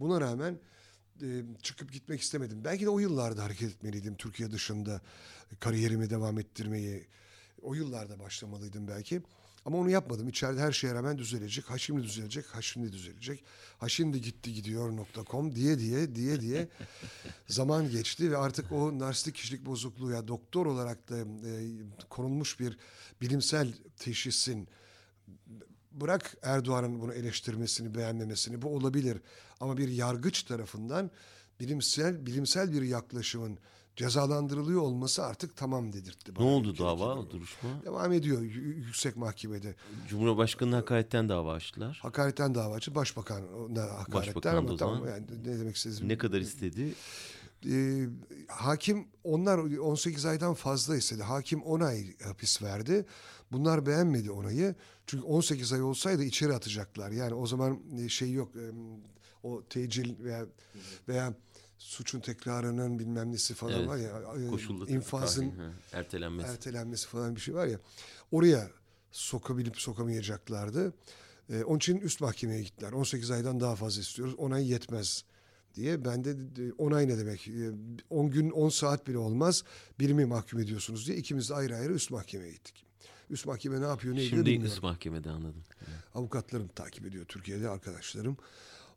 Buna 0.00 0.20
rağmen 0.20 0.58
e, 1.22 1.42
çıkıp 1.62 1.92
gitmek 1.92 2.20
istemedim. 2.20 2.64
Belki 2.64 2.84
de 2.84 2.88
o 2.90 2.98
yıllarda 2.98 3.44
hareket 3.44 3.70
etmeliydim 3.70 4.14
Türkiye 4.16 4.50
dışında 4.50 5.00
kariyerimi 5.60 6.10
devam 6.10 6.38
ettirmeyi. 6.38 7.06
O 7.62 7.74
yıllarda 7.74 8.18
başlamalıydım 8.18 8.88
belki. 8.88 9.22
Ama 9.64 9.78
onu 9.78 9.90
yapmadım. 9.90 10.28
İçeride 10.28 10.60
her 10.60 10.72
şeye 10.72 10.94
rağmen 10.94 11.18
düzelecek. 11.18 11.70
Ha 11.70 11.78
şimdi 11.78 12.02
düzelecek, 12.02 12.46
ha 12.46 12.62
şimdi 12.62 12.92
düzelecek. 12.92 13.44
Ha 13.78 13.88
şimdi 13.88 14.20
gitti 14.20 14.54
gidiyor.com 14.54 15.54
diye 15.54 15.78
diye 15.78 16.14
diye 16.14 16.40
diye 16.40 16.68
zaman 17.48 17.90
geçti 17.90 18.30
ve 18.30 18.36
artık 18.36 18.72
o 18.72 18.98
narsistik 18.98 19.34
kişilik 19.34 19.66
bozukluğu 19.66 20.10
ya 20.10 20.28
doktor 20.28 20.66
olarak 20.66 21.10
da 21.10 21.18
e, 21.18 21.52
konulmuş 22.08 22.60
bir 22.60 22.78
bilimsel 23.20 23.72
teşhisin 23.96 24.68
bırak 25.92 26.36
Erdoğan'ın 26.42 27.00
bunu 27.00 27.14
eleştirmesini, 27.14 27.94
beğenmemesini 27.94 28.62
bu 28.62 28.68
olabilir. 28.68 29.18
Ama 29.60 29.76
bir 29.76 29.88
yargıç 29.88 30.42
tarafından 30.42 31.10
bilimsel 31.60 32.26
bilimsel 32.26 32.72
bir 32.72 32.82
yaklaşımın 32.82 33.58
cezalandırılıyor 33.96 34.80
olması 34.80 35.24
artık 35.24 35.56
tamam 35.56 35.92
dedirtti. 35.92 36.32
Ne 36.38 36.44
oldu 36.44 36.78
dava 36.78 37.14
o 37.14 37.30
duruşma? 37.30 37.70
Devam 37.84 38.12
ediyor 38.12 38.40
yüksek 38.42 39.16
mahkemede. 39.16 39.74
Cumhurbaşkanı'na 40.08 40.76
hakaretten 40.76 41.28
dava 41.28 41.52
açtılar. 41.52 41.98
Hakaretten 42.02 42.54
dava 42.54 42.74
açtı. 42.74 42.94
Başbakan 42.94 43.42
hakaretten 43.76 44.14
Başbakan 44.14 44.56
ama 44.56 44.76
tamam 44.76 45.08
yani 45.08 45.26
ne 45.44 45.58
demek 45.58 45.76
istediğim. 45.76 46.08
Ne 46.08 46.18
kadar 46.18 46.40
istedi? 46.40 46.94
Ee, 47.66 48.06
hakim 48.48 49.08
onlar 49.24 49.58
18 49.58 50.26
aydan 50.26 50.54
fazla 50.54 50.96
istedi. 50.96 51.22
Hakim 51.22 51.62
10 51.62 51.80
ay 51.80 52.16
hapis 52.24 52.62
verdi. 52.62 53.06
Bunlar 53.52 53.86
beğenmedi 53.86 54.30
onayı. 54.30 54.74
Çünkü 55.06 55.24
18 55.24 55.72
ay 55.72 55.82
olsaydı 55.82 56.24
içeri 56.24 56.54
atacaklar. 56.54 57.10
Yani 57.10 57.34
o 57.34 57.46
zaman 57.46 57.78
e, 58.04 58.08
şey 58.08 58.32
yok. 58.32 58.52
O 59.42 59.62
tecil 59.70 60.24
veya 60.24 60.46
veya 61.08 61.34
suçun 61.82 62.20
tekrarının 62.20 62.98
bilmem 62.98 63.32
nesi 63.32 63.54
falan 63.54 63.78
evet. 63.78 63.88
var 63.88 63.96
ya. 63.96 64.50
Koşullu 64.50 64.88
infazın 64.88 65.50
tahin, 65.50 65.72
ertelenmesi. 65.92 66.48
ertelenmesi 66.48 67.08
falan 67.08 67.36
bir 67.36 67.40
şey 67.40 67.54
var 67.54 67.66
ya. 67.66 67.78
Oraya 68.32 68.70
sokabilip 69.10 69.80
sokamayacaklardı. 69.80 70.94
Ee, 71.50 71.64
onun 71.64 71.78
için 71.78 71.96
üst 71.96 72.20
mahkemeye 72.20 72.62
gittiler. 72.62 72.92
18 72.92 73.30
aydan 73.30 73.60
daha 73.60 73.76
fazla 73.76 74.00
istiyoruz. 74.00 74.34
Onay 74.38 74.70
yetmez 74.70 75.24
diye. 75.74 76.04
Ben 76.04 76.24
de 76.24 76.36
onay 76.78 77.08
ne 77.08 77.18
demek? 77.18 77.48
10 78.10 78.30
gün 78.30 78.50
10 78.50 78.68
saat 78.68 79.06
bile 79.06 79.18
olmaz. 79.18 79.64
Birimi 80.00 80.24
mahkum 80.24 80.60
ediyorsunuz 80.60 81.06
diye. 81.06 81.16
ikimiz 81.16 81.50
de 81.50 81.54
ayrı 81.54 81.76
ayrı 81.76 81.92
üst 81.92 82.10
mahkemeye 82.10 82.52
gittik. 82.52 82.86
Üst 83.30 83.46
mahkeme 83.46 83.80
ne 83.80 83.86
yapıyor 83.86 84.14
ne 84.14 84.24
ediyor 84.24 84.44
Şimdi 84.44 84.66
üst 84.66 84.82
mahkemede 84.82 85.30
anladım. 85.30 85.64
Avukatlarım 86.14 86.68
takip 86.68 87.06
ediyor 87.06 87.24
Türkiye'de 87.24 87.68
arkadaşlarım. 87.68 88.36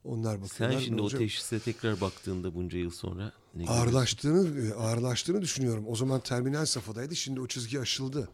Onlar 0.06 0.41
bakıyorlar. 0.41 0.78
Sen 0.80 0.86
şimdi 0.86 1.01
o 1.01 1.10
teşhise 1.10 1.60
tekrar 1.60 2.01
baktığında 2.01 2.56
bunca 2.56 2.78
yıl 2.78 2.91
sonra 2.91 3.32
ne 3.56 3.68
ağırlaştığını 3.68 4.76
ağırlaştığını 4.76 5.41
düşünüyorum. 5.41 5.84
O 5.88 5.95
zaman 5.95 6.20
terminal 6.20 6.66
safhadaydı. 6.66 7.16
Şimdi 7.16 7.39
o 7.41 7.47
çizgi 7.47 7.80
aşıldı. 7.80 8.30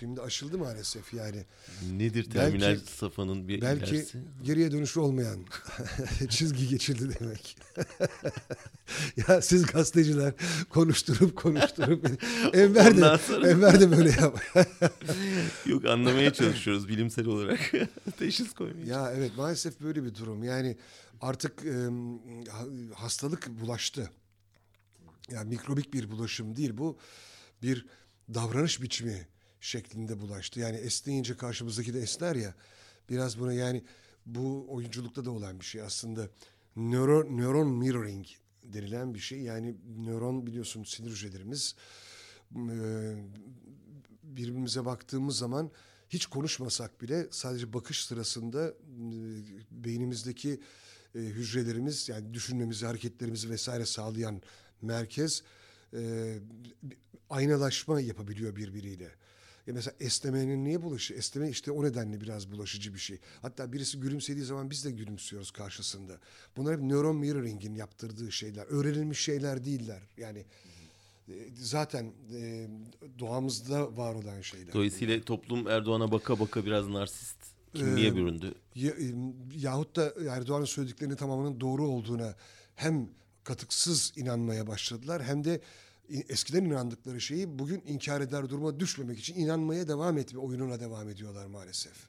Şimdi 0.00 0.20
aşıldı 0.22 0.58
maalesef 0.58 1.14
yani. 1.14 1.44
Nedir 1.92 2.30
terminal 2.30 2.66
belki, 2.66 2.92
safhanın 2.92 3.48
bir 3.48 3.62
Belki 3.62 3.90
ilerisi? 3.94 4.18
geriye 4.42 4.72
dönüşü 4.72 5.00
olmayan 5.00 5.38
çizgi 6.28 6.68
geçildi 6.68 7.16
demek. 7.20 7.56
ya 9.28 9.42
siz 9.42 9.66
gazeteciler 9.66 10.34
konuşturup 10.70 11.36
konuşturup 11.36 12.06
Enver 12.54 12.96
de, 12.96 13.18
sonra... 13.18 13.50
Enver 13.50 13.80
de 13.80 13.90
böyle 13.90 14.10
yap. 14.10 14.40
Yok 15.66 15.84
anlamaya 15.84 16.32
çalışıyoruz 16.32 16.88
bilimsel 16.88 17.26
olarak. 17.26 17.72
Teşhis 18.18 18.52
koymaya. 18.52 18.86
Ya 18.86 19.12
evet 19.12 19.32
maalesef 19.36 19.80
böyle 19.80 20.04
bir 20.04 20.14
durum. 20.14 20.44
Yani 20.44 20.76
artık 21.20 21.64
e, 21.64 21.88
hastalık 22.94 23.60
bulaştı. 23.60 24.10
Yani 25.30 25.48
mikrobik 25.48 25.94
bir 25.94 26.10
bulaşım 26.10 26.56
değil 26.56 26.78
bu. 26.78 26.98
Bir 27.62 27.86
davranış 28.34 28.82
biçimi 28.82 29.26
şeklinde 29.60 30.20
bulaştı. 30.20 30.60
Yani 30.60 30.76
esneyince 30.76 31.36
karşımızdaki 31.36 31.94
de 31.94 32.00
esner 32.00 32.36
ya. 32.36 32.54
Biraz 33.10 33.40
buna 33.40 33.52
yani 33.52 33.84
bu 34.26 34.66
oyunculukta 34.68 35.24
da 35.24 35.30
olan 35.30 35.60
bir 35.60 35.64
şey 35.64 35.82
aslında. 35.82 36.28
Nöron, 36.76 37.38
nöron 37.38 37.68
mirroring 37.68 38.26
denilen 38.64 39.14
bir 39.14 39.18
şey. 39.18 39.40
Yani 39.40 39.76
nöron 39.98 40.46
biliyorsun 40.46 40.84
sinir 40.84 41.10
hücrelerimiz 41.10 41.74
birbirimize 44.22 44.84
baktığımız 44.84 45.38
zaman 45.38 45.70
hiç 46.08 46.26
konuşmasak 46.26 47.02
bile 47.02 47.26
sadece 47.30 47.72
bakış 47.72 48.04
sırasında 48.04 48.74
beynimizdeki 49.70 50.60
hücrelerimiz 51.14 52.08
yani 52.08 52.34
düşünmemizi, 52.34 52.86
hareketlerimizi 52.86 53.50
vesaire 53.50 53.86
sağlayan 53.86 54.42
merkez 54.82 55.42
aynalaşma 57.30 58.00
yapabiliyor 58.00 58.56
birbiriyle. 58.56 59.10
Ya 59.68 59.74
mesela 59.74 59.96
esnemenin 60.00 60.64
niye 60.64 60.82
bulaşı? 60.82 61.14
Esneme 61.14 61.50
işte 61.50 61.72
o 61.72 61.84
nedenle 61.84 62.20
biraz 62.20 62.52
bulaşıcı 62.52 62.94
bir 62.94 62.98
şey. 62.98 63.18
Hatta 63.42 63.72
birisi 63.72 64.00
gülümsediği 64.00 64.44
zaman 64.44 64.70
biz 64.70 64.84
de 64.84 64.90
gülümsüyoruz 64.90 65.50
karşısında. 65.50 66.18
Bunlar 66.56 66.76
hep 66.76 66.82
nöron 66.82 67.16
mirroring'in 67.16 67.74
yaptırdığı 67.74 68.32
şeyler. 68.32 68.66
Öğrenilmiş 68.66 69.20
şeyler 69.20 69.64
değiller. 69.64 70.02
Yani 70.16 70.44
e, 71.28 71.34
zaten 71.54 72.12
e, 72.34 72.68
doğamızda 73.18 73.96
var 73.96 74.14
olan 74.14 74.40
şeyler. 74.40 74.72
Dolayısıyla 74.72 75.20
toplum 75.20 75.68
Erdoğan'a 75.68 76.12
baka 76.12 76.40
baka 76.40 76.64
biraz 76.64 76.88
narsist 76.88 77.36
kimliğe 77.74 78.08
ee, 78.08 78.16
büründü. 78.16 78.54
Ya, 78.74 78.90
e, 78.90 79.14
yahut 79.56 79.96
da 79.96 80.14
Erdoğan'ın 80.30 80.64
söylediklerinin 80.64 81.16
tamamının 81.16 81.60
doğru 81.60 81.88
olduğuna 81.88 82.34
hem 82.74 83.08
katıksız 83.44 84.12
inanmaya 84.16 84.66
başladılar 84.66 85.22
hem 85.22 85.44
de 85.44 85.60
eskiden 86.08 86.64
inandıkları 86.64 87.20
şeyi 87.20 87.58
bugün 87.58 87.82
inkar 87.86 88.20
eder 88.20 88.48
duruma 88.48 88.80
düşmemek 88.80 89.18
için 89.18 89.34
inanmaya 89.34 89.88
devam 89.88 90.18
etme 90.18 90.40
oyununa 90.40 90.80
devam 90.80 91.08
ediyorlar 91.08 91.46
maalesef. 91.46 92.08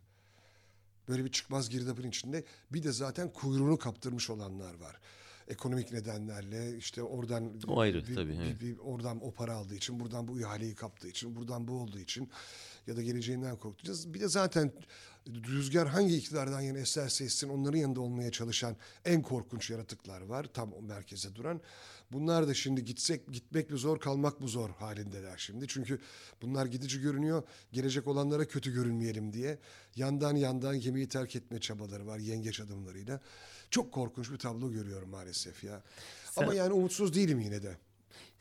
Böyle 1.08 1.26
bir 1.26 1.32
çıkmaz 1.32 1.70
girdabın 1.70 2.10
içinde 2.10 2.44
bir 2.72 2.84
de 2.84 2.92
zaten 2.92 3.34
kuyruğunu 3.34 3.78
kaptırmış 3.78 4.30
olanlar 4.30 4.74
var. 4.74 5.00
Ekonomik 5.48 5.92
nedenlerle 5.92 6.78
işte 6.78 7.04
oradan 7.04 7.54
o 7.68 7.80
ayrı 7.80 8.08
bir, 8.08 8.16
tabii. 8.16 8.40
Bir, 8.40 8.60
bir, 8.60 8.78
oradan 8.78 9.26
o 9.26 9.32
para 9.32 9.54
aldığı 9.54 9.76
için, 9.76 10.00
buradan 10.00 10.28
bu 10.28 10.40
ihaleyi 10.40 10.76
kaptığı 10.76 11.08
için, 11.08 11.36
buradan 11.36 11.68
bu 11.68 11.74
olduğu 11.74 12.00
için 12.00 12.30
ya 12.88 12.96
da 12.96 13.02
geleceğinden 13.02 13.58
korkutacağız. 13.58 14.14
Bir 14.14 14.20
de 14.20 14.28
zaten 14.28 14.72
rüzgar 15.28 15.88
hangi 15.88 16.18
iktidardan 16.18 16.62
yana 16.62 16.78
eserse 16.78 17.24
essin 17.24 17.50
onların 17.50 17.78
yanında 17.78 18.02
olmaya 18.02 18.32
çalışan 18.32 18.76
en 19.06 19.22
korkunç 19.22 19.70
yaratıklar 19.70 20.22
var. 20.22 20.48
Tam 20.54 20.74
o 20.74 20.82
merkeze 20.82 21.36
duran. 21.36 21.62
Bunlar 22.12 22.48
da 22.48 22.54
şimdi 22.54 22.86
gitsek 22.86 23.34
gitmek 23.34 23.70
mi 23.70 23.78
zor 23.78 24.00
kalmak 24.00 24.42
mı 24.42 24.48
zor 24.48 24.70
halindeler 24.70 25.38
şimdi. 25.38 25.68
Çünkü 25.68 26.00
bunlar 26.42 26.66
gidici 26.66 27.02
görünüyor. 27.02 27.44
Gelecek 27.72 28.08
olanlara 28.08 28.48
kötü 28.48 28.74
görünmeyelim 28.74 29.34
diye. 29.34 29.60
Yandan 29.96 30.36
yandan 30.36 30.80
gemiyi 30.80 31.08
terk 31.08 31.36
etme 31.36 31.60
çabaları 31.60 32.08
var 32.08 32.20
yengeç 32.20 32.60
adımlarıyla. 32.60 33.20
Çok 33.72 33.92
korkunç 33.92 34.32
bir 34.32 34.38
tablo 34.38 34.72
görüyorum 34.72 35.10
maalesef 35.10 35.64
ya. 35.64 35.84
Sen... 36.32 36.44
Ama 36.44 36.54
yani 36.54 36.74
umutsuz 36.74 37.14
değilim 37.16 37.40
yine 37.40 37.64
de. 37.64 37.78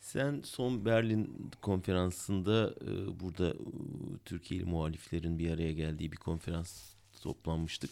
Sen 0.01 0.41
son 0.45 0.85
Berlin 0.85 1.51
konferansında 1.61 2.73
e, 2.81 3.19
burada 3.19 3.49
e, 3.49 3.55
Türkiye'li 4.25 4.65
muhaliflerin 4.65 5.39
bir 5.39 5.51
araya 5.51 5.71
geldiği 5.71 6.11
bir 6.11 6.17
konferans 6.17 6.93
toplanmıştık. 7.21 7.89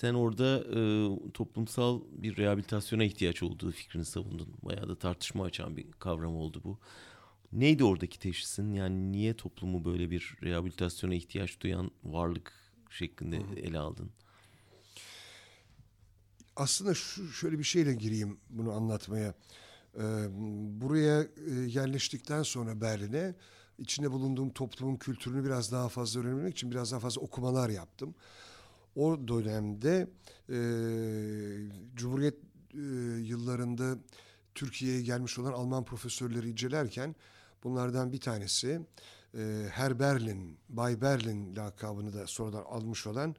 Sen 0.00 0.14
orada 0.14 0.58
e, 0.58 0.80
toplumsal 1.34 2.00
bir 2.10 2.36
rehabilitasyona 2.36 3.04
ihtiyaç 3.04 3.42
olduğu 3.42 3.70
fikrini 3.70 4.04
savundun. 4.04 4.48
Bayağı 4.62 4.88
da 4.88 4.98
tartışma 4.98 5.44
açan 5.44 5.76
bir 5.76 5.92
kavram 5.92 6.36
oldu 6.36 6.60
bu. 6.64 6.78
Neydi 7.52 7.84
oradaki 7.84 8.18
teşhisin? 8.18 8.72
Yani 8.72 9.12
niye 9.12 9.36
toplumu 9.36 9.84
böyle 9.84 10.10
bir 10.10 10.36
rehabilitasyona 10.42 11.14
ihtiyaç 11.14 11.60
duyan 11.60 11.90
varlık 12.04 12.52
şeklinde 12.90 13.36
ele 13.56 13.78
aldın? 13.78 14.10
Aslında 16.56 16.94
şu 16.94 17.28
şöyle 17.28 17.58
bir 17.58 17.64
şeyle 17.64 17.94
gireyim 17.94 18.38
bunu 18.50 18.72
anlatmaya. 18.72 19.34
Ee, 19.96 20.00
buraya 20.80 21.22
e, 21.22 21.50
yerleştikten 21.66 22.42
sonra 22.42 22.80
Berlin'e 22.80 23.34
içinde 23.78 24.12
bulunduğum 24.12 24.50
toplumun 24.50 24.96
kültürünü 24.96 25.44
biraz 25.44 25.72
daha 25.72 25.88
fazla 25.88 26.20
öğrenmek 26.20 26.56
için 26.56 26.70
biraz 26.70 26.92
daha 26.92 27.00
fazla 27.00 27.20
okumalar 27.20 27.68
yaptım. 27.70 28.14
O 28.96 29.28
dönemde 29.28 30.08
e, 30.48 30.58
Cumhuriyet 31.94 32.34
e, 32.74 32.78
yıllarında 33.20 33.98
Türkiye'ye 34.54 35.02
gelmiş 35.02 35.38
olan 35.38 35.52
Alman 35.52 35.84
profesörleri 35.84 36.50
incelerken 36.50 37.14
bunlardan 37.64 38.12
bir 38.12 38.20
tanesi 38.20 38.80
e, 39.34 39.66
Herr 39.70 39.98
Berlin, 39.98 40.58
Bay 40.68 41.00
Berlin 41.00 41.56
lakabını 41.56 42.12
da 42.12 42.26
sonradan 42.26 42.62
almış 42.62 43.06
olan 43.06 43.36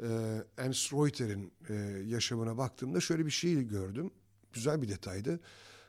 e, 0.00 0.38
Ernst 0.58 0.92
Reuter'in 0.92 1.52
e, 1.68 1.74
yaşamına 2.06 2.58
baktığımda 2.58 3.00
şöyle 3.00 3.26
bir 3.26 3.30
şey 3.30 3.62
gördüm. 3.62 4.10
Güzel 4.52 4.82
bir 4.82 4.88
detaydı. 4.88 5.40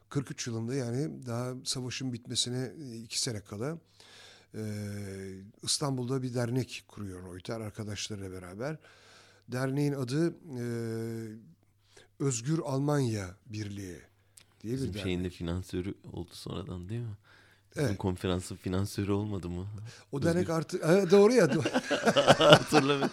43 0.10 0.48
yılında 0.48 0.76
yani 0.76 1.26
daha 1.26 1.54
savaşın 1.64 2.14
bitmesine 2.14 2.72
iki 3.04 3.22
sene 3.22 3.42
kala 3.42 3.78
İstanbul'da 5.64 6.24
bir 6.24 6.34
dernek 6.34 6.84
kuruyor 6.88 7.34
Reuter 7.34 7.60
arkadaşlarıyla 7.62 8.32
beraber. 8.32 8.78
Derneğin 9.48 9.94
adı 9.94 10.30
e, 10.60 10.64
Özgür 12.20 12.60
Almanya 12.60 13.36
Birliği 13.46 14.02
diye 14.62 14.74
Bizim 14.74 14.90
bir 14.90 14.94
dernek. 14.94 15.04
şeyin 15.04 15.24
de 15.24 15.30
finansörü 15.30 15.94
oldu 16.14 16.30
sonradan 16.34 16.90
değil 16.90 17.02
mi? 17.02 17.18
Bizim 17.76 17.88
evet. 17.88 17.98
konferansın 17.98 18.56
finansörü 18.56 19.12
olmadı 19.12 19.50
mı? 19.50 19.68
O 20.12 20.18
Özgür. 20.18 20.30
dernek 20.30 20.50
artık 20.50 20.84
doğru 21.12 21.34
ya. 21.34 21.50
Hatırlamıyorum. 22.38 23.12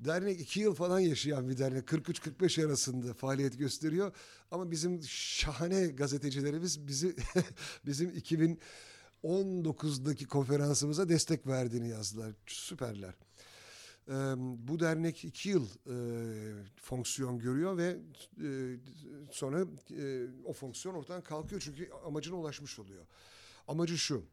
dernek 0.00 0.40
iki 0.40 0.60
yıl 0.60 0.74
falan 0.74 0.98
yaşayan 1.00 1.48
bir 1.48 1.58
dernek. 1.58 1.88
43-45 1.88 2.66
arasında 2.66 3.14
faaliyet 3.14 3.58
gösteriyor. 3.58 4.12
Ama 4.50 4.70
bizim 4.70 5.02
şahane 5.08 5.86
gazetecilerimiz 5.86 6.86
bizi 6.86 7.16
bizim 7.86 8.10
2019'daki 9.24 10.26
konferansımıza 10.26 11.08
destek 11.08 11.46
verdiğini 11.46 11.88
yazdılar. 11.88 12.32
Süperler. 12.46 13.14
Ee, 14.08 14.12
bu 14.38 14.80
dernek 14.80 15.24
iki 15.24 15.48
yıl 15.48 15.66
e, 15.66 15.96
fonksiyon 16.76 17.38
görüyor 17.38 17.76
ve 17.76 17.98
e, 18.42 18.76
sonra 19.30 19.60
e, 19.98 20.26
o 20.44 20.52
fonksiyon 20.52 20.94
ortadan 20.94 21.22
kalkıyor 21.22 21.60
çünkü 21.64 21.90
amacına 22.06 22.36
ulaşmış 22.36 22.78
oluyor. 22.78 23.06
Amacı 23.68 23.98
şu. 23.98 24.24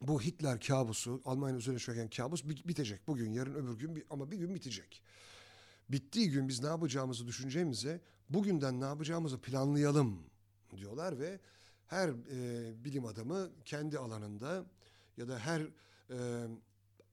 Bu 0.00 0.22
Hitler 0.22 0.60
kabusu, 0.60 1.22
Almanya 1.24 1.56
üzerine 1.56 1.78
çöken 1.78 2.08
kabus 2.08 2.44
bitecek. 2.44 3.06
Bugün, 3.06 3.32
yarın, 3.32 3.54
öbür 3.54 3.78
gün 3.78 4.04
ama 4.10 4.30
bir 4.30 4.36
gün 4.36 4.54
bitecek. 4.54 5.02
Bittiği 5.88 6.30
gün 6.30 6.48
biz 6.48 6.62
ne 6.62 6.66
yapacağımızı 6.66 7.26
düşüneceğimize 7.26 8.00
bugünden 8.28 8.80
ne 8.80 8.84
yapacağımızı 8.84 9.40
planlayalım 9.40 10.18
diyorlar 10.76 11.18
ve 11.18 11.40
her 11.90 12.08
e, 12.08 12.84
bilim 12.84 13.06
adamı 13.06 13.50
kendi 13.64 13.98
alanında 13.98 14.64
ya 15.16 15.28
da 15.28 15.38
her 15.38 15.60
e, 16.10 16.46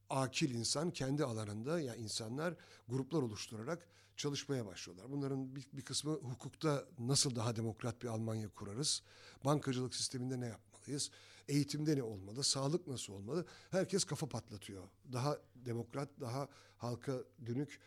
akil 0.09 0.53
insan 0.53 0.91
kendi 0.91 1.23
alanında 1.23 1.79
ya 1.79 1.85
yani 1.85 2.01
insanlar 2.01 2.53
gruplar 2.87 3.21
oluşturarak 3.21 3.87
çalışmaya 4.17 4.65
başlıyorlar. 4.65 5.11
Bunların 5.11 5.55
bir, 5.55 5.67
bir 5.73 5.81
kısmı 5.81 6.11
hukukta 6.13 6.85
nasıl 6.99 7.35
daha 7.35 7.55
demokrat 7.55 8.03
bir 8.03 8.07
Almanya 8.07 8.49
kurarız? 8.49 9.03
Bankacılık 9.45 9.95
sisteminde 9.95 10.39
ne 10.39 10.45
yapmalıyız? 10.45 11.11
Eğitimde 11.47 11.97
ne 11.97 12.03
olmalı? 12.03 12.43
Sağlık 12.43 12.87
nasıl 12.87 13.13
olmalı? 13.13 13.45
Herkes 13.71 14.03
kafa 14.03 14.29
patlatıyor. 14.29 14.83
Daha 15.13 15.37
demokrat, 15.55 16.09
daha 16.19 16.47
halka 16.77 17.13
dönük 17.45 17.79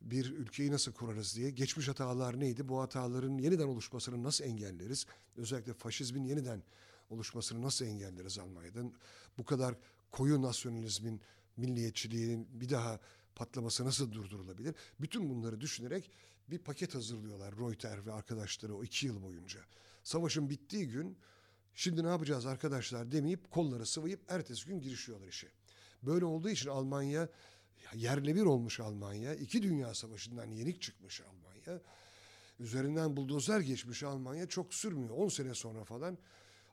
bir 0.00 0.30
ülkeyi 0.30 0.70
nasıl 0.70 0.92
kurarız 0.92 1.36
diye. 1.36 1.50
Geçmiş 1.50 1.88
hatalar 1.88 2.40
neydi? 2.40 2.68
Bu 2.68 2.80
hataların 2.80 3.38
yeniden 3.38 3.66
oluşmasını 3.66 4.22
nasıl 4.22 4.44
engelleriz? 4.44 5.06
Özellikle 5.36 5.72
faşizmin 5.72 6.24
yeniden 6.24 6.62
oluşmasını 7.10 7.62
nasıl 7.62 7.84
engelleriz 7.84 8.38
Almanya'dan? 8.38 8.92
Bu 9.38 9.44
kadar 9.44 9.74
koyu 10.10 10.42
nasyonalizmin, 10.42 11.20
milliyetçiliğin 11.56 12.48
bir 12.60 12.68
daha 12.68 13.00
patlaması 13.34 13.84
nasıl 13.84 14.12
durdurulabilir? 14.12 14.74
Bütün 15.00 15.30
bunları 15.30 15.60
düşünerek 15.60 16.10
bir 16.50 16.58
paket 16.58 16.94
hazırlıyorlar 16.94 17.56
Reuter 17.56 18.06
ve 18.06 18.12
arkadaşları 18.12 18.74
o 18.74 18.84
iki 18.84 19.06
yıl 19.06 19.22
boyunca. 19.22 19.60
Savaşın 20.02 20.50
bittiği 20.50 20.88
gün 20.88 21.18
şimdi 21.74 22.04
ne 22.04 22.08
yapacağız 22.08 22.46
arkadaşlar 22.46 23.12
demeyip 23.12 23.50
kolları 23.50 23.86
sıvayıp 23.86 24.20
ertesi 24.28 24.66
gün 24.66 24.80
girişiyorlar 24.80 25.28
işe. 25.28 25.48
Böyle 26.02 26.24
olduğu 26.24 26.48
için 26.48 26.70
Almanya 26.70 27.28
yerle 27.94 28.34
bir 28.34 28.42
olmuş 28.42 28.80
Almanya. 28.80 29.34
iki 29.34 29.62
dünya 29.62 29.94
savaşından 29.94 30.50
yenik 30.50 30.82
çıkmış 30.82 31.20
Almanya. 31.20 31.82
Üzerinden 32.60 33.16
buldozer 33.16 33.60
geçmiş 33.60 34.02
Almanya 34.02 34.46
çok 34.46 34.74
sürmüyor. 34.74 35.10
10 35.16 35.28
sene 35.28 35.54
sonra 35.54 35.84
falan. 35.84 36.18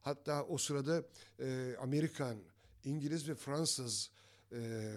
Hatta 0.01 0.43
o 0.43 0.57
sırada 0.57 1.03
e, 1.39 1.75
Amerikan, 1.81 2.37
İngiliz 2.83 3.29
ve 3.29 3.35
Fransız 3.35 4.09
e, 4.51 4.91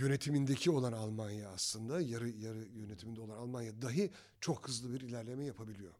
yönetimindeki 0.00 0.70
olan 0.70 0.92
Almanya 0.92 1.50
aslında 1.50 2.00
yarı 2.00 2.28
yarı 2.28 2.64
yönetiminde 2.64 3.20
olan 3.20 3.36
Almanya 3.36 3.82
dahi 3.82 4.10
çok 4.40 4.68
hızlı 4.68 4.92
bir 4.92 5.00
ilerleme 5.00 5.44
yapabiliyor. 5.44 5.94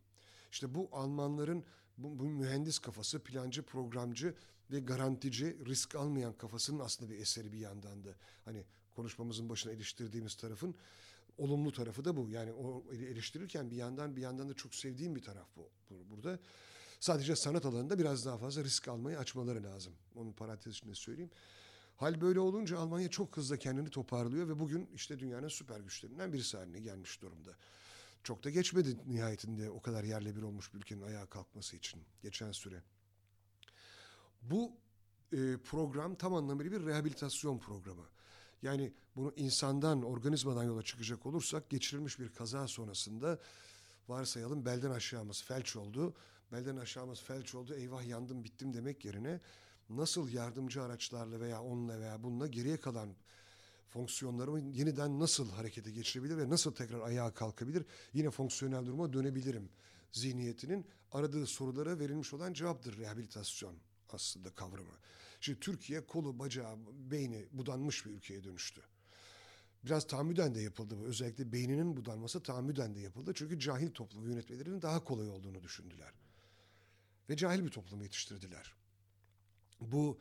İşte 0.51 0.75
bu 0.75 0.89
Almanların 0.93 1.65
bu, 1.99 2.19
bu 2.19 2.25
mühendis 2.25 2.79
kafası, 2.79 3.19
plancı, 3.19 3.63
programcı 3.63 4.35
ve 4.71 4.81
garantici, 4.81 5.57
risk 5.67 5.95
almayan 5.95 6.33
kafasının 6.33 6.79
aslında 6.79 7.11
bir 7.11 7.19
eseri 7.19 7.53
bir 7.53 7.59
yandan 7.59 8.05
da. 8.05 8.15
Hani 8.45 8.65
konuşmamızın 8.99 9.49
başına 9.49 9.73
eleştirdiğimiz 9.73 10.35
tarafın 10.35 10.75
olumlu 11.39 11.73
tarafı 11.73 12.05
da 12.05 12.17
bu. 12.17 12.31
Yani 12.31 12.53
o 12.53 12.85
eleştirirken 12.93 13.71
bir 13.71 13.77
yandan 13.77 14.17
bir 14.17 14.21
yandan 14.21 14.49
da 14.49 14.55
çok 14.55 14.75
sevdiğim 14.75 15.17
bir 15.17 15.23
taraf 15.23 15.47
bu 15.57 15.71
burada. 16.11 16.39
Sadece 17.01 17.37
sanat 17.37 17.67
alanında 17.67 17.99
biraz 17.99 18.27
daha 18.27 18.39
fazla 18.39 18.65
risk 18.65 18.89
almayı 18.89 19.19
açmaları 19.19 19.63
lazım. 19.63 19.93
Onun 20.15 20.33
parantez 20.33 20.75
içinde 20.75 20.95
söyleyeyim. 20.95 21.31
Hal 21.97 22.21
böyle 22.21 22.41
olunca 22.41 22.79
Almanya 22.79 23.09
çok 23.11 23.37
hızlı 23.37 23.59
kendini 23.59 23.91
toparlıyor 23.91 24.49
ve 24.49 24.59
bugün 24.59 24.91
işte 24.95 25.19
dünyanın 25.19 25.49
süper 25.49 25.81
güçlerinden 25.81 26.33
birisi 26.33 26.57
haline 26.57 26.81
gelmiş 26.81 27.23
durumda. 27.23 27.51
Çok 28.23 28.45
da 28.45 28.51
geçmedi 28.51 28.97
nihayetinde 29.07 29.71
o 29.71 29.83
kadar 29.83 30.05
yerle 30.05 30.37
bir 30.37 30.43
olmuş 30.43 30.75
bir 30.75 30.79
ülkenin 30.79 31.03
ayağa 31.03 31.27
kalkması 31.27 31.77
için 31.77 32.03
geçen 32.23 32.53
süre. 32.53 32.83
Bu 34.43 34.73
e, 35.33 35.57
program 35.65 36.15
tam 36.15 36.35
anlamıyla 36.35 36.73
bir 36.73 36.87
rehabilitasyon 36.87 37.59
programı. 37.59 38.05
Yani 38.63 38.93
bunu 39.17 39.33
insandan, 39.37 40.03
organizmadan 40.03 40.65
yola 40.65 40.83
çıkacak 40.83 41.27
olursak 41.27 41.71
geçirilmiş 41.71 42.19
bir 42.19 42.29
kaza 42.29 42.69
sonrasında 42.69 43.39
varsayalım 44.09 44.65
belden 44.65 44.91
aşağımız 44.91 45.43
felç 45.43 45.77
oldu. 45.77 46.15
Belden 46.53 46.77
aşağımız 46.77 47.21
felç 47.21 47.55
oldu 47.55 47.75
eyvah 47.75 48.07
yandım 48.07 48.45
bittim 48.45 48.75
demek 48.75 49.05
yerine 49.05 49.41
nasıl 49.91 50.29
yardımcı 50.29 50.83
araçlarla 50.83 51.41
veya 51.41 51.63
onunla 51.63 52.01
veya 52.01 52.23
bununla 52.23 52.47
geriye 52.47 52.81
kalan 52.81 53.15
fonksiyonlarımı 53.89 54.61
yeniden 54.61 55.21
nasıl 55.21 55.51
harekete 55.51 55.91
geçirebilir 55.91 56.37
ve 56.37 56.49
nasıl 56.49 56.75
tekrar 56.75 57.01
ayağa 57.01 57.35
kalkabilir 57.35 57.85
yine 58.13 58.31
fonksiyonel 58.31 58.87
duruma 58.87 59.13
dönebilirim 59.13 59.69
zihniyetinin 60.13 60.87
aradığı 61.13 61.47
sorulara 61.47 61.99
verilmiş 61.99 62.35
olan 62.35 62.53
cevaptır 62.53 62.99
rehabilitasyon 62.99 63.75
aslında 64.09 64.51
kavramı. 64.51 64.95
Şimdi 65.41 65.61
Türkiye 65.61 66.07
kolu, 66.07 66.39
bacağı, 66.39 66.77
beyni 67.11 67.47
budanmış 67.53 68.07
bir 68.07 68.11
ülkeye 68.11 68.45
dönüştü. 68.45 68.83
Biraz 69.85 70.07
tahammüden 70.07 70.55
de 70.55 70.61
yapıldı 70.61 70.99
bu. 70.99 71.05
Özellikle 71.05 71.53
beyninin 71.53 71.97
budanması 71.97 72.43
tahammüden 72.43 72.95
de 72.95 73.01
yapıldı. 73.01 73.33
Çünkü 73.35 73.59
cahil 73.59 73.91
toplum 73.91 74.31
yönetmelerinin 74.31 74.83
daha 74.83 75.05
kolay 75.05 75.29
olduğunu 75.29 75.63
düşündüler. 75.63 76.13
Ve 77.31 77.37
cahil 77.37 77.65
bir 77.65 77.71
toplum 77.71 78.03
yetiştirdiler. 78.03 78.75
Bu 79.81 80.19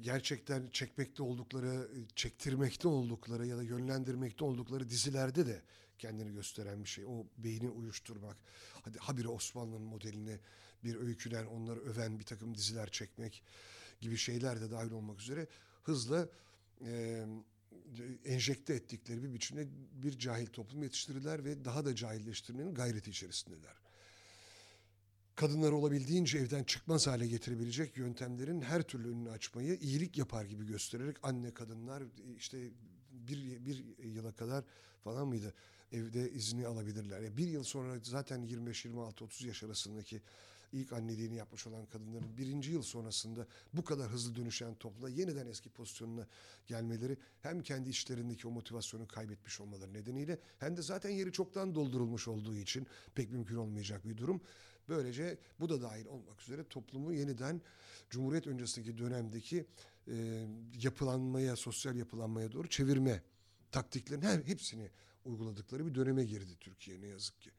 gerçekten 0.00 0.68
çekmekte 0.72 1.22
oldukları, 1.22 1.88
çektirmekte 2.16 2.88
oldukları 2.88 3.46
ya 3.46 3.56
da 3.56 3.62
yönlendirmekte 3.62 4.44
oldukları 4.44 4.88
dizilerde 4.88 5.46
de 5.46 5.62
kendini 5.98 6.32
gösteren 6.32 6.84
bir 6.84 6.88
şey. 6.88 7.04
O 7.06 7.26
beyni 7.38 7.70
uyuşturmak. 7.70 8.36
Hadi 8.82 8.98
habire 8.98 9.28
Osmanlı'nın 9.28 9.82
modeline 9.82 10.40
bir 10.84 10.96
öykülen, 10.96 11.46
onları 11.46 11.80
öven 11.80 12.18
bir 12.18 12.24
takım 12.24 12.54
diziler 12.54 12.90
çekmek 12.90 13.42
gibi 14.00 14.16
şeyler 14.16 14.60
de 14.60 14.70
dahil 14.70 14.90
olmak 14.90 15.20
üzere 15.20 15.46
hızla 15.82 16.28
e, 16.84 17.24
enjekte 18.24 18.74
ettikleri 18.74 19.22
bir 19.22 19.32
biçimde 19.32 19.68
bir 20.02 20.18
cahil 20.18 20.46
toplum 20.46 20.82
yetiştirirler 20.82 21.44
ve 21.44 21.64
daha 21.64 21.84
da 21.84 21.94
cahilleştirmenin 21.94 22.74
gayreti 22.74 23.10
içerisindeler. 23.10 23.80
Kadınları 25.36 25.74
olabildiğince 25.74 26.38
evden 26.38 26.64
çıkmaz 26.64 27.06
hale 27.06 27.26
getirebilecek 27.26 27.96
yöntemlerin 27.96 28.60
her 28.60 28.82
türlü 28.82 29.08
önünü 29.08 29.30
açmayı 29.30 29.78
iyilik 29.80 30.18
yapar 30.18 30.44
gibi 30.44 30.66
göstererek 30.66 31.16
anne 31.22 31.54
kadınlar 31.54 32.02
işte 32.36 32.58
bir, 33.10 33.66
bir 33.66 34.04
yıla 34.04 34.32
kadar 34.32 34.64
falan 35.04 35.28
mıydı 35.28 35.54
evde 35.92 36.30
izni 36.30 36.66
alabilirler. 36.66 37.20
Yani 37.20 37.36
bir 37.36 37.48
yıl 37.48 37.64
sonra 37.64 37.98
zaten 38.02 38.40
25-26-30 38.44 39.46
yaş 39.46 39.62
arasındaki 39.62 40.22
ilk 40.72 40.92
anneliğini 40.92 41.34
yapmış 41.34 41.66
olan 41.66 41.86
kadınların 41.86 42.36
birinci 42.36 42.70
yıl 42.70 42.82
sonrasında 42.82 43.46
bu 43.72 43.84
kadar 43.84 44.10
hızlı 44.10 44.36
dönüşen 44.36 44.74
topluma 44.74 45.08
yeniden 45.08 45.46
eski 45.46 45.68
pozisyonuna 45.68 46.26
gelmeleri 46.66 47.16
hem 47.40 47.62
kendi 47.62 47.90
içlerindeki 47.90 48.48
o 48.48 48.50
motivasyonu 48.50 49.08
kaybetmiş 49.08 49.60
olmaları 49.60 49.92
nedeniyle 49.92 50.38
hem 50.58 50.76
de 50.76 50.82
zaten 50.82 51.10
yeri 51.10 51.32
çoktan 51.32 51.74
doldurulmuş 51.74 52.28
olduğu 52.28 52.56
için 52.56 52.86
pek 53.14 53.30
mümkün 53.30 53.56
olmayacak 53.56 54.08
bir 54.08 54.16
durum. 54.16 54.40
Böylece 54.88 55.38
bu 55.60 55.68
da 55.68 55.82
dahil 55.82 56.06
olmak 56.06 56.42
üzere 56.42 56.64
toplumu 56.64 57.12
yeniden 57.12 57.60
Cumhuriyet 58.10 58.46
öncesindeki 58.46 58.98
dönemdeki 58.98 59.66
e, 60.08 60.46
yapılanmaya, 60.82 61.56
sosyal 61.56 61.96
yapılanmaya 61.96 62.52
doğru 62.52 62.68
çevirme 62.68 63.22
taktiklerin 63.72 64.22
her 64.22 64.38
hepsini 64.38 64.90
uyguladıkları 65.24 65.86
bir 65.86 65.94
döneme 65.94 66.24
girdi 66.24 66.56
Türkiye 66.60 67.00
ne 67.00 67.06
yazık 67.06 67.40
ki. 67.40 67.50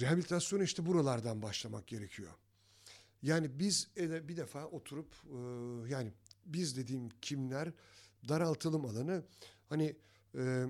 Rehabilitasyon 0.00 0.60
işte 0.60 0.86
buralardan 0.86 1.42
başlamak 1.42 1.86
gerekiyor. 1.86 2.32
Yani 3.22 3.58
biz 3.58 3.88
bir 3.96 4.36
defa 4.36 4.66
oturup 4.66 5.14
e, 5.24 5.36
yani 5.88 6.12
biz 6.46 6.76
dediğim 6.76 7.08
kimler 7.22 7.72
daraltılım 8.28 8.84
alanı 8.84 9.24
hani 9.68 9.96
e, 10.34 10.66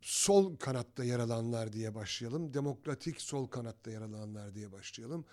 sol 0.00 0.56
kanatta 0.56 1.04
yer 1.04 1.18
alanlar 1.18 1.72
diye 1.72 1.94
başlayalım. 1.94 2.54
Demokratik 2.54 3.20
sol 3.20 3.46
kanatta 3.46 3.90
yer 3.90 4.00
alanlar 4.00 4.54
diye 4.54 4.72
başlayalım. 4.72 5.24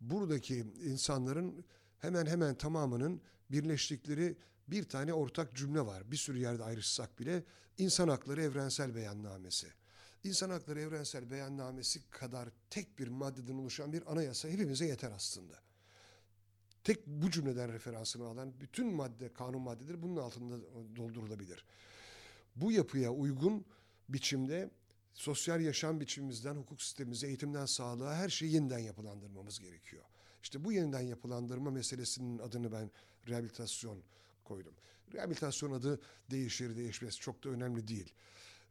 Buradaki 0.00 0.64
insanların 0.84 1.64
hemen 1.98 2.26
hemen 2.26 2.54
tamamının 2.54 3.20
birleştikleri 3.50 4.36
bir 4.68 4.84
tane 4.84 5.14
ortak 5.14 5.56
cümle 5.56 5.86
var. 5.86 6.10
Bir 6.10 6.16
sürü 6.16 6.38
yerde 6.38 6.64
ayrışsak 6.64 7.18
bile 7.18 7.44
insan 7.78 8.08
hakları 8.08 8.42
evrensel 8.42 8.94
beyannamesi. 8.94 9.66
İnsan 10.24 10.50
Hakları 10.50 10.80
Evrensel 10.80 11.30
Beyannamesi 11.30 12.10
kadar 12.10 12.48
tek 12.70 12.98
bir 12.98 13.08
maddeden 13.08 13.58
oluşan 13.58 13.92
bir 13.92 14.12
anayasa 14.12 14.48
hepimize 14.48 14.86
yeter 14.86 15.12
aslında. 15.12 15.54
Tek 16.84 17.06
bu 17.06 17.30
cümleden 17.30 17.72
referansını 17.72 18.26
alan 18.26 18.60
bütün 18.60 18.94
madde, 18.94 19.32
kanun 19.32 19.62
maddeleri 19.62 20.02
bunun 20.02 20.16
altında 20.16 20.56
doldurulabilir. 20.96 21.64
Bu 22.56 22.72
yapıya 22.72 23.12
uygun 23.12 23.64
biçimde 24.08 24.70
sosyal 25.14 25.60
yaşam 25.60 26.00
biçimimizden, 26.00 26.54
hukuk 26.54 26.82
sistemimize, 26.82 27.26
eğitimden 27.26 27.66
sağlığa 27.66 28.14
her 28.14 28.28
şeyi 28.28 28.52
yeniden 28.52 28.78
yapılandırmamız 28.78 29.58
gerekiyor. 29.58 30.04
İşte 30.42 30.64
bu 30.64 30.72
yeniden 30.72 31.00
yapılandırma 31.00 31.70
meselesinin 31.70 32.38
adını 32.38 32.72
ben 32.72 32.90
rehabilitasyon 33.28 34.02
koydum. 34.44 34.74
Rehabilitasyon 35.14 35.72
adı 35.72 36.00
değişir 36.30 36.76
değişmez 36.76 37.18
çok 37.18 37.44
da 37.44 37.48
önemli 37.48 37.88
değil. 37.88 38.12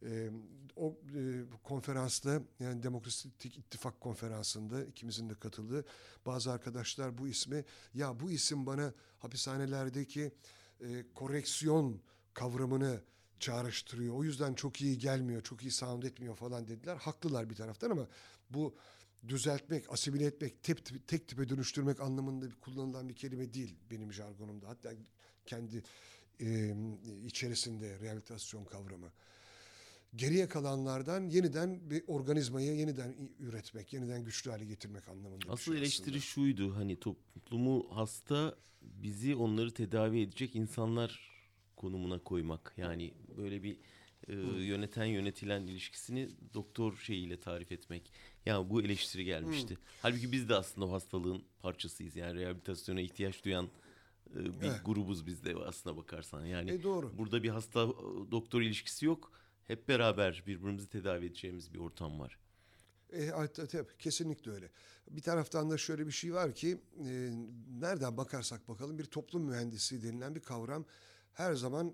E, 0.06 0.30
o 0.76 0.98
e, 1.16 1.44
konferansta 1.64 2.42
yani 2.60 2.84
Demokratik 2.84 3.58
İttifak 3.58 4.02
konferansında 4.02 4.86
ikimizin 4.86 5.30
de 5.30 5.34
katıldığı 5.34 5.86
bazı 6.26 6.52
arkadaşlar 6.52 7.18
bu 7.18 7.28
ismi 7.28 7.66
ya 7.94 8.20
bu 8.20 8.32
isim 8.32 8.66
bana 8.66 8.94
hapishanelerdeki 9.20 10.32
e, 10.82 11.06
koreksiyon 11.16 12.02
kavramını 12.34 13.02
çağrıştırıyor. 13.40 14.16
O 14.16 14.24
yüzden 14.24 14.54
çok 14.54 14.82
iyi 14.82 14.98
gelmiyor, 14.98 15.42
çok 15.42 15.62
iyi 15.62 15.72
sound 15.72 16.04
etmiyor 16.04 16.36
falan 16.36 16.68
dediler. 16.68 16.96
Haklılar 16.96 17.50
bir 17.50 17.56
taraftan 17.56 17.90
ama 17.90 18.08
bu 18.50 18.76
düzeltmek, 19.28 19.92
asimile 19.94 20.26
etmek, 20.26 20.64
tek, 20.64 21.08
tek 21.08 21.28
tipe 21.28 21.50
dönüştürmek 21.50 22.00
anlamında 22.00 22.46
kullanılan 22.62 23.10
bir 23.10 23.16
kelime 23.16 23.54
değil 23.54 23.76
benim 23.92 24.14
jargonumda. 24.14 24.70
Hatta 24.70 24.92
kendi 25.46 25.84
e, 26.40 26.76
içerisinde 27.26 28.00
rehabilitasyon 28.00 28.66
kavramı 28.66 29.12
geriye 30.16 30.48
kalanlardan 30.48 31.30
yeniden 31.30 31.90
bir 31.90 32.04
organizmayı 32.08 32.76
yeniden 32.76 33.16
üretmek, 33.40 33.94
yeniden 33.94 34.24
güçlü 34.24 34.52
hale 34.52 34.66
getirmek 34.66 35.08
anlamında. 35.08 35.52
Asıl 35.52 35.72
şey 35.72 35.82
eleştiri 35.82 36.10
aslında. 36.10 36.20
şuydu 36.20 36.76
hani 36.76 37.00
toplumu 37.00 37.88
hasta 37.92 38.56
bizi 38.82 39.36
onları 39.36 39.72
tedavi 39.74 40.22
edecek 40.22 40.56
insanlar 40.56 41.32
konumuna 41.76 42.20
koymak. 42.20 42.74
Yani 42.78 43.14
böyle 43.38 43.64
bir 43.64 43.78
e, 44.28 44.34
yöneten 44.64 45.06
yönetilen 45.06 45.62
ilişkisini 45.68 46.30
doktor 46.54 46.98
şeyiyle 46.98 47.40
tarif 47.40 47.72
etmek. 47.72 48.12
Yani 48.46 48.70
bu 48.70 48.82
eleştiri 48.82 49.26
gelmişti. 49.26 49.74
Hı. 49.74 49.80
Halbuki 50.02 50.32
biz 50.32 50.50
de 50.50 50.56
aslında 50.56 50.88
o 50.88 50.92
hastalığın 50.92 51.44
parçasıyız. 51.62 52.16
Yani 52.16 52.40
rehabilitasyona 52.40 53.02
ihtiyaç 53.02 53.46
duyan 53.46 53.70
e, 54.36 54.62
bir 54.62 54.68
evet. 54.68 54.82
grubuz 54.86 55.28
biz 55.28 55.44
de 55.46 55.56
aslına 55.56 55.98
bakarsan. 55.98 56.46
Yani 56.46 56.72
e, 56.72 56.84
doğru. 56.84 57.18
burada 57.18 57.44
bir 57.44 57.50
hasta 57.50 57.88
doktor 58.32 58.62
ilişkisi 58.62 59.06
yok 59.06 59.41
hep 59.72 59.88
beraber 59.88 60.44
birbirimizi 60.48 60.90
tedavi 60.90 61.26
edeceğimiz 61.26 61.74
bir 61.74 61.80
ortam 61.80 62.20
var. 62.20 62.38
E, 63.14 63.30
tabii, 63.54 63.98
kesinlikle 64.00 64.52
öyle. 64.52 64.70
Bir 65.10 65.22
taraftan 65.22 65.70
da 65.70 65.78
şöyle 65.78 66.08
bir 66.08 66.12
şey 66.12 66.34
var 66.34 66.56
ki 66.56 66.78
e, 67.00 67.32
nereden 67.80 68.18
bakarsak 68.18 68.68
bakalım 68.68 69.00
bir 69.00 69.06
toplum 69.06 69.44
mühendisi 69.44 70.04
denilen 70.04 70.36
bir 70.36 70.40
kavram 70.40 70.86
her 71.34 71.54
zaman 71.54 71.94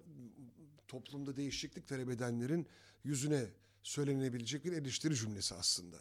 toplumda 0.88 1.36
değişiklik 1.36 1.88
talep 1.88 2.10
edenlerin 2.10 2.68
yüzüne 3.04 3.46
söylenebilecek 3.84 4.66
bir 4.66 4.72
eleştiri 4.72 5.16
cümlesi 5.16 5.56
aslında. 5.56 5.98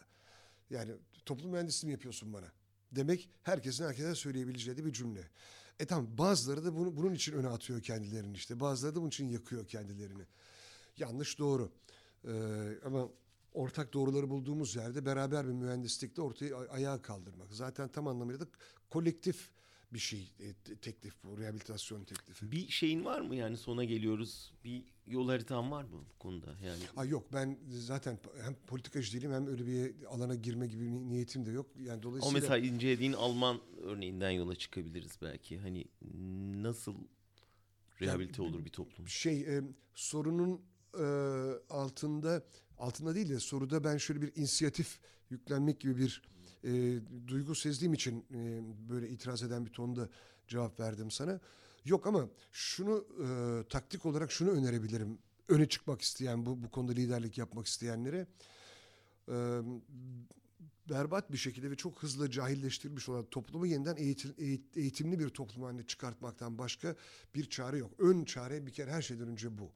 Yani 0.69 0.91
toplum 1.25 1.51
mühendisliği 1.51 1.87
mi 1.87 1.91
yapıyorsun 1.91 2.33
bana? 2.33 2.51
Demek 2.91 3.29
herkesin 3.43 3.85
herkese 3.85 4.15
söyleyebileceği 4.15 4.77
de 4.77 4.85
bir 4.85 4.93
cümle. 4.93 5.29
E 5.79 5.85
tamam 5.85 6.17
bazıları 6.17 6.65
da 6.65 6.75
bunu, 6.75 6.97
bunun 6.97 7.13
için 7.13 7.33
öne 7.33 7.47
atıyor 7.47 7.81
kendilerini 7.81 8.35
işte. 8.35 8.59
Bazıları 8.59 8.95
da 8.95 8.99
bunun 8.99 9.09
için 9.09 9.29
yakıyor 9.29 9.67
kendilerini. 9.67 10.23
Yanlış 10.97 11.39
doğru. 11.39 11.71
Ee, 12.27 12.31
ama 12.85 13.09
ortak 13.53 13.93
doğruları 13.93 14.29
bulduğumuz 14.29 14.75
yerde 14.75 15.05
beraber 15.05 15.47
bir 15.47 15.53
mühendislikte 15.53 16.21
ortaya 16.21 16.55
ayağa 16.55 17.01
kaldırmak. 17.01 17.53
Zaten 17.53 17.87
tam 17.87 18.07
anlamıyla 18.07 18.39
da 18.39 18.45
kolektif 18.89 19.51
bir 19.93 19.99
şey 19.99 20.31
e, 20.39 20.75
teklif 20.75 21.23
bu 21.23 21.37
rehabilitasyon 21.37 22.03
teklifi. 22.03 22.51
Bir 22.51 22.69
şeyin 22.69 23.05
var 23.05 23.21
mı 23.21 23.35
yani 23.35 23.57
sona 23.57 23.83
geliyoruz 23.83 24.53
bir 24.63 24.83
yol 25.07 25.29
haritan 25.29 25.71
var 25.71 25.83
mı 25.83 25.89
bu 25.91 26.19
konuda 26.19 26.55
yani? 26.63 26.83
Ha 26.95 27.05
yok 27.05 27.33
ben 27.33 27.57
zaten 27.69 28.19
hem 28.43 28.55
politikacı 28.67 29.13
değilim 29.13 29.31
hem 29.31 29.47
öyle 29.47 29.67
bir 29.67 30.05
alana 30.05 30.35
girme 30.35 30.67
gibi 30.67 30.85
bir 30.85 30.91
niyetim 30.91 31.45
de 31.45 31.51
yok. 31.51 31.67
Yani 31.79 32.03
dolayısıyla 32.03 32.39
O 32.39 32.41
mesela 32.41 32.57
incelediğin 32.57 33.13
Alman 33.13 33.61
örneğinden 33.81 34.31
yola 34.31 34.55
çıkabiliriz 34.55 35.17
belki. 35.21 35.59
Hani 35.59 35.85
nasıl 36.63 36.95
rehabilite 38.01 38.43
yani, 38.43 38.55
olur 38.55 38.65
bir 38.65 38.69
toplum? 38.69 39.07
Şey 39.07 39.57
e, 39.57 39.61
sorunun 39.95 40.61
e, 40.99 41.03
altında 41.69 42.43
altında 42.77 43.15
değil 43.15 43.29
de 43.29 43.39
soruda 43.39 43.83
ben 43.83 43.97
şöyle 43.97 44.21
bir 44.21 44.31
inisiyatif 44.35 44.99
yüklenmek 45.29 45.79
gibi 45.79 45.97
bir 45.97 46.21
e, 46.63 46.99
duygu 47.27 47.55
sezdiğim 47.55 47.93
için 47.93 48.25
e, 48.33 48.61
böyle 48.89 49.09
itiraz 49.09 49.43
eden 49.43 49.65
bir 49.65 49.71
tonda 49.71 50.09
cevap 50.47 50.79
verdim 50.79 51.11
sana. 51.11 51.39
Yok 51.85 52.07
ama 52.07 52.29
şunu 52.51 53.05
e, 53.23 53.27
taktik 53.69 54.05
olarak 54.05 54.31
şunu 54.31 54.49
önerebilirim. 54.49 55.17
Öne 55.47 55.69
çıkmak 55.69 56.01
isteyen 56.01 56.45
bu 56.45 56.63
bu 56.63 56.71
konuda 56.71 56.91
liderlik 56.91 57.37
yapmak 57.37 57.67
isteyenlere 57.67 58.27
e, 59.29 59.61
berbat 60.89 61.31
bir 61.31 61.37
şekilde 61.37 61.71
ve 61.71 61.75
çok 61.75 62.03
hızlı 62.03 62.31
cahilleştirilmiş 62.31 63.09
olan 63.09 63.25
toplumu 63.25 63.65
yeniden 63.65 63.95
eğitim, 63.95 64.33
eğitimli 64.75 65.19
bir 65.19 65.29
toplum 65.29 65.63
haline 65.63 65.83
çıkartmaktan 65.83 66.57
başka 66.57 66.95
bir 67.35 67.49
çare 67.49 67.77
yok. 67.77 67.91
Ön 67.99 68.25
çare 68.25 68.65
bir 68.65 68.71
kere 68.71 68.91
her 68.91 69.01
şeyden 69.01 69.27
önce 69.27 69.57
bu. 69.57 69.71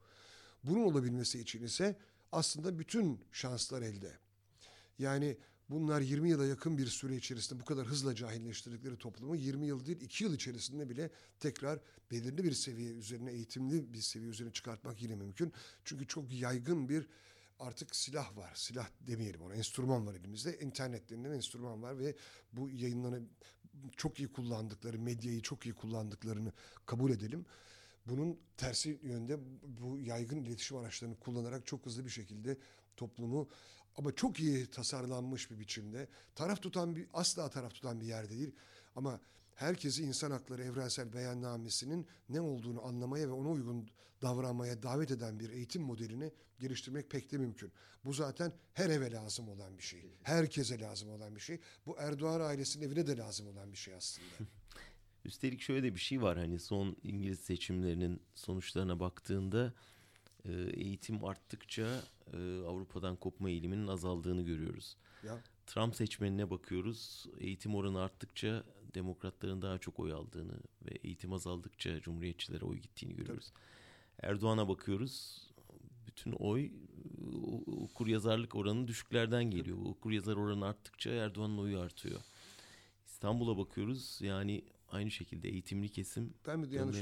Bunun 0.64 0.84
olabilmesi 0.84 1.39
için 1.39 1.64
ise 1.64 1.95
aslında 2.32 2.80
bütün 2.80 3.20
şanslar 3.32 3.82
elde. 3.82 4.18
Yani 4.99 5.38
bunlar 5.70 6.01
20 6.01 6.30
yıla 6.30 6.45
yakın 6.45 6.78
bir 6.78 6.88
süre 6.88 7.16
içerisinde 7.16 7.59
bu 7.59 7.66
kadar 7.66 7.88
hızla 7.88 8.16
cahilleştirdikleri 8.16 8.97
toplumu 8.97 9.36
20 9.36 9.68
yıl 9.68 9.86
değil 9.86 10.01
2 10.01 10.24
yıl 10.24 10.34
içerisinde 10.34 10.89
bile 10.89 11.09
tekrar 11.39 11.80
belirli 12.12 12.43
bir 12.43 12.51
seviye 12.51 12.91
üzerine 12.91 13.32
eğitimli 13.32 13.93
bir 13.93 14.01
seviye 14.01 14.30
üzerine 14.30 14.53
çıkartmak 14.53 15.01
yine 15.01 15.16
mümkün. 15.16 15.53
Çünkü 15.86 16.07
çok 16.07 16.34
yaygın 16.34 16.89
bir 16.89 17.07
artık 17.59 17.95
silah 17.95 18.38
var. 18.38 18.51
Silah 18.55 18.89
demeyelim 19.07 19.41
ona. 19.41 19.53
Enstrüman 19.53 20.07
var 20.07 20.14
elimizde. 20.14 20.59
İnternet 20.59 21.09
denilen 21.09 21.32
enstrüman 21.32 21.82
var 21.84 21.99
ve 21.99 22.16
bu 22.53 22.70
yayınlanı 22.70 23.22
çok 23.97 24.20
iyi 24.20 24.28
kullandıkları, 24.28 24.99
medyayı 24.99 25.41
çok 25.41 25.66
iyi 25.66 25.74
kullandıklarını 25.74 26.51
kabul 26.86 27.12
edelim. 27.12 27.45
Bunun 28.06 28.39
tersi 28.58 28.99
yönde 29.04 29.39
bu 29.80 29.99
yaygın 29.99 30.38
iletişim 30.38 30.78
araçlarını 30.78 31.20
kullanarak 31.20 31.66
çok 31.66 31.86
hızlı 31.86 32.06
bir 32.06 32.10
şekilde 32.10 32.58
toplumu 32.97 33.49
ama 33.95 34.16
çok 34.16 34.39
iyi 34.39 34.68
tasarlanmış 34.68 35.52
bir 35.52 35.60
biçimde 35.60 36.08
taraf 36.36 36.62
tutan 36.62 36.95
bir 36.95 37.08
asla 37.14 37.49
taraf 37.49 37.74
tutan 37.74 38.02
bir 38.02 38.06
yerde 38.06 38.30
değil 38.30 38.56
ama 38.95 39.20
herkesi 39.56 40.04
insan 40.04 40.32
hakları 40.32 40.64
evrensel 40.64 41.14
beyannamesinin 41.14 42.08
ne 42.30 42.41
olduğunu 42.41 42.86
anlamaya 42.86 43.28
ve 43.28 43.32
ona 43.32 43.49
uygun 43.49 43.89
davranmaya 44.22 44.84
davet 44.84 45.12
eden 45.12 45.39
bir 45.39 45.49
eğitim 45.49 45.82
modelini 45.82 46.32
geliştirmek 46.60 47.10
pek 47.10 47.32
de 47.32 47.38
mümkün. 47.38 47.72
Bu 48.06 48.14
zaten 48.14 48.54
her 48.74 48.89
eve 48.89 49.12
lazım 49.12 49.49
olan 49.49 49.78
bir 49.78 49.84
şey. 49.84 50.18
Herkese 50.24 50.80
lazım 50.80 51.10
olan 51.10 51.36
bir 51.36 51.41
şey. 51.41 51.60
Bu 51.86 51.95
Erdoğan 51.97 52.41
ailesinin 52.41 52.88
evine 52.88 53.08
de 53.08 53.18
lazım 53.18 53.47
olan 53.47 53.72
bir 53.72 53.78
şey 53.78 53.93
aslında. 53.93 54.28
Üstelik 55.26 55.62
şöyle 55.62 55.84
de 55.84 55.96
bir 55.96 56.00
şey 56.00 56.22
var 56.22 56.38
hani 56.38 56.60
son 56.60 56.96
İngiliz 57.04 57.40
seçimlerinin 57.40 58.22
sonuçlarına 58.36 59.00
baktığında 59.00 59.74
e, 60.46 60.52
eğitim 60.74 61.26
arttıkça 61.26 62.02
e, 62.34 62.38
Avrupa'dan 62.68 63.16
kopma 63.16 63.50
eğiliminin 63.50 63.88
azaldığını 63.88 64.42
görüyoruz. 64.42 64.98
Ya 65.24 65.42
Trump 65.68 65.96
seçmenine 65.96 66.50
bakıyoruz. 66.50 67.26
Eğitim 67.40 67.76
oranı 67.76 68.02
arttıkça 68.02 68.64
demokratların 68.94 69.62
daha 69.62 69.78
çok 69.78 70.00
oy 70.00 70.14
aldığını 70.14 70.54
ve 70.86 70.96
eğitim 71.04 71.34
azaldıkça 71.34 72.02
cumhuriyetçilere 72.02 72.66
oy 72.66 72.78
gittiğini 72.78 73.16
görüyoruz. 73.16 73.54
Erdoğan'a 74.22 74.68
bakıyoruz. 74.68 75.48
Bütün 76.08 76.32
oy 76.32 76.72
okur 77.68 78.08
yazarlık 78.08 78.56
oranı 78.56 78.88
düşüklerden 78.88 79.44
geliyor. 79.44 79.78
Okur 79.86 80.12
yazar 80.12 80.36
oranı 80.36 80.66
arttıkça 80.66 81.10
Erdoğan'ın 81.10 81.58
oyu 81.58 81.80
artıyor. 81.80 82.22
İstanbul'a 83.06 83.58
bakıyoruz. 83.58 84.22
Yani 84.22 84.64
aynı 84.92 85.12
şekilde 85.12 85.50
eğitimli 85.50 85.89
kesim 85.89 86.34
ben 86.48 86.60
mi 86.60 86.68
yanlış 86.76 86.98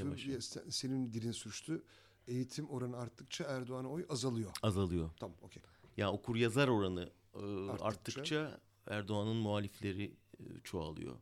Senin 0.68 1.12
dilin 1.12 1.32
sürçtü. 1.32 1.82
Eğitim 2.28 2.70
oranı 2.70 2.96
arttıkça 2.96 3.44
Erdoğan'a 3.44 3.88
oy 3.88 4.06
azalıyor. 4.08 4.50
azalıyor. 4.62 5.10
Tamam 5.20 5.36
okey. 5.42 5.62
Ya 5.96 6.12
okur 6.12 6.36
yazar 6.36 6.68
oranı 6.68 7.10
e, 7.34 7.38
Arttıkça. 7.38 7.84
arttıkça, 7.84 8.60
Erdoğan'ın 8.86 9.36
muhalifleri 9.36 10.04
e, 10.40 10.44
çoğalıyor. 10.64 11.16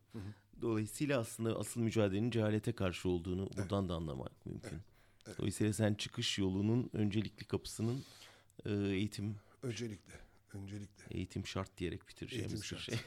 Dolayısıyla 0.62 1.20
aslında 1.20 1.58
asıl 1.58 1.80
mücadelenin 1.80 2.30
cehalete 2.30 2.72
karşı 2.72 3.08
olduğunu 3.08 3.48
buradan 3.56 3.88
da 3.88 3.94
anlamak 3.94 4.46
mümkün. 4.46 4.78
Dolayısıyla 5.38 5.72
sen 5.72 5.94
çıkış 5.94 6.38
yolunun 6.38 6.90
öncelikli 6.92 7.44
kapısının 7.44 8.04
e, 8.64 8.70
eğitim 8.72 9.36
Öncelikle. 9.62 10.12
Öncelikle. 10.54 11.04
eğitim 11.10 11.46
şart 11.46 11.76
diyerek 11.78 12.08
bitireceğimiz 12.08 12.52
Eğitim 12.52 12.78
bir 12.78 12.82
şart. 12.82 12.82
şey. 12.82 12.98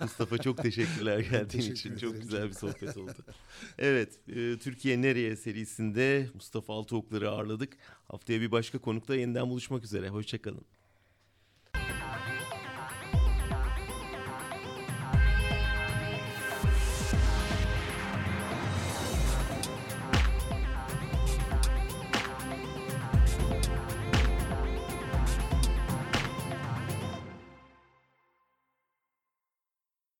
Mustafa 0.00 0.38
çok 0.38 0.62
teşekkürler 0.62 1.18
geldiğin 1.30 1.46
Teşekkür 1.48 1.74
için. 1.74 1.96
Çok 1.96 2.20
güzel 2.22 2.48
bir 2.48 2.52
sohbet 2.54 2.96
oldu. 2.96 3.24
evet, 3.78 4.18
e, 4.28 4.58
Türkiye 4.58 5.02
Nereye 5.02 5.36
serisinde 5.36 6.28
Mustafa 6.34 6.74
Altıoklar'ı 6.74 7.30
ağırladık. 7.30 7.76
Haftaya 8.08 8.40
bir 8.40 8.50
başka 8.52 8.78
konukla 8.78 9.16
yeniden 9.16 9.50
buluşmak 9.50 9.84
üzere. 9.84 10.08
Hoşçakalın. 10.08 10.64